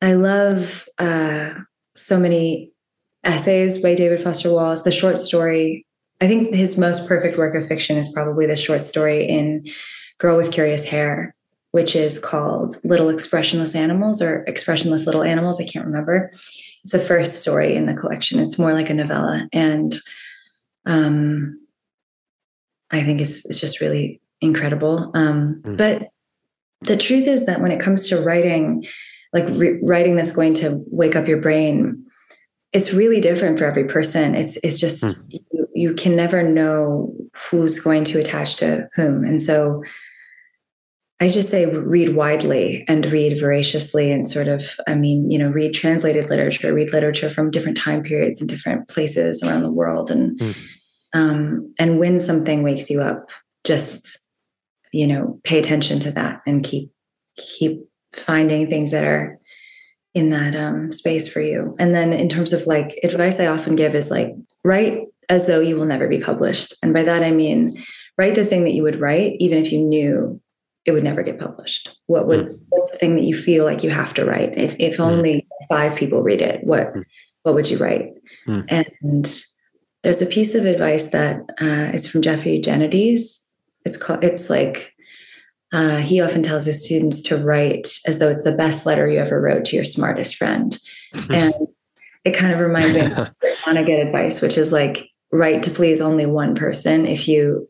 I 0.02 0.14
love 0.14 0.86
uh, 0.98 1.54
so 1.94 2.18
many 2.18 2.72
essays 3.24 3.82
by 3.82 3.94
David 3.94 4.22
Foster 4.22 4.52
Wallace. 4.52 4.82
The 4.82 4.92
short 4.92 5.18
story, 5.18 5.84
I 6.20 6.28
think 6.28 6.54
his 6.54 6.78
most 6.78 7.08
perfect 7.08 7.38
work 7.38 7.54
of 7.54 7.66
fiction 7.66 7.96
is 7.96 8.12
probably 8.12 8.46
the 8.46 8.56
short 8.56 8.82
story 8.82 9.26
in 9.26 9.66
Girl 10.18 10.36
with 10.36 10.52
Curious 10.52 10.84
Hair, 10.84 11.34
which 11.72 11.94
is 11.94 12.18
called 12.18 12.76
Little 12.84 13.08
Expressionless 13.08 13.74
Animals 13.74 14.20
or 14.20 14.44
Expressionless 14.44 15.06
Little 15.06 15.22
Animals. 15.22 15.60
I 15.60 15.64
can't 15.64 15.86
remember. 15.86 16.30
It's 16.82 16.92
the 16.92 16.98
first 16.98 17.42
story 17.42 17.76
in 17.76 17.86
the 17.86 17.94
collection. 17.94 18.40
It's 18.40 18.58
more 18.58 18.72
like 18.72 18.90
a 18.90 18.94
novella. 18.94 19.48
And 19.52 19.94
um, 20.86 21.60
I 22.90 23.02
think 23.02 23.20
it's, 23.20 23.44
it's 23.46 23.60
just 23.60 23.80
really 23.80 24.20
incredible. 24.40 25.10
Um, 25.14 25.62
mm. 25.64 25.76
But 25.76 26.08
the 26.80 26.96
truth 26.96 27.28
is 27.28 27.46
that 27.46 27.60
when 27.60 27.72
it 27.72 27.80
comes 27.80 28.08
to 28.08 28.20
writing, 28.20 28.84
like 29.32 29.44
re- 29.50 29.78
writing 29.82 30.16
that's 30.16 30.32
going 30.32 30.54
to 30.54 30.82
wake 30.86 31.14
up 31.14 31.28
your 31.28 31.40
brain, 31.40 32.04
it's 32.72 32.92
really 32.92 33.20
different 33.20 33.58
for 33.58 33.64
every 33.64 33.84
person. 33.84 34.34
It's 34.34 34.56
it's 34.62 34.78
just 34.78 35.04
mm. 35.04 35.40
you, 35.52 35.68
you 35.74 35.94
can 35.94 36.16
never 36.16 36.42
know 36.42 37.14
who's 37.34 37.80
going 37.80 38.04
to 38.04 38.18
attach 38.18 38.56
to 38.56 38.88
whom, 38.94 39.24
and 39.24 39.42
so 39.42 39.82
I 41.22 41.28
just 41.28 41.50
say 41.50 41.66
read 41.66 42.16
widely 42.16 42.82
and 42.88 43.04
read 43.12 43.38
voraciously 43.38 44.10
and 44.10 44.26
sort 44.26 44.48
of, 44.48 44.64
I 44.86 44.94
mean, 44.94 45.30
you 45.30 45.38
know, 45.38 45.50
read 45.50 45.74
translated 45.74 46.30
literature, 46.30 46.72
read 46.72 46.94
literature 46.94 47.28
from 47.28 47.50
different 47.50 47.76
time 47.76 48.02
periods 48.02 48.40
and 48.40 48.48
different 48.48 48.88
places 48.88 49.42
around 49.42 49.62
the 49.62 49.72
world. 49.72 50.10
And 50.10 50.40
mm. 50.40 50.56
um, 51.12 51.74
and 51.78 51.98
when 51.98 52.20
something 52.20 52.62
wakes 52.62 52.88
you 52.88 53.02
up, 53.02 53.28
just, 53.64 54.18
you 54.92 55.06
know, 55.06 55.38
pay 55.44 55.58
attention 55.58 56.00
to 56.00 56.10
that 56.12 56.40
and 56.46 56.64
keep 56.64 56.90
keep 57.36 57.86
finding 58.14 58.66
things 58.66 58.90
that 58.90 59.04
are 59.04 59.38
in 60.14 60.30
that 60.30 60.56
um, 60.56 60.90
space 60.90 61.28
for 61.28 61.40
you. 61.40 61.76
And 61.78 61.94
then 61.94 62.14
in 62.14 62.28
terms 62.28 62.52
of 62.52 62.66
like 62.66 62.98
advice 63.04 63.38
I 63.38 63.46
often 63.46 63.76
give 63.76 63.94
is 63.94 64.10
like 64.10 64.34
write 64.64 65.02
as 65.28 65.46
though 65.46 65.60
you 65.60 65.76
will 65.76 65.84
never 65.84 66.08
be 66.08 66.18
published. 66.18 66.74
And 66.82 66.92
by 66.94 67.04
that 67.04 67.22
I 67.22 67.30
mean 67.30 67.84
write 68.18 68.34
the 68.34 68.44
thing 68.44 68.64
that 68.64 68.72
you 68.72 68.82
would 68.82 69.00
write, 69.00 69.36
even 69.38 69.58
if 69.58 69.70
you 69.70 69.78
knew 69.78 70.39
it 70.86 70.92
would 70.92 71.04
never 71.04 71.22
get 71.22 71.38
published 71.38 71.90
what 72.06 72.26
would 72.26 72.46
mm. 72.46 72.60
what's 72.68 72.90
the 72.90 72.98
thing 72.98 73.16
that 73.16 73.24
you 73.24 73.34
feel 73.34 73.64
like 73.64 73.82
you 73.82 73.90
have 73.90 74.14
to 74.14 74.24
write 74.24 74.56
if, 74.56 74.74
if 74.78 74.96
mm. 74.96 75.04
only 75.04 75.46
five 75.68 75.96
people 75.96 76.22
read 76.22 76.40
it 76.40 76.62
what 76.64 76.92
mm. 76.94 77.04
what 77.42 77.54
would 77.54 77.70
you 77.70 77.78
write 77.78 78.10
hmm. 78.46 78.60
and 78.68 79.44
there's 80.02 80.22
a 80.22 80.26
piece 80.26 80.54
of 80.54 80.64
advice 80.64 81.08
that 81.08 81.40
uh, 81.60 81.90
is 81.92 82.08
from 82.08 82.22
jeffrey 82.22 82.56
eugenides 82.56 83.50
it's 83.84 83.96
called 83.96 84.24
it's 84.24 84.50
like 84.50 84.94
uh, 85.72 85.98
he 85.98 86.20
often 86.20 86.42
tells 86.42 86.64
his 86.64 86.84
students 86.84 87.22
to 87.22 87.36
write 87.36 87.86
as 88.04 88.18
though 88.18 88.28
it's 88.28 88.42
the 88.42 88.50
best 88.50 88.86
letter 88.86 89.08
you 89.08 89.20
ever 89.20 89.40
wrote 89.40 89.64
to 89.64 89.76
your 89.76 89.84
smartest 89.84 90.34
friend 90.34 90.78
and 91.28 91.54
it 92.24 92.32
kind 92.32 92.52
of 92.52 92.60
reminds 92.60 92.94
me 92.94 93.02
of 93.06 93.28
Vonnegut 93.64 94.06
advice, 94.06 94.40
which 94.40 94.58
is 94.58 94.72
like 94.72 95.08
write 95.32 95.62
to 95.64 95.70
please 95.70 96.00
only 96.00 96.26
one 96.26 96.54
person. 96.54 97.06
If 97.06 97.28
you 97.28 97.68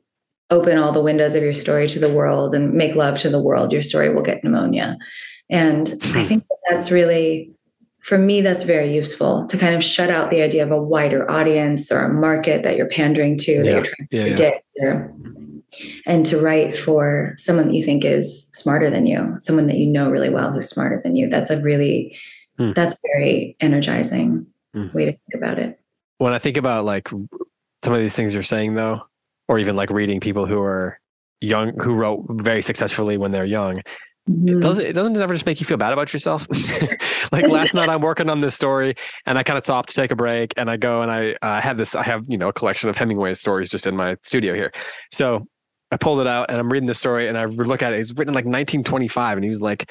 open 0.50 0.78
all 0.78 0.92
the 0.92 1.02
windows 1.02 1.34
of 1.34 1.42
your 1.42 1.52
story 1.52 1.88
to 1.88 1.98
the 1.98 2.12
world 2.12 2.54
and 2.54 2.72
make 2.72 2.94
love 2.94 3.18
to 3.18 3.30
the 3.30 3.40
world, 3.40 3.72
your 3.72 3.82
story 3.82 4.12
will 4.12 4.22
get 4.22 4.42
pneumonia. 4.42 4.98
And 5.48 5.94
I 6.14 6.24
think 6.24 6.44
that's 6.68 6.90
really, 6.90 7.52
for 8.00 8.18
me, 8.18 8.40
that's 8.40 8.62
very 8.62 8.94
useful 8.94 9.46
to 9.46 9.58
kind 9.58 9.74
of 9.74 9.82
shut 9.82 10.10
out 10.10 10.30
the 10.30 10.42
idea 10.42 10.62
of 10.62 10.70
a 10.70 10.80
wider 10.80 11.28
audience 11.30 11.90
or 11.90 12.00
a 12.00 12.12
market 12.12 12.62
that 12.62 12.76
you're 12.76 12.88
pandering 12.88 13.36
to, 13.38 13.52
yeah. 13.52 13.62
that 13.62 13.70
you're 13.70 13.82
trying 13.82 14.08
to 14.10 14.16
yeah, 14.16 14.22
predict. 14.22 14.66
Yeah. 14.76 14.86
Or, 14.86 15.14
and 16.04 16.26
to 16.26 16.40
write 16.40 16.76
for 16.76 17.34
someone 17.38 17.68
that 17.68 17.74
you 17.74 17.84
think 17.84 18.04
is 18.04 18.48
smarter 18.48 18.90
than 18.90 19.06
you, 19.06 19.36
someone 19.38 19.68
that 19.68 19.76
you 19.76 19.86
know 19.86 20.10
really 20.10 20.30
well 20.30 20.52
who's 20.52 20.68
smarter 20.68 21.00
than 21.02 21.14
you. 21.14 21.28
That's 21.28 21.50
a 21.50 21.60
really, 21.60 22.16
hmm. 22.58 22.72
that's 22.72 22.96
very 23.14 23.56
energizing 23.60 24.46
hmm. 24.74 24.88
way 24.92 25.04
to 25.04 25.12
think 25.12 25.34
about 25.34 25.58
it. 25.58 25.78
When 26.18 26.32
I 26.32 26.38
think 26.38 26.56
about 26.56 26.84
like 26.84 27.08
some 27.08 27.28
of 27.84 28.00
these 28.00 28.14
things 28.14 28.34
you're 28.34 28.42
saying 28.42 28.74
though, 28.74 29.02
or 29.50 29.58
even 29.58 29.74
like 29.74 29.90
reading 29.90 30.20
people 30.20 30.46
who 30.46 30.60
are 30.60 30.98
young, 31.40 31.76
who 31.78 31.94
wrote 31.94 32.24
very 32.30 32.62
successfully 32.62 33.18
when 33.18 33.32
they're 33.32 33.44
young, 33.44 33.82
Mm-hmm. 34.28 34.58
It 34.58 34.60
doesn't 34.60 34.86
it 34.86 34.92
doesn't 34.92 35.16
ever 35.16 35.34
just 35.34 35.46
make 35.46 35.60
you 35.60 35.66
feel 35.66 35.78
bad 35.78 35.92
about 35.92 36.12
yourself? 36.12 36.46
like 37.32 37.48
last 37.48 37.74
night 37.74 37.88
I'm 37.88 38.02
working 38.02 38.28
on 38.28 38.40
this 38.40 38.54
story 38.54 38.94
and 39.26 39.38
I 39.38 39.42
kind 39.42 39.58
of 39.58 39.64
stopped 39.64 39.88
to 39.88 39.94
take 39.94 40.10
a 40.10 40.16
break 40.16 40.52
and 40.56 40.70
I 40.70 40.76
go 40.76 41.02
and 41.02 41.10
I 41.10 41.34
uh, 41.42 41.60
have 41.60 41.78
this 41.78 41.94
I 41.94 42.02
have 42.02 42.22
you 42.28 42.36
know 42.36 42.48
a 42.48 42.52
collection 42.52 42.90
of 42.90 42.96
Hemingway 42.96 43.34
stories 43.34 43.70
just 43.70 43.86
in 43.86 43.96
my 43.96 44.16
studio 44.22 44.54
here. 44.54 44.72
So 45.10 45.48
I 45.90 45.96
pulled 45.96 46.20
it 46.20 46.26
out 46.26 46.50
and 46.50 46.60
I'm 46.60 46.70
reading 46.70 46.86
the 46.86 46.94
story 46.94 47.28
and 47.28 47.36
I 47.36 47.46
look 47.46 47.82
at 47.82 47.92
it. 47.92 47.98
It's 47.98 48.10
written 48.12 48.34
like 48.34 48.44
1925 48.44 49.38
and 49.38 49.44
he 49.44 49.50
was 49.50 49.62
like 49.62 49.90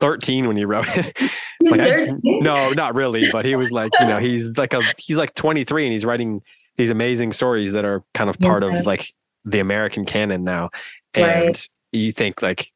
13 0.00 0.48
when 0.48 0.56
he 0.56 0.64
wrote 0.64 0.88
it. 0.88 1.18
like, 1.62 1.80
I, 1.80 2.06
no, 2.24 2.72
not 2.72 2.94
really, 2.94 3.30
but 3.30 3.44
he 3.44 3.54
was 3.54 3.70
like, 3.70 3.92
you 4.00 4.06
know, 4.06 4.18
he's 4.18 4.48
like 4.56 4.74
a 4.74 4.82
he's 4.98 5.16
like 5.16 5.34
23 5.34 5.84
and 5.84 5.92
he's 5.92 6.04
writing 6.04 6.42
these 6.80 6.88
amazing 6.88 7.30
stories 7.30 7.72
that 7.72 7.84
are 7.84 8.02
kind 8.14 8.30
of 8.30 8.38
part 8.38 8.62
yeah. 8.62 8.78
of 8.78 8.86
like 8.86 9.12
the 9.44 9.58
American 9.58 10.06
canon 10.06 10.44
now. 10.44 10.70
And 11.12 11.26
right. 11.26 11.68
you 11.92 12.10
think 12.10 12.40
like 12.40 12.72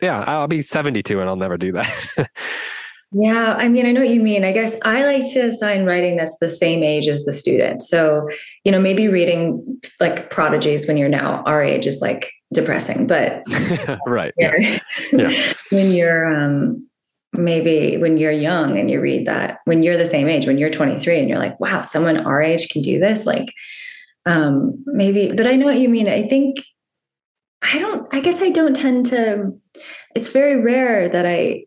yeah, 0.00 0.24
I'll 0.26 0.48
be 0.48 0.62
72 0.62 1.20
and 1.20 1.28
I'll 1.28 1.36
never 1.36 1.58
do 1.58 1.72
that. 1.72 2.30
yeah, 3.12 3.54
I 3.56 3.68
mean, 3.68 3.84
I 3.84 3.92
know 3.92 4.00
what 4.00 4.08
you 4.08 4.20
mean. 4.20 4.44
I 4.44 4.52
guess 4.52 4.76
I 4.82 5.04
like 5.04 5.30
to 5.32 5.40
assign 5.48 5.84
writing 5.84 6.16
that's 6.16 6.36
the 6.40 6.48
same 6.48 6.82
age 6.82 7.06
as 7.06 7.24
the 7.24 7.34
student. 7.34 7.82
So, 7.82 8.28
you 8.64 8.72
know, 8.72 8.80
maybe 8.80 9.08
reading 9.08 9.80
like 10.00 10.30
prodigies 10.30 10.88
when 10.88 10.96
you're 10.96 11.10
now 11.10 11.42
our 11.44 11.62
age 11.62 11.86
is 11.86 12.00
like 12.00 12.32
depressing, 12.52 13.06
but 13.06 13.42
right. 14.06 14.32
Yeah. 14.38 14.80
yeah. 15.12 15.52
when 15.70 15.92
you're 15.92 16.26
um 16.26 16.86
maybe 17.34 17.96
when 17.98 18.16
you're 18.16 18.32
young 18.32 18.78
and 18.78 18.90
you 18.90 19.00
read 19.00 19.26
that, 19.26 19.58
when 19.64 19.82
you're 19.82 19.96
the 19.96 20.04
same 20.04 20.28
age, 20.28 20.46
when 20.46 20.58
you're 20.58 20.70
23 20.70 21.18
and 21.18 21.28
you're 21.28 21.38
like, 21.38 21.58
wow, 21.60 21.82
someone 21.82 22.16
our 22.18 22.42
age 22.42 22.68
can 22.68 22.82
do 22.82 22.98
this, 22.98 23.26
like 23.26 23.52
um 24.26 24.82
maybe, 24.86 25.32
but 25.34 25.46
I 25.46 25.56
know 25.56 25.66
what 25.66 25.78
you 25.78 25.88
mean. 25.88 26.08
I 26.08 26.26
think 26.26 26.58
I 27.62 27.78
don't, 27.78 28.12
I 28.12 28.20
guess 28.20 28.42
I 28.42 28.50
don't 28.50 28.76
tend 28.76 29.06
to, 29.06 29.52
it's 30.14 30.28
very 30.28 30.60
rare 30.60 31.08
that 31.08 31.24
I, 31.24 31.64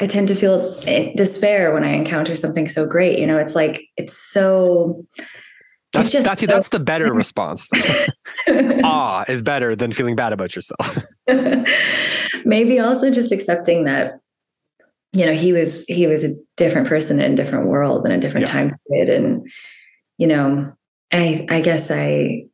I 0.00 0.06
tend 0.06 0.28
to 0.28 0.34
feel 0.34 0.74
despair 1.14 1.72
when 1.72 1.84
I 1.84 1.92
encounter 1.92 2.34
something 2.34 2.66
so 2.66 2.86
great. 2.86 3.18
You 3.18 3.26
know, 3.26 3.38
it's 3.38 3.54
like, 3.54 3.84
it's 3.96 4.16
so, 4.16 5.06
that's 5.92 6.06
it's 6.06 6.12
just 6.12 6.26
that's, 6.26 6.40
so, 6.40 6.46
that's 6.46 6.68
the 6.68 6.78
better 6.78 7.12
response. 7.14 7.68
ah 8.84 9.24
is 9.28 9.42
better 9.42 9.74
than 9.76 9.92
feeling 9.92 10.16
bad 10.16 10.32
about 10.32 10.54
yourself. 10.54 10.98
Maybe 12.44 12.78
also 12.78 13.10
just 13.10 13.32
accepting 13.32 13.84
that, 13.84 14.19
you 15.12 15.26
know, 15.26 15.32
he 15.32 15.52
was 15.52 15.84
he 15.86 16.06
was 16.06 16.24
a 16.24 16.34
different 16.56 16.88
person 16.88 17.20
in 17.20 17.32
a 17.32 17.36
different 17.36 17.66
world 17.66 18.04
and 18.04 18.14
a 18.14 18.20
different 18.20 18.46
yeah. 18.46 18.52
time 18.52 18.76
period, 18.88 19.08
and 19.08 19.46
you 20.18 20.26
know, 20.26 20.72
I 21.12 21.46
I 21.50 21.60
guess 21.60 21.90
I 21.90 22.44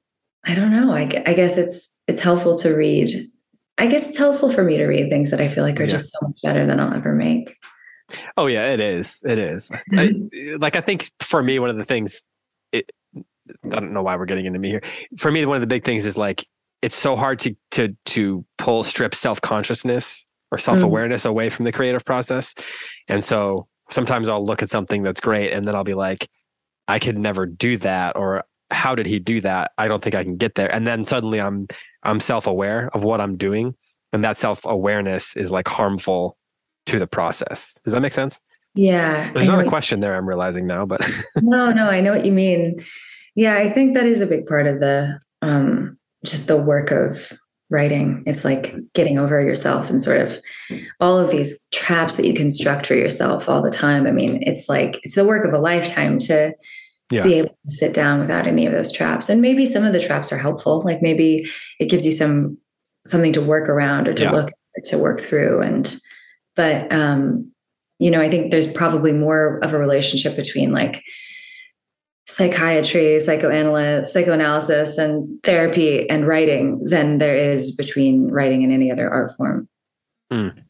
I 0.45 0.55
don't 0.55 0.73
know. 0.73 0.91
I 0.93 1.03
I 1.27 1.35
guess 1.35 1.59
it's 1.59 1.93
it's 2.07 2.23
helpful 2.23 2.57
to 2.59 2.75
read. 2.75 3.11
I 3.79 3.89
guess 3.89 4.09
it's 4.09 4.19
helpful 4.19 4.51
for 4.51 4.65
me 4.65 4.79
to 4.79 4.87
read 4.87 5.11
things 5.11 5.31
that 5.31 5.41
I 5.41 5.49
feel 5.49 5.65
like 5.65 5.79
are 5.81 5.85
yeah. 5.85 5.91
just 5.91 6.11
so 6.13 6.29
much 6.29 6.37
better 6.43 6.65
than 6.65 6.81
I'll 6.81 6.95
ever 6.95 7.15
make. 7.15 7.57
Oh 8.39 8.47
yeah, 8.47 8.73
it 8.73 8.81
is. 8.81 9.23
It 9.27 9.39
is. 9.39 9.71
I, 9.93 10.15
like 10.59 10.77
I 10.77 10.81
think 10.81 11.11
for 11.21 11.43
me, 11.43 11.59
one 11.59 11.69
of 11.69 11.77
the 11.77 11.85
things, 11.85 12.25
it, 12.73 12.91
I 13.17 13.69
don't 13.69 13.93
know 13.93 14.03
why 14.03 14.17
we're 14.17 14.25
getting 14.25 14.47
into 14.47 14.59
me 14.59 14.71
here. 14.71 14.83
For 15.19 15.31
me, 15.31 15.45
one 15.45 15.57
of 15.57 15.61
the 15.61 15.67
big 15.67 15.85
things 15.85 16.07
is 16.07 16.17
like 16.17 16.47
it's 16.81 16.97
so 16.97 17.17
hard 17.17 17.39
to 17.41 17.55
to 17.73 17.95
to 18.07 18.47
pull 18.57 18.83
strip 18.83 19.15
self 19.15 19.43
consciousness 19.43 20.25
or 20.51 20.59
self 20.59 20.83
awareness 20.83 21.25
mm. 21.25 21.31
away 21.31 21.51
from 21.51 21.65
the 21.65 21.73
creative 21.73 22.05
process, 22.05 22.55
and 23.09 23.23
so 23.23 23.67
sometimes 23.91 24.29
I'll 24.29 24.45
look 24.45 24.63
at 24.63 24.71
something 24.71 25.03
that's 25.03 25.21
great, 25.21 25.53
and 25.53 25.67
then 25.67 25.75
I'll 25.75 25.85
be 25.85 25.95
like, 25.95 26.29
I 26.89 26.99
could 26.99 27.19
never 27.19 27.47
do 27.47 27.77
that, 27.79 28.17
or 28.17 28.45
how 28.71 28.95
did 28.95 29.07
he 29.07 29.19
do 29.19 29.41
that? 29.41 29.73
I 29.79 29.89
don't 29.89 30.03
think 30.03 30.15
I 30.15 30.25
can 30.25 30.37
get 30.37 30.55
there. 30.55 30.73
And 30.73 30.87
then 30.87 31.05
suddenly 31.05 31.41
I'm 31.41 31.69
I'm 32.03 32.21
self-aware 32.21 32.91
of 32.95 33.03
what 33.03 33.21
I'm 33.21 33.37
doing 33.37 33.75
and 34.13 34.25
that 34.25 34.39
self-awareness 34.39 35.37
is 35.37 35.51
like 35.51 35.69
harmful 35.69 36.37
to 36.87 36.99
the 36.99 37.07
process. 37.07 37.79
Does 37.85 37.93
that 37.93 38.01
make 38.01 38.13
sense? 38.13 38.41
Yeah. 38.75 39.33
There's 39.33 39.49
not 39.49 39.65
a 39.65 39.69
question 39.69 40.01
there 40.01 40.15
I'm 40.15 40.29
realizing 40.29 40.67
now, 40.67 40.87
but 40.87 41.01
No, 41.43 41.73
no, 41.73 41.89
I 41.89 42.01
know 42.01 42.13
what 42.13 42.25
you 42.25 42.33
mean. 42.33 42.85
Yeah, 43.35 43.57
I 43.57 43.71
think 43.71 43.95
that 43.95 44.07
is 44.07 44.21
a 44.21 44.27
big 44.27 44.47
part 44.47 44.67
of 44.67 44.81
the 44.81 45.19
um 45.43 45.99
just 46.25 46.49
the 46.49 46.57
work 46.57 46.91
of 46.91 47.33
writing. 47.71 48.23
It's 48.27 48.45
like 48.45 48.75
getting 48.95 49.19
over 49.19 49.41
yourself 49.41 49.91
and 49.91 50.01
sort 50.01 50.21
of 50.21 50.41
all 51.01 51.19
of 51.19 51.31
these 51.31 51.61
traps 51.73 52.15
that 52.15 52.27
you 52.27 52.35
construct 52.35 52.87
for 52.87 52.95
yourself 52.95 53.49
all 53.49 53.63
the 53.63 53.71
time. 53.71 54.07
I 54.07 54.13
mean, 54.13 54.43
it's 54.43 54.69
like 54.69 55.01
it's 55.03 55.15
the 55.17 55.25
work 55.25 55.47
of 55.47 55.53
a 55.53 55.59
lifetime 55.59 56.19
to 56.21 56.55
yeah. 57.11 57.23
be 57.23 57.35
able 57.35 57.49
to 57.49 57.71
sit 57.71 57.93
down 57.93 58.21
without 58.21 58.47
any 58.47 58.67
of 58.67 58.73
those 58.73 58.93
traps. 58.93 59.29
And 59.29 59.41
maybe 59.41 59.65
some 59.65 59.85
of 59.85 59.93
the 59.93 60.01
traps 60.01 60.33
are 60.33 60.39
helpful. 60.39 60.83
Like 60.83 61.03
maybe 61.03 61.49
it 61.81 61.91
gives 61.91 62.07
you 62.07 62.13
some 62.13 62.59
something 63.07 63.33
to 63.33 63.41
work 63.41 63.69
around 63.69 64.09
or 64.09 64.15
to 64.15 64.23
yeah. 64.23 64.33
look 64.33 64.51
to 64.85 64.99
work 64.99 65.21
through. 65.21 65.63
And 65.63 65.97
but 66.55 66.93
um, 66.93 67.51
you 67.99 68.11
know, 68.11 68.21
I 68.21 68.31
think 68.31 68.51
there's 68.51 68.73
probably 68.73 69.13
more 69.13 69.59
of 69.59 69.73
a 69.73 69.79
relationship 69.79 70.37
between 70.37 70.73
like 70.73 71.03
psychiatry, 72.27 73.21
psychoanalysis, 73.21 74.13
psychoanalysis, 74.13 74.99
and 74.99 75.43
therapy 75.43 76.09
and 76.11 76.27
writing 76.27 76.83
than 76.85 77.19
there 77.19 77.37
is 77.37 77.71
between 77.71 78.29
writing 78.29 78.65
and 78.65 78.73
any 78.73 78.91
other 78.91 79.09
art 79.09 79.37
form. 79.37 79.69
Mm. 80.33 80.63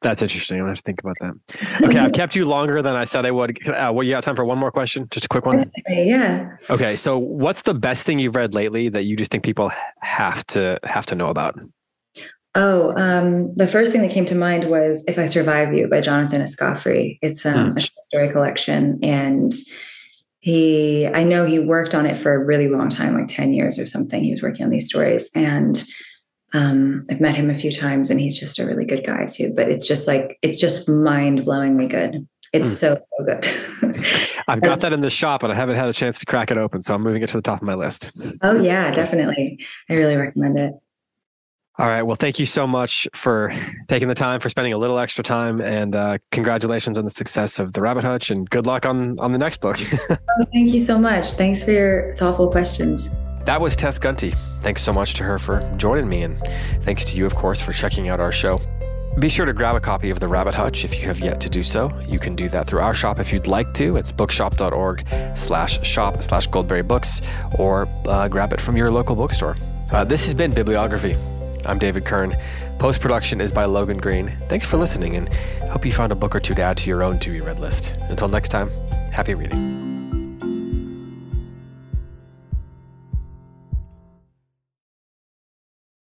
That's 0.00 0.20
interesting. 0.20 0.60
I 0.60 0.68
have 0.68 0.76
to 0.76 0.82
think 0.82 1.00
about 1.00 1.16
that. 1.20 1.34
Okay, 1.88 1.98
I've 1.98 2.12
kept 2.12 2.36
you 2.36 2.44
longer 2.44 2.82
than 2.82 2.94
I 2.94 3.04
said 3.04 3.24
I 3.24 3.30
would. 3.30 3.66
Uh, 3.66 3.90
well, 3.92 4.02
you 4.02 4.10
got 4.10 4.22
time 4.22 4.36
for 4.36 4.44
one 4.44 4.58
more 4.58 4.70
question? 4.70 5.08
Just 5.10 5.24
a 5.24 5.28
quick 5.28 5.46
one. 5.46 5.70
Yeah. 5.88 6.56
Okay, 6.68 6.94
so 6.94 7.18
what's 7.18 7.62
the 7.62 7.72
best 7.72 8.04
thing 8.04 8.18
you've 8.18 8.36
read 8.36 8.54
lately 8.54 8.90
that 8.90 9.04
you 9.04 9.16
just 9.16 9.30
think 9.30 9.44
people 9.44 9.72
have 10.00 10.46
to 10.48 10.78
have 10.84 11.06
to 11.06 11.14
know 11.14 11.28
about? 11.28 11.58
Oh, 12.54 12.94
um, 12.96 13.52
the 13.54 13.66
first 13.66 13.92
thing 13.92 14.02
that 14.02 14.10
came 14.10 14.26
to 14.26 14.34
mind 14.34 14.64
was 14.70 15.02
"If 15.08 15.18
I 15.18 15.26
Survive 15.26 15.74
You" 15.74 15.88
by 15.88 16.02
Jonathan 16.02 16.42
Escoffery. 16.42 17.18
It's 17.22 17.44
um, 17.46 17.72
hmm. 17.72 17.78
a 17.78 17.80
short 17.80 18.04
story 18.04 18.28
collection, 18.28 18.98
and 19.02 19.52
he 20.44 21.06
I 21.06 21.24
know 21.24 21.46
he 21.46 21.58
worked 21.58 21.94
on 21.94 22.04
it 22.04 22.18
for 22.18 22.34
a 22.34 22.44
really 22.44 22.68
long 22.68 22.90
time, 22.90 23.14
like 23.14 23.28
ten 23.28 23.54
years 23.54 23.78
or 23.78 23.86
something. 23.86 24.22
He 24.22 24.30
was 24.30 24.42
working 24.42 24.62
on 24.62 24.70
these 24.70 24.86
stories, 24.86 25.30
and 25.34 25.82
um, 26.52 27.06
I've 27.10 27.20
met 27.20 27.34
him 27.34 27.48
a 27.48 27.54
few 27.54 27.72
times 27.72 28.10
and 28.10 28.20
he's 28.20 28.38
just 28.38 28.58
a 28.58 28.66
really 28.66 28.84
good 28.84 29.06
guy 29.06 29.24
too. 29.24 29.54
But 29.56 29.70
it's 29.70 29.88
just 29.88 30.06
like, 30.06 30.38
it's 30.42 30.60
just 30.60 30.86
mind 30.86 31.40
blowingly 31.40 31.88
good. 31.88 32.28
It's 32.52 32.68
mm. 32.68 32.72
so, 32.72 33.00
so 33.10 33.24
good. 33.24 34.06
I've 34.48 34.60
got 34.60 34.80
that 34.80 34.92
in 34.92 35.00
the 35.00 35.10
shop, 35.10 35.40
but 35.40 35.50
I 35.50 35.56
haven't 35.56 35.76
had 35.76 35.88
a 35.88 35.92
chance 35.92 36.20
to 36.20 36.26
crack 36.26 36.52
it 36.52 36.58
open. 36.58 36.82
So 36.82 36.94
I'm 36.94 37.02
moving 37.02 37.22
it 37.22 37.28
to 37.30 37.38
the 37.38 37.42
top 37.42 37.62
of 37.62 37.66
my 37.66 37.74
list. 37.74 38.12
Oh, 38.42 38.60
yeah, 38.60 38.92
definitely. 38.92 39.66
I 39.88 39.94
really 39.94 40.16
recommend 40.16 40.58
it. 40.58 40.74
All 41.76 41.88
right. 41.88 42.02
Well, 42.02 42.14
thank 42.14 42.38
you 42.38 42.46
so 42.46 42.68
much 42.68 43.08
for 43.14 43.52
taking 43.88 44.06
the 44.06 44.14
time, 44.14 44.38
for 44.38 44.48
spending 44.48 44.72
a 44.72 44.78
little 44.78 44.98
extra 44.98 45.24
time, 45.24 45.60
and 45.60 45.96
uh, 45.96 46.18
congratulations 46.30 46.96
on 46.98 47.04
the 47.04 47.10
success 47.10 47.58
of 47.58 47.72
the 47.72 47.82
Rabbit 47.82 48.04
Hutch, 48.04 48.30
and 48.30 48.48
good 48.48 48.66
luck 48.66 48.86
on 48.86 49.18
on 49.18 49.32
the 49.32 49.38
next 49.38 49.60
book. 49.60 49.78
oh, 50.10 50.16
thank 50.52 50.72
you 50.72 50.78
so 50.78 51.00
much. 51.00 51.32
Thanks 51.32 51.64
for 51.64 51.72
your 51.72 52.14
thoughtful 52.14 52.48
questions. 52.48 53.10
That 53.44 53.60
was 53.60 53.74
Tess 53.74 53.98
Gunty. 53.98 54.32
Thanks 54.60 54.82
so 54.82 54.92
much 54.92 55.14
to 55.14 55.24
her 55.24 55.36
for 55.36 55.68
joining 55.76 56.08
me, 56.08 56.22
and 56.22 56.38
thanks 56.82 57.04
to 57.06 57.16
you, 57.16 57.26
of 57.26 57.34
course, 57.34 57.60
for 57.60 57.72
checking 57.72 58.08
out 58.08 58.20
our 58.20 58.32
show. 58.32 58.60
Be 59.18 59.28
sure 59.28 59.44
to 59.44 59.52
grab 59.52 59.74
a 59.74 59.80
copy 59.80 60.10
of 60.10 60.20
The 60.20 60.28
Rabbit 60.28 60.54
Hutch 60.54 60.84
if 60.84 60.98
you 60.98 61.06
have 61.06 61.20
yet 61.20 61.40
to 61.40 61.48
do 61.48 61.62
so. 61.62 61.90
You 62.06 62.18
can 62.18 62.34
do 62.34 62.48
that 62.48 62.66
through 62.66 62.80
our 62.80 62.94
shop 62.94 63.18
if 63.18 63.32
you'd 63.32 63.46
like 63.46 63.74
to. 63.74 63.96
It's 63.96 64.10
bookshop.org 64.10 65.06
slash 65.34 65.84
shop 65.86 66.22
slash 66.22 66.48
Goldberry 66.48 66.86
Books, 66.86 67.20
or 67.58 67.88
uh, 68.06 68.28
grab 68.28 68.52
it 68.52 68.60
from 68.60 68.76
your 68.76 68.92
local 68.92 69.16
bookstore. 69.16 69.56
Uh, 69.90 70.04
this 70.04 70.24
has 70.24 70.34
been 70.34 70.52
Bibliography. 70.52 71.16
I'm 71.66 71.78
David 71.78 72.04
Kern. 72.04 72.36
Post 72.78 73.00
production 73.00 73.40
is 73.40 73.52
by 73.52 73.64
Logan 73.64 73.98
Green. 73.98 74.36
Thanks 74.48 74.66
for 74.66 74.76
listening, 74.76 75.16
and 75.16 75.28
hope 75.70 75.84
you 75.84 75.92
found 75.92 76.12
a 76.12 76.16
book 76.16 76.34
or 76.34 76.40
two 76.40 76.54
to 76.54 76.62
add 76.62 76.76
to 76.78 76.88
your 76.88 77.02
own 77.02 77.18
to 77.20 77.30
be 77.30 77.40
read 77.40 77.60
list. 77.60 77.96
Until 78.08 78.28
next 78.28 78.48
time, 78.48 78.70
happy 79.12 79.34
reading. 79.34 79.83